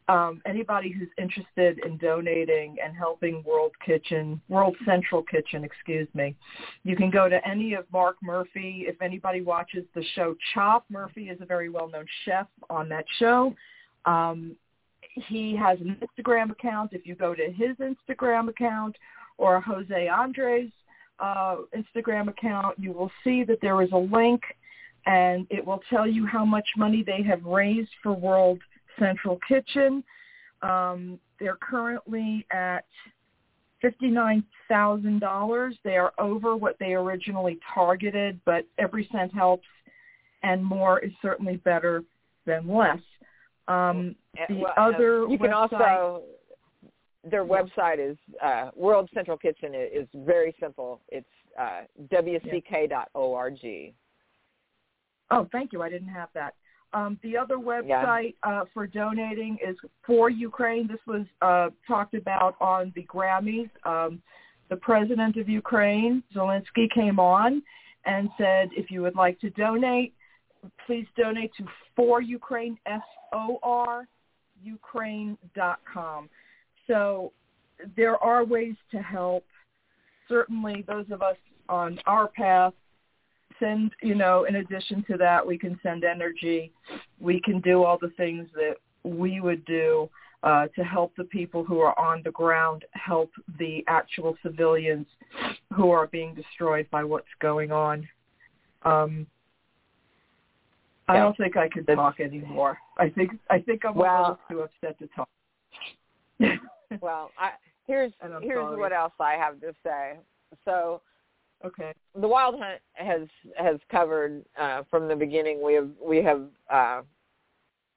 um, 0.07 0.41
anybody 0.45 0.91
who's 0.91 1.09
interested 1.18 1.80
in 1.86 1.97
donating 1.97 2.78
and 2.84 2.95
helping 2.95 3.43
World 3.43 3.72
Kitchen, 3.86 4.41
World 4.49 4.76
Central 4.86 5.24
Kitchen, 5.24 5.64
excuse 5.64 6.07
me, 6.14 6.36
you 6.84 6.95
can 6.95 7.09
go 7.09 7.30
to 7.30 7.47
any 7.47 7.74
of 7.74 7.86
Marc 7.93 8.18
Murphy. 8.22 8.86
If 8.88 9.01
anybody 9.01 9.41
watches 9.41 9.86
the 9.95 10.03
show 10.16 10.36
Chop, 10.53 10.86
Murphy 10.89 11.30
is 11.30 11.39
a 11.41 11.45
very 11.45 11.70
well-known 11.70 12.05
chef 12.26 12.47
on 12.70 12.89
that 12.89 13.05
show. 13.20 13.55
Um, 14.06 14.56
he 15.16 15.56
has 15.56 15.80
an 15.82 15.97
Instagram 16.02 16.52
account. 16.52 16.93
If 16.93 17.06
you 17.06 17.16
go 17.16 17.36
to 17.36 17.52
his 17.52 17.76
Instagram 17.78 18.49
account 18.49 18.95
or 19.38 19.60
Jose 19.60 20.08
Andres 20.08 20.70
uh, 21.20 21.58
Instagram 21.76 22.30
account, 22.30 22.80
you 22.80 22.91
will 22.93 23.12
see 23.24 23.43
that 23.43 23.60
there 23.62 23.82
is 23.82 23.91
a 23.91 23.97
link 23.97 24.41
and 25.06 25.47
it 25.49 25.66
will 25.66 25.82
tell 25.89 26.08
you 26.08 26.26
how 26.26 26.45
much 26.45 26.68
money 26.78 27.04
they 27.04 27.24
have 27.24 27.43
raised 27.43 27.89
for 28.04 28.14
World 28.14 28.60
Central 28.99 29.39
Kitchen. 29.47 30.04
Um, 30.62 31.20
they're 31.39 31.58
currently 31.58 32.45
at 32.52 32.86
$59,000. 33.84 35.74
They 35.84 35.97
are 35.97 36.14
over 36.20 36.56
what 36.56 36.78
they 36.80 36.93
originally 36.93 37.60
targeted, 37.74 38.39
but 38.45 38.66
every 38.78 39.10
cent 39.12 39.34
helps 39.34 39.68
and 40.43 40.64
more 40.64 40.99
is 40.99 41.12
certainly 41.22 41.58
better 41.58 42.04
than 42.45 42.68
less. 42.68 42.99
Um, 43.72 44.15
the 44.49 44.55
well, 44.55 44.74
other 44.78 45.28
you 45.28 45.38
can 45.38 45.53
also 45.53 46.24
their 47.30 47.45
website 47.45 47.99
is 47.99 48.17
uh, 48.43 48.69
World 48.76 49.09
Central 49.13 49.38
Kitchen 49.38 49.74
is 49.76 50.07
very 50.15 50.55
simple. 50.59 51.01
It's 51.09 51.28
uh, 51.59 51.82
wck.org. 52.11 53.93
Oh, 55.34 55.47
thank 55.51 55.72
you. 55.72 55.82
I 55.82 55.89
didn't 55.89 56.09
have 56.09 56.30
that. 56.34 56.55
Um, 56.93 57.17
the 57.24 57.38
other 57.38 57.55
website 57.55 58.36
yeah. 58.43 58.61
uh, 58.61 58.65
for 58.74 58.86
donating 58.86 59.57
is 59.65 59.78
for 60.05 60.30
Ukraine. 60.30 60.88
This 60.88 60.99
was 61.07 61.26
uh, 61.41 61.69
talked 61.88 62.15
about 62.15 62.55
on 62.59 62.91
the 62.95 63.03
Grammys. 63.03 63.69
Um, 63.86 64.22
the 64.69 64.76
president 64.76 65.38
of 65.38 65.47
Ukraine, 65.47 66.24
Zelensky, 66.36 66.89
came 66.93 67.19
on 67.19 67.61
and 68.05 68.30
said, 68.38 68.69
if 68.76 68.89
you 68.89 69.01
would 69.03 69.15
like 69.15 69.39
to 69.41 69.49
donate, 69.51 70.13
please 70.86 71.07
donate 71.18 71.51
to 71.57 71.66
For 71.95 72.22
Ukraine, 72.22 72.78
S-O-R, 72.86 74.07
Ukraine.com. 74.64 76.30
So 76.88 77.32
there 77.95 78.18
are 78.18 78.43
ways 78.43 78.76
to 78.91 79.01
help. 79.01 79.45
Certainly 80.28 80.86
those 80.88 81.05
of 81.12 81.22
us 81.22 81.38
on 81.70 81.99
our 82.05 82.28
path 82.28 82.74
send, 83.59 83.91
you 84.01 84.16
know, 84.16 84.45
in 84.45 84.55
addition 84.55 85.03
to 85.09 85.18
that, 85.18 85.45
we 85.45 85.57
can 85.57 85.80
send 85.84 86.03
energy. 86.03 86.72
We 87.20 87.39
can 87.39 87.62
do 87.62 87.84
all 87.84 87.97
the 87.99 88.12
things 88.18 88.47
that 88.55 88.76
we 89.03 89.39
would 89.39 89.64
do 89.66 90.09
uh, 90.43 90.68
to 90.76 90.84
help 90.84 91.16
the 91.16 91.24
people 91.26 91.64
who 91.64 91.80
are 91.80 91.97
on 91.99 92.22
the 92.24 92.32
ground, 92.32 92.86
help 92.93 93.32
the 93.59 93.84
actual 93.88 94.36
civilians 94.43 95.05
who 95.74 95.91
are 95.91 96.07
being 96.07 96.34
destroyed 96.34 96.88
by 96.91 97.03
what's 97.03 97.28
going 97.39 97.72
on. 97.72 98.07
Um, 98.84 99.28
I 101.12 101.20
don't 101.20 101.38
think 101.38 101.57
I 101.57 101.68
can 101.68 101.86
talk 101.86 102.20
anymore. 102.20 102.78
I 102.97 103.09
think 103.09 103.32
I 103.49 103.59
think 103.59 103.86
I'm 103.86 103.95
well, 103.95 104.16
a 104.16 104.22
little 104.22 104.39
too 104.49 104.86
upset 104.86 104.99
to 104.99 105.07
talk. 105.16 105.30
well, 107.01 107.32
I, 107.38 107.51
here's 107.88 108.12
here's 108.41 108.57
sorry. 108.57 108.80
what 108.80 108.93
else 108.93 109.14
I 109.20 109.34
have 109.34 109.59
to 109.62 109.74
say. 109.84 110.18
So, 110.66 111.01
okay, 111.66 111.93
the 112.20 112.28
Wild 112.28 112.55
Hunt 112.59 112.82
has 112.93 113.28
has 113.57 113.78
covered 113.89 114.43
uh, 114.59 114.84
from 114.89 115.07
the 115.07 115.16
beginning. 115.16 115.62
We 115.64 115.74
have 115.74 115.89
we 116.03 116.18
have 116.24 116.43
uh, 116.70 117.01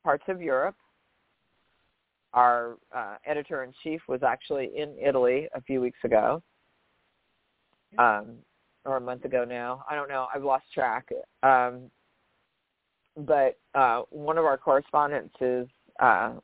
parts 0.03 0.25
of 0.29 0.41
Europe. 0.41 0.77
Our 2.33 2.79
uh, 2.95 3.17
editor 3.25 3.63
in 3.63 3.73
chief 3.83 4.01
was 4.09 4.23
actually 4.25 4.73
in 4.77 4.97
Italy 5.01 5.49
a 5.55 5.61
few 5.63 5.81
weeks 5.81 5.99
ago, 6.03 6.43
um, 7.99 8.33
or 8.85 8.97
a 8.97 9.01
month 9.01 9.25
ago 9.25 9.45
now. 9.45 9.85
I 9.89 9.95
don't 9.95 10.09
know. 10.09 10.27
I've 10.35 10.43
lost 10.43 10.65
track. 10.75 11.09
Um, 11.45 11.91
but 13.17 13.59
uh, 13.75 14.03
one 14.11 14.39
of 14.39 14.45
our 14.45 14.59
correspondents 14.59 15.35
is 15.41 15.69
uh, 16.01 16.35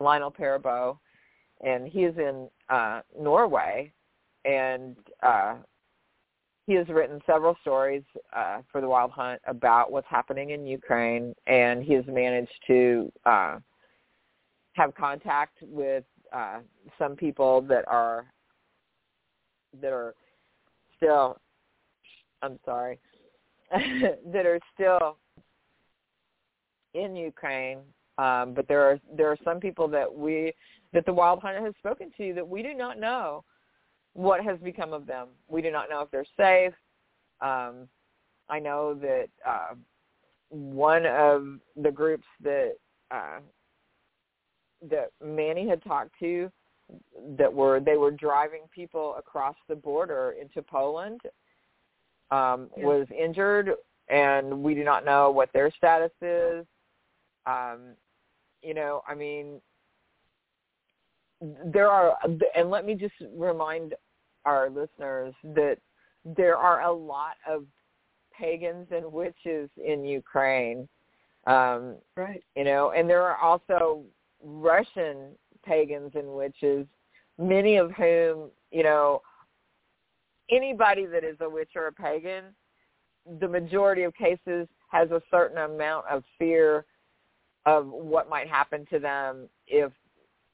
Lyonel 0.00 0.34
Perabo, 0.34 0.98
and 1.62 1.86
he 1.88 2.04
is 2.04 2.16
in 2.16 2.48
uh, 2.68 3.00
Norway, 3.18 3.92
and 4.44 4.96
uh, 5.22 5.56
he 6.66 6.74
has 6.74 6.88
written 6.88 7.20
several 7.26 7.56
stories 7.62 8.04
uh, 8.34 8.60
for 8.70 8.80
the 8.80 8.88
Wild 8.88 9.10
Hunt 9.10 9.40
about 9.46 9.90
what's 9.90 10.06
happening 10.08 10.50
in 10.50 10.66
Ukraine, 10.66 11.34
and 11.46 11.82
he 11.82 11.94
has 11.94 12.04
managed 12.06 12.52
to 12.68 13.12
uh, 13.26 13.58
have 14.74 14.94
contact 14.94 15.58
with 15.62 16.04
uh, 16.32 16.60
some 16.98 17.16
people 17.16 17.60
that 17.62 17.84
are 17.88 18.26
that 19.82 19.92
are 19.92 20.14
still. 20.96 21.38
I'm 22.42 22.58
sorry, 22.64 22.98
that 23.70 24.46
are 24.46 24.60
still 24.72 25.18
in 26.94 27.16
Ukraine, 27.16 27.78
um, 28.18 28.54
but 28.54 28.68
there 28.68 28.82
are 28.82 28.98
there 29.16 29.28
are 29.28 29.38
some 29.44 29.60
people 29.60 29.88
that 29.88 30.12
we 30.12 30.52
that 30.92 31.06
the 31.06 31.12
Wild 31.12 31.40
Hunter 31.40 31.64
has 31.64 31.74
spoken 31.78 32.10
to 32.16 32.34
that 32.34 32.46
we 32.46 32.62
do 32.62 32.74
not 32.74 32.98
know 32.98 33.44
what 34.14 34.42
has 34.42 34.58
become 34.58 34.92
of 34.92 35.06
them. 35.06 35.28
We 35.48 35.62
do 35.62 35.70
not 35.70 35.88
know 35.88 36.00
if 36.02 36.10
they're 36.10 36.24
safe. 36.36 36.74
Um, 37.40 37.88
I 38.48 38.58
know 38.58 38.94
that 38.94 39.28
uh, 39.46 39.74
one 40.50 41.06
of 41.06 41.58
the 41.80 41.90
groups 41.90 42.26
that 42.42 42.72
uh, 43.10 43.38
that 44.90 45.10
Manny 45.24 45.68
had 45.68 45.82
talked 45.84 46.12
to 46.20 46.50
that 47.38 47.52
were 47.52 47.80
they 47.80 47.96
were 47.96 48.10
driving 48.10 48.62
people 48.74 49.14
across 49.16 49.56
the 49.68 49.76
border 49.76 50.34
into 50.40 50.62
Poland 50.62 51.20
um, 52.30 52.68
yeah. 52.76 52.84
was 52.84 53.06
injured, 53.16 53.72
and 54.08 54.62
we 54.62 54.74
do 54.74 54.84
not 54.84 55.04
know 55.04 55.30
what 55.30 55.52
their 55.52 55.70
status 55.76 56.12
is. 56.20 56.66
Um, 57.46 57.94
you 58.62 58.74
know, 58.74 59.02
I 59.08 59.14
mean, 59.14 59.60
there 61.64 61.88
are, 61.88 62.16
and 62.56 62.70
let 62.70 62.84
me 62.84 62.94
just 62.94 63.14
remind 63.34 63.94
our 64.44 64.68
listeners 64.68 65.34
that 65.44 65.78
there 66.24 66.56
are 66.56 66.82
a 66.82 66.92
lot 66.92 67.36
of 67.48 67.64
pagans 68.38 68.86
and 68.90 69.10
witches 69.10 69.70
in 69.82 70.04
Ukraine. 70.04 70.88
Um, 71.46 71.96
right. 72.16 72.42
You 72.56 72.64
know, 72.64 72.92
and 72.92 73.08
there 73.08 73.22
are 73.22 73.38
also 73.38 74.02
Russian 74.42 75.30
pagans 75.64 76.12
and 76.14 76.28
witches, 76.28 76.86
many 77.38 77.76
of 77.76 77.92
whom, 77.92 78.50
you 78.70 78.82
know, 78.82 79.22
anybody 80.50 81.06
that 81.06 81.24
is 81.24 81.36
a 81.40 81.48
witch 81.48 81.70
or 81.76 81.86
a 81.86 81.92
pagan, 81.92 82.44
the 83.40 83.48
majority 83.48 84.02
of 84.02 84.14
cases 84.14 84.66
has 84.90 85.10
a 85.10 85.22
certain 85.30 85.58
amount 85.58 86.06
of 86.10 86.24
fear 86.38 86.84
of 87.66 87.88
what 87.88 88.28
might 88.28 88.48
happen 88.48 88.86
to 88.90 88.98
them 88.98 89.48
if 89.66 89.92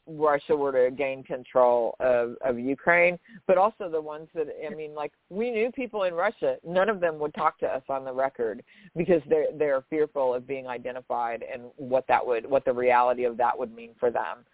Russia 0.08 0.54
were 0.54 0.72
to 0.72 0.94
gain 0.94 1.22
control 1.24 1.96
of, 1.98 2.36
of 2.44 2.58
Ukraine, 2.58 3.18
but 3.46 3.58
also 3.58 3.90
the 3.90 4.00
ones 4.00 4.28
that 4.34 4.46
I 4.64 4.72
mean, 4.74 4.94
like 4.94 5.12
we 5.30 5.50
knew 5.50 5.72
people 5.72 6.04
in 6.04 6.14
Russia. 6.14 6.56
None 6.64 6.88
of 6.88 7.00
them 7.00 7.18
would 7.18 7.34
talk 7.34 7.58
to 7.60 7.66
us 7.66 7.82
on 7.88 8.04
the 8.04 8.12
record 8.12 8.62
because 8.96 9.20
they're 9.28 9.46
they're 9.58 9.84
fearful 9.90 10.34
of 10.34 10.46
being 10.46 10.68
identified 10.68 11.44
and 11.52 11.62
what 11.76 12.06
that 12.06 12.24
would 12.24 12.48
what 12.48 12.64
the 12.64 12.72
reality 12.72 13.24
of 13.24 13.36
that 13.38 13.58
would 13.58 13.74
mean 13.74 13.90
for 13.98 14.10
them. 14.10 14.44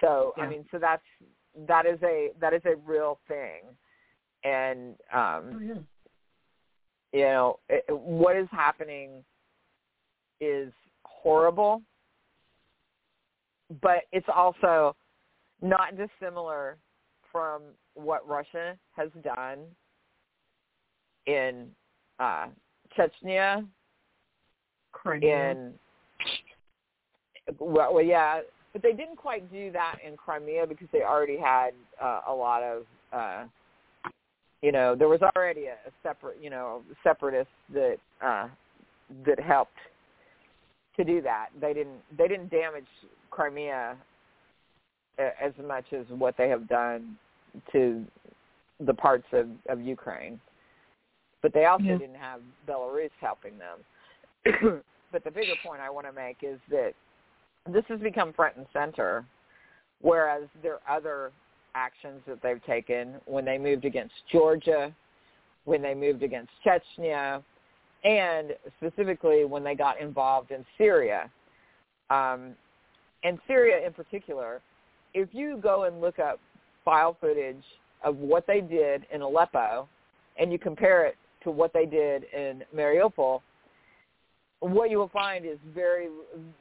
So 0.00 0.32
yeah. 0.36 0.44
I 0.44 0.48
mean, 0.48 0.64
so 0.70 0.78
that's 0.78 1.02
that 1.66 1.86
is 1.86 1.98
a 2.02 2.30
that 2.40 2.52
is 2.52 2.62
a 2.66 2.76
real 2.76 3.18
thing, 3.26 3.62
and 4.44 4.94
um, 5.12 5.54
oh, 5.54 5.60
yeah. 5.60 5.74
you 7.12 7.24
know 7.24 7.58
it, 7.68 7.84
what 7.88 8.36
is 8.36 8.48
happening 8.52 9.24
is 10.40 10.72
horrible 11.26 11.82
but 13.82 14.02
it's 14.12 14.26
also 14.34 14.94
not 15.62 15.94
dissimilar 15.96 16.76
from 17.32 17.62
what 17.94 18.26
Russia 18.28 18.76
has 18.96 19.08
done 19.22 19.58
in 21.26 21.66
uh, 22.20 22.46
Chechnya, 22.96 23.66
Crimea. 24.92 25.50
in 25.50 25.72
well, 27.58 27.94
well, 27.94 28.04
yeah, 28.04 28.40
but 28.72 28.82
they 28.82 28.92
didn't 28.92 29.16
quite 29.16 29.50
do 29.52 29.70
that 29.72 29.96
in 30.06 30.16
Crimea 30.16 30.66
because 30.66 30.88
they 30.92 31.02
already 31.02 31.38
had 31.38 31.70
uh, 32.02 32.20
a 32.28 32.32
lot 32.32 32.62
of, 32.62 32.82
uh, 33.12 33.44
you 34.62 34.72
know, 34.72 34.96
there 34.96 35.08
was 35.08 35.20
already 35.36 35.66
a, 35.66 35.74
a 35.74 35.92
separate, 36.02 36.38
you 36.42 36.50
know, 36.50 36.82
separatists 37.04 37.52
that 37.72 37.96
uh, 38.24 38.48
that 39.24 39.38
helped 39.38 39.78
to 40.96 41.04
do 41.04 41.20
that. 41.22 41.48
They 41.60 41.72
didn't 41.72 42.00
they 42.16 42.28
didn't 42.28 42.50
damage 42.50 42.86
Crimea 43.30 43.96
uh, 45.18 45.22
as 45.42 45.52
much 45.66 45.84
as 45.92 46.04
what 46.08 46.36
they 46.36 46.48
have 46.48 46.68
done 46.68 47.16
to 47.72 48.04
the 48.80 48.94
parts 48.94 49.26
of, 49.32 49.48
of 49.68 49.80
Ukraine. 49.80 50.40
But 51.42 51.52
they 51.54 51.66
also 51.66 51.84
yeah. 51.84 51.98
didn't 51.98 52.16
have 52.16 52.40
Belarus 52.68 53.10
helping 53.20 53.54
them. 53.58 54.82
but 55.12 55.24
the 55.24 55.30
bigger 55.30 55.54
point 55.64 55.80
I 55.80 55.90
want 55.90 56.06
to 56.06 56.12
make 56.12 56.38
is 56.42 56.58
that 56.70 56.92
this 57.72 57.84
has 57.88 58.00
become 58.00 58.32
front 58.32 58.56
and 58.56 58.66
center, 58.72 59.24
whereas 60.00 60.44
there 60.62 60.78
are 60.86 60.96
other 60.96 61.32
actions 61.74 62.20
that 62.26 62.42
they've 62.42 62.64
taken 62.64 63.14
when 63.26 63.44
they 63.44 63.58
moved 63.58 63.84
against 63.84 64.14
Georgia, 64.30 64.94
when 65.64 65.82
they 65.82 65.94
moved 65.94 66.22
against 66.22 66.50
Chechnya, 66.64 67.42
and 68.04 68.52
specifically 68.78 69.44
when 69.44 69.64
they 69.64 69.74
got 69.74 70.00
involved 70.00 70.50
in 70.50 70.64
Syria. 70.78 71.30
Um, 72.10 72.52
and 73.24 73.38
Syria 73.46 73.84
in 73.86 73.92
particular, 73.92 74.60
if 75.14 75.28
you 75.32 75.58
go 75.62 75.84
and 75.84 76.00
look 76.00 76.18
up 76.18 76.38
file 76.84 77.16
footage 77.20 77.62
of 78.04 78.16
what 78.16 78.46
they 78.46 78.60
did 78.60 79.06
in 79.12 79.22
Aleppo 79.22 79.88
and 80.38 80.52
you 80.52 80.58
compare 80.58 81.06
it 81.06 81.16
to 81.42 81.50
what 81.50 81.72
they 81.72 81.86
did 81.86 82.24
in 82.32 82.62
Mariupol, 82.74 83.40
what 84.60 84.90
you 84.90 84.98
will 84.98 85.08
find 85.08 85.44
is 85.44 85.58
very 85.74 86.08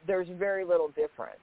there's 0.07 0.27
very 0.37 0.65
little 0.65 0.89
difference. 0.89 1.39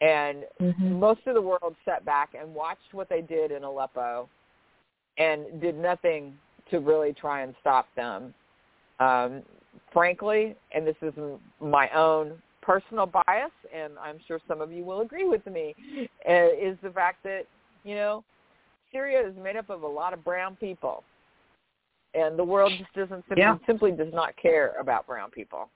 And 0.00 0.44
mm-hmm. 0.60 0.98
most 0.98 1.20
of 1.26 1.34
the 1.34 1.40
world 1.40 1.74
sat 1.84 2.04
back 2.04 2.30
and 2.38 2.54
watched 2.54 2.92
what 2.92 3.08
they 3.08 3.22
did 3.22 3.50
in 3.50 3.64
Aleppo 3.64 4.28
and 5.18 5.60
did 5.60 5.78
nothing 5.78 6.34
to 6.70 6.80
really 6.80 7.12
try 7.12 7.42
and 7.42 7.54
stop 7.60 7.86
them. 7.96 8.34
Um, 9.00 9.42
frankly, 9.92 10.56
and 10.72 10.86
this 10.86 10.96
is 11.02 11.12
my 11.60 11.88
own 11.90 12.40
personal 12.62 13.06
bias, 13.06 13.50
and 13.74 13.92
I'm 14.00 14.18
sure 14.26 14.40
some 14.48 14.60
of 14.60 14.72
you 14.72 14.84
will 14.84 15.00
agree 15.00 15.28
with 15.28 15.46
me, 15.46 15.74
uh, 16.28 16.48
is 16.58 16.76
the 16.82 16.90
fact 16.90 17.22
that, 17.24 17.42
you 17.84 17.94
know, 17.94 18.24
Syria 18.92 19.26
is 19.26 19.34
made 19.42 19.56
up 19.56 19.70
of 19.70 19.82
a 19.82 19.86
lot 19.86 20.12
of 20.12 20.24
brown 20.24 20.56
people. 20.56 21.04
And 22.14 22.38
the 22.38 22.44
world 22.44 22.72
just 22.78 22.92
doesn't 22.94 23.24
simply, 23.28 23.42
yeah. 23.42 23.56
simply 23.66 23.90
does 23.90 24.12
not 24.14 24.36
care 24.36 24.74
about 24.80 25.06
brown 25.06 25.30
people. 25.30 25.68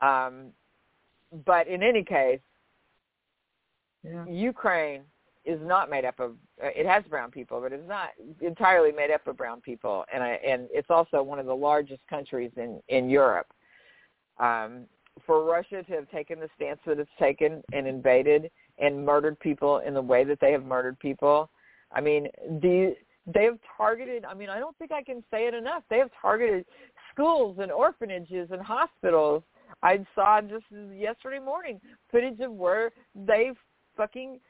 Um, 0.00 0.52
but 1.44 1.66
in 1.66 1.82
any 1.82 2.04
case, 2.04 2.40
yeah. 4.04 4.24
Ukraine 4.26 5.02
is 5.48 5.58
not 5.62 5.88
made 5.88 6.04
up 6.04 6.20
of 6.20 6.34
it 6.58 6.86
has 6.86 7.02
brown 7.08 7.30
people, 7.30 7.60
but 7.60 7.72
it's 7.72 7.88
not 7.88 8.10
entirely 8.40 8.92
made 8.92 9.10
up 9.10 9.26
of 9.26 9.36
brown 9.36 9.60
people, 9.62 10.04
and 10.12 10.22
I, 10.22 10.38
and 10.46 10.68
it's 10.70 10.90
also 10.90 11.22
one 11.22 11.38
of 11.38 11.46
the 11.46 11.56
largest 11.56 12.02
countries 12.08 12.50
in 12.56 12.80
in 12.88 13.08
Europe. 13.08 13.46
Um, 14.38 14.84
for 15.26 15.44
Russia 15.44 15.82
to 15.82 15.92
have 15.94 16.08
taken 16.10 16.38
the 16.38 16.48
stance 16.54 16.78
that 16.86 17.00
it's 17.00 17.10
taken 17.18 17.62
and 17.72 17.88
invaded 17.88 18.50
and 18.78 19.04
murdered 19.04 19.40
people 19.40 19.78
in 19.78 19.94
the 19.94 20.02
way 20.02 20.22
that 20.22 20.38
they 20.40 20.52
have 20.52 20.64
murdered 20.64 20.98
people, 21.00 21.50
I 21.90 22.00
mean, 22.00 22.28
the 22.60 22.94
they 23.26 23.44
have 23.44 23.58
targeted. 23.76 24.24
I 24.24 24.34
mean, 24.34 24.50
I 24.50 24.58
don't 24.58 24.76
think 24.76 24.92
I 24.92 25.02
can 25.02 25.24
say 25.30 25.46
it 25.46 25.54
enough. 25.54 25.82
They 25.88 25.98
have 25.98 26.10
targeted 26.20 26.66
schools 27.12 27.56
and 27.58 27.72
orphanages 27.72 28.50
and 28.50 28.60
hospitals. 28.60 29.42
I 29.82 30.04
saw 30.14 30.40
just 30.42 30.64
yesterday 30.94 31.38
morning 31.38 31.80
footage 32.10 32.40
of 32.40 32.52
where 32.52 32.90
they 33.14 33.52
fucking 33.96 34.40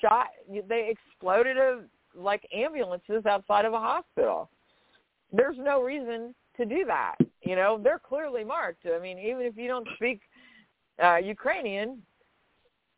shot. 0.00 0.28
They 0.68 0.90
exploded 0.90 1.56
a, 1.56 1.82
like 2.14 2.46
ambulances 2.54 3.26
outside 3.26 3.64
of 3.64 3.72
a 3.72 3.78
hospital. 3.78 4.50
There's 5.32 5.56
no 5.58 5.82
reason 5.82 6.34
to 6.56 6.64
do 6.64 6.84
that. 6.86 7.16
You 7.42 7.56
know, 7.56 7.80
they're 7.82 8.00
clearly 8.00 8.44
marked. 8.44 8.86
I 8.86 8.98
mean, 8.98 9.18
even 9.18 9.42
if 9.42 9.56
you 9.56 9.68
don't 9.68 9.86
speak 9.96 10.20
uh, 11.02 11.16
Ukrainian, 11.16 12.02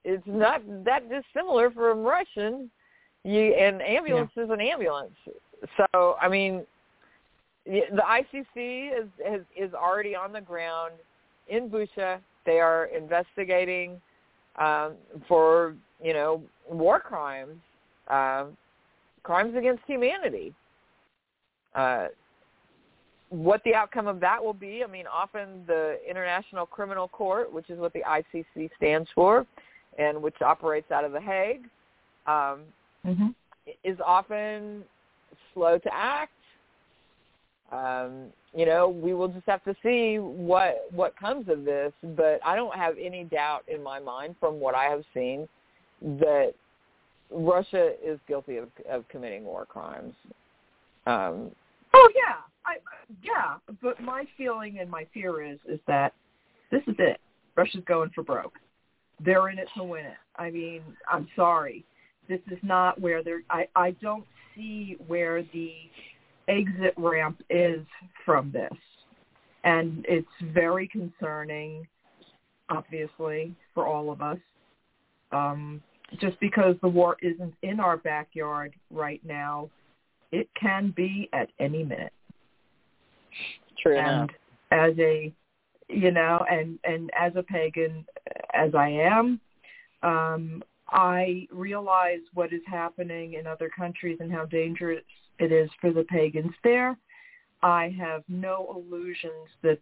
it's 0.04 0.26
not 0.26 0.62
that 0.84 1.04
dissimilar 1.08 1.70
from 1.70 2.02
Russian. 2.02 2.70
You 3.24 3.54
and 3.54 3.80
ambulance 3.82 4.32
yeah. 4.36 4.44
is 4.44 4.50
an 4.50 4.60
ambulance. 4.60 5.14
So 5.76 6.16
I 6.20 6.28
mean, 6.28 6.66
the 7.66 8.02
ICC 8.02 9.00
is 9.00 9.08
is, 9.24 9.44
is 9.56 9.74
already 9.74 10.16
on 10.16 10.32
the 10.32 10.40
ground 10.40 10.92
in 11.48 11.70
Busha. 11.70 12.18
They 12.44 12.58
are 12.58 12.86
investigating 12.86 14.00
um, 14.56 14.94
for 15.28 15.76
you 16.02 16.12
know 16.12 16.42
war 16.72 17.00
crimes, 17.00 17.58
uh, 18.08 18.46
crimes 19.22 19.56
against 19.56 19.82
humanity. 19.86 20.54
Uh, 21.74 22.06
what 23.30 23.62
the 23.64 23.74
outcome 23.74 24.06
of 24.06 24.20
that 24.20 24.42
will 24.44 24.52
be, 24.52 24.82
I 24.86 24.90
mean, 24.90 25.06
often 25.06 25.64
the 25.66 25.98
International 26.08 26.66
Criminal 26.66 27.08
Court, 27.08 27.50
which 27.50 27.70
is 27.70 27.78
what 27.78 27.94
the 27.94 28.02
ICC 28.06 28.70
stands 28.76 29.08
for, 29.14 29.46
and 29.98 30.20
which 30.22 30.36
operates 30.42 30.90
out 30.90 31.04
of 31.04 31.12
The 31.12 31.20
Hague, 31.20 31.64
um, 32.26 32.60
mm-hmm. 33.06 33.28
is 33.84 33.96
often 34.04 34.84
slow 35.54 35.78
to 35.78 35.94
act. 35.94 36.32
Um, 37.70 38.26
you 38.54 38.66
know, 38.66 38.88
we 38.88 39.14
will 39.14 39.28
just 39.28 39.46
have 39.46 39.64
to 39.64 39.74
see 39.82 40.18
what 40.18 40.86
what 40.90 41.18
comes 41.18 41.48
of 41.48 41.64
this, 41.64 41.92
but 42.16 42.38
I 42.44 42.54
don't 42.54 42.74
have 42.74 42.96
any 43.00 43.24
doubt 43.24 43.62
in 43.66 43.82
my 43.82 43.98
mind 43.98 44.36
from 44.38 44.60
what 44.60 44.74
I 44.74 44.84
have 44.84 45.04
seen 45.14 45.48
that 46.02 46.52
Russia 47.30 47.92
is 48.04 48.18
guilty 48.28 48.56
of, 48.56 48.68
of 48.88 49.08
committing 49.08 49.44
war 49.44 49.64
crimes. 49.66 50.14
Um, 51.06 51.50
oh 51.94 52.10
yeah, 52.14 52.36
I 52.66 52.76
yeah, 53.22 53.56
but 53.82 54.00
my 54.00 54.24
feeling 54.36 54.78
and 54.80 54.90
my 54.90 55.06
fear 55.12 55.42
is 55.42 55.58
is 55.68 55.80
that 55.86 56.12
this 56.70 56.82
is 56.86 56.94
it. 56.98 57.20
Russia's 57.56 57.84
going 57.86 58.10
for 58.14 58.22
broke. 58.22 58.54
They're 59.24 59.48
in 59.48 59.58
it 59.58 59.68
to 59.76 59.84
win 59.84 60.06
it. 60.06 60.16
I 60.36 60.50
mean, 60.50 60.82
I'm 61.10 61.28
sorry. 61.36 61.84
This 62.28 62.40
is 62.50 62.58
not 62.62 63.00
where 63.00 63.22
they're. 63.22 63.42
I 63.50 63.66
I 63.74 63.90
don't 64.02 64.24
see 64.54 64.96
where 65.06 65.42
the 65.52 65.72
exit 66.48 66.94
ramp 66.96 67.42
is 67.50 67.84
from 68.24 68.52
this, 68.52 68.72
and 69.64 70.04
it's 70.08 70.26
very 70.52 70.88
concerning, 70.88 71.86
obviously, 72.68 73.54
for 73.74 73.86
all 73.86 74.10
of 74.10 74.22
us. 74.22 74.38
Um, 75.32 75.82
just 76.20 76.38
because 76.40 76.76
the 76.82 76.88
war 76.88 77.16
isn't 77.22 77.54
in 77.62 77.80
our 77.80 77.96
backyard 77.96 78.74
right 78.90 79.20
now, 79.24 79.70
it 80.30 80.48
can 80.58 80.92
be 80.96 81.28
at 81.32 81.48
any 81.58 81.84
minute. 81.84 82.12
True 83.78 83.98
and 83.98 84.30
enough. 84.30 84.30
as 84.70 84.98
a 84.98 85.32
you 85.88 86.10
know 86.10 86.44
and 86.50 86.78
and 86.84 87.10
as 87.18 87.32
a 87.36 87.42
pagan 87.42 88.04
as 88.54 88.74
i 88.74 88.88
am 88.88 89.40
um 90.02 90.62
i 90.88 91.46
realize 91.50 92.20
what 92.34 92.52
is 92.52 92.60
happening 92.66 93.34
in 93.34 93.46
other 93.46 93.68
countries 93.68 94.18
and 94.20 94.30
how 94.30 94.44
dangerous 94.44 95.02
it 95.38 95.50
is 95.50 95.68
for 95.80 95.92
the 95.92 96.04
pagans 96.04 96.52
there 96.62 96.96
I 97.62 97.94
have 97.98 98.24
no 98.28 98.74
illusions 98.76 99.48
that 99.62 99.78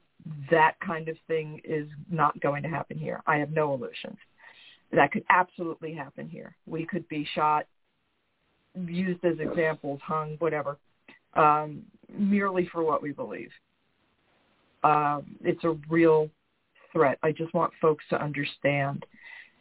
that 0.50 0.74
kind 0.86 1.08
of 1.08 1.16
thing 1.26 1.60
is 1.64 1.88
not 2.10 2.38
going 2.40 2.62
to 2.62 2.68
happen 2.68 2.98
here. 2.98 3.22
I 3.26 3.38
have 3.38 3.50
no 3.50 3.72
illusions. 3.72 4.18
That 4.92 5.12
could 5.12 5.24
absolutely 5.30 5.94
happen 5.94 6.28
here. 6.28 6.56
We 6.66 6.84
could 6.84 7.08
be 7.08 7.26
shot, 7.34 7.66
used 8.74 9.24
as 9.24 9.38
examples, 9.38 10.00
hung, 10.02 10.36
whatever, 10.38 10.78
um, 11.34 11.82
merely 12.12 12.68
for 12.72 12.82
what 12.82 13.02
we 13.02 13.12
believe. 13.12 13.50
Um, 14.82 15.36
it's 15.42 15.62
a 15.64 15.76
real 15.88 16.30
threat. 16.92 17.18
I 17.22 17.32
just 17.32 17.54
want 17.54 17.72
folks 17.80 18.04
to 18.10 18.20
understand. 18.22 19.04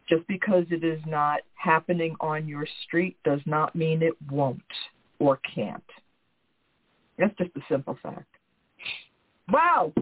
Just 0.08 0.26
because 0.28 0.66
it 0.72 0.84
is 0.84 1.00
not 1.06 1.42
happening 1.54 2.16
on 2.20 2.48
your 2.48 2.66
street 2.86 3.16
does 3.24 3.42
not 3.46 3.76
mean 3.76 4.02
it 4.02 4.16
won't 4.32 4.62
or 5.20 5.40
can't. 5.54 5.84
That's 7.20 7.38
just 7.38 7.52
a 7.56 7.62
simple 7.70 7.98
fact. 8.02 8.26
Wow, 9.52 9.94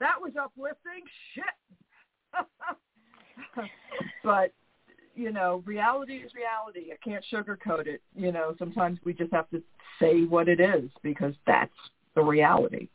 that 0.00 0.20
was 0.20 0.32
uplifting. 0.38 1.04
Shit. 1.34 1.44
but 4.24 4.52
you 5.16 5.32
know, 5.32 5.62
reality 5.64 6.16
is 6.16 6.32
reality. 6.34 6.92
I 6.92 6.96
can't 7.02 7.24
sugarcoat 7.32 7.86
it. 7.86 8.02
You 8.14 8.30
know, 8.30 8.54
sometimes 8.58 8.98
we 9.04 9.14
just 9.14 9.32
have 9.32 9.48
to 9.50 9.62
say 9.98 10.24
what 10.24 10.48
it 10.48 10.60
is 10.60 10.90
because 11.02 11.34
that's 11.46 11.72
the 12.14 12.22
reality. 12.22 12.88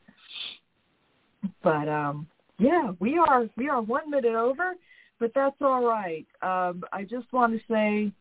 But 1.64 1.90
um 1.90 2.28
yeah, 2.60 2.92
we 3.00 3.18
are 3.18 3.48
we 3.58 3.68
are 3.68 3.82
one 3.82 4.10
minute 4.10 4.36
over, 4.36 4.74
but 5.20 5.32
that's 5.34 5.56
all 5.62 5.84
right. 5.84 6.28
Um 6.42 6.84
I 6.94 7.04
just 7.04 7.32
want 7.34 7.54
to 7.54 7.60
say, 7.70 8.12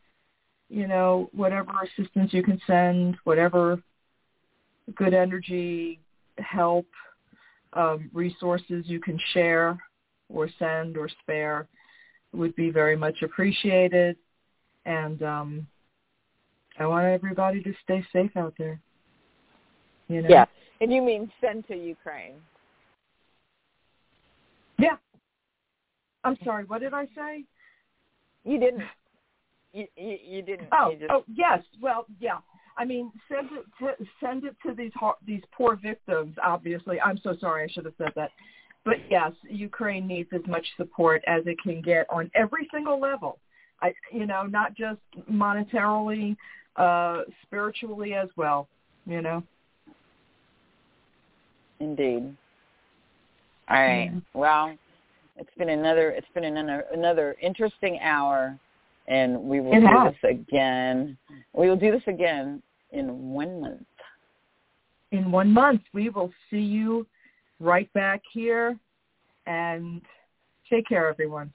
you 0.70 0.88
know, 0.88 1.28
whatever 1.32 1.72
assistance 1.82 2.32
you 2.32 2.42
can 2.42 2.61
send, 2.66 3.16
whatever 3.24 3.82
good 4.96 5.14
energy, 5.14 6.01
help, 6.38 6.86
um, 7.74 8.11
resources 8.12 8.84
you 8.86 8.98
can 8.98 9.18
share 9.32 9.78
or 10.28 10.48
send 10.59 10.96
or 10.96 11.09
spare 11.22 11.68
would 12.33 12.55
be 12.57 12.70
very 12.70 12.97
much 12.97 13.22
appreciated. 13.22 14.16
And 14.87 15.22
um, 15.22 15.66
I 16.78 16.87
want 16.87 17.07
everybody 17.07 17.62
to 17.62 17.72
stay 17.85 18.05
safe 18.12 18.37
out 18.37 18.55
there. 18.59 18.81
You 20.09 20.22
know? 20.22 20.28
Yeah, 20.28 20.47
and 20.81 20.93
you 20.93 21.03
mean 21.03 21.31
send 21.41 21.66
to 21.68 21.76
Ukraine? 21.76 22.35
Yeah. 24.78 24.97
I'm 26.24 26.37
sorry. 26.45 26.64
What 26.64 26.81
did 26.81 26.95
I 26.95 27.07
say? 27.14 27.45
You 28.45 28.59
didn't. 28.59 28.83
You 29.72 29.87
you, 29.97 30.18
you 30.26 30.43
didn't. 30.43 30.68
Oh, 30.72 30.91
you 30.91 30.99
just... 30.99 31.11
oh 31.11 31.24
yes. 31.33 31.61
Well, 31.81 32.07
yeah. 32.18 32.39
I 32.76 32.85
mean, 32.85 33.12
send 33.28 33.49
it 33.53 33.64
to 33.81 34.07
send 34.20 34.45
it 34.45 34.57
to 34.66 34.74
these 34.74 34.93
these 35.26 35.43
poor 35.53 35.76
victims. 35.76 36.35
Obviously, 36.43 37.01
I'm 37.01 37.18
so 37.22 37.37
sorry. 37.41 37.64
I 37.64 37.72
should 37.72 37.85
have 37.85 37.95
said 37.99 38.12
that. 38.16 38.31
But 38.85 38.97
yes, 39.11 39.33
Ukraine 39.49 40.07
needs 40.07 40.31
as 40.33 40.41
much 40.47 40.66
support 40.76 41.22
as 41.26 41.43
it 41.47 41.57
can 41.62 41.83
get 41.83 42.07
on 42.09 42.31
every 42.35 42.68
single 42.72 42.99
level. 42.99 43.39
I, 43.83 43.95
you 44.12 44.26
know, 44.26 44.45
not 44.45 44.74
just 44.74 45.01
monetarily, 45.31 46.37
uh, 46.76 47.22
spiritually 47.43 48.14
as 48.14 48.28
well. 48.37 48.68
You 49.07 49.22
know. 49.22 49.43
Indeed. 51.78 52.35
All 53.68 53.81
right. 53.83 54.11
Yeah. 54.12 54.20
Well, 54.35 54.76
it's 55.37 55.51
been 55.57 55.70
another 55.70 56.11
it's 56.11 56.26
been 56.35 56.45
another 56.45 56.85
another 56.93 57.37
interesting 57.41 57.99
hour 58.01 58.59
and 59.09 59.39
we 59.41 59.61
will 59.61 59.72
it 59.72 59.81
do 59.81 59.87
has. 59.87 60.14
this 60.22 60.31
again. 60.31 61.16
We 61.55 61.68
will 61.68 61.76
do 61.76 61.91
this 61.91 62.03
again 62.07 62.62
in 62.93 63.31
one 63.33 63.61
month. 63.61 63.83
In 65.12 65.33
one 65.33 65.53
month, 65.53 65.83
we 65.93 66.09
will 66.11 66.31
see 66.51 66.61
you 66.61 67.07
right 67.61 67.93
back 67.93 68.23
here, 68.33 68.77
and 69.47 70.03
take 70.69 70.89
care, 70.89 71.09
everyone. 71.09 71.53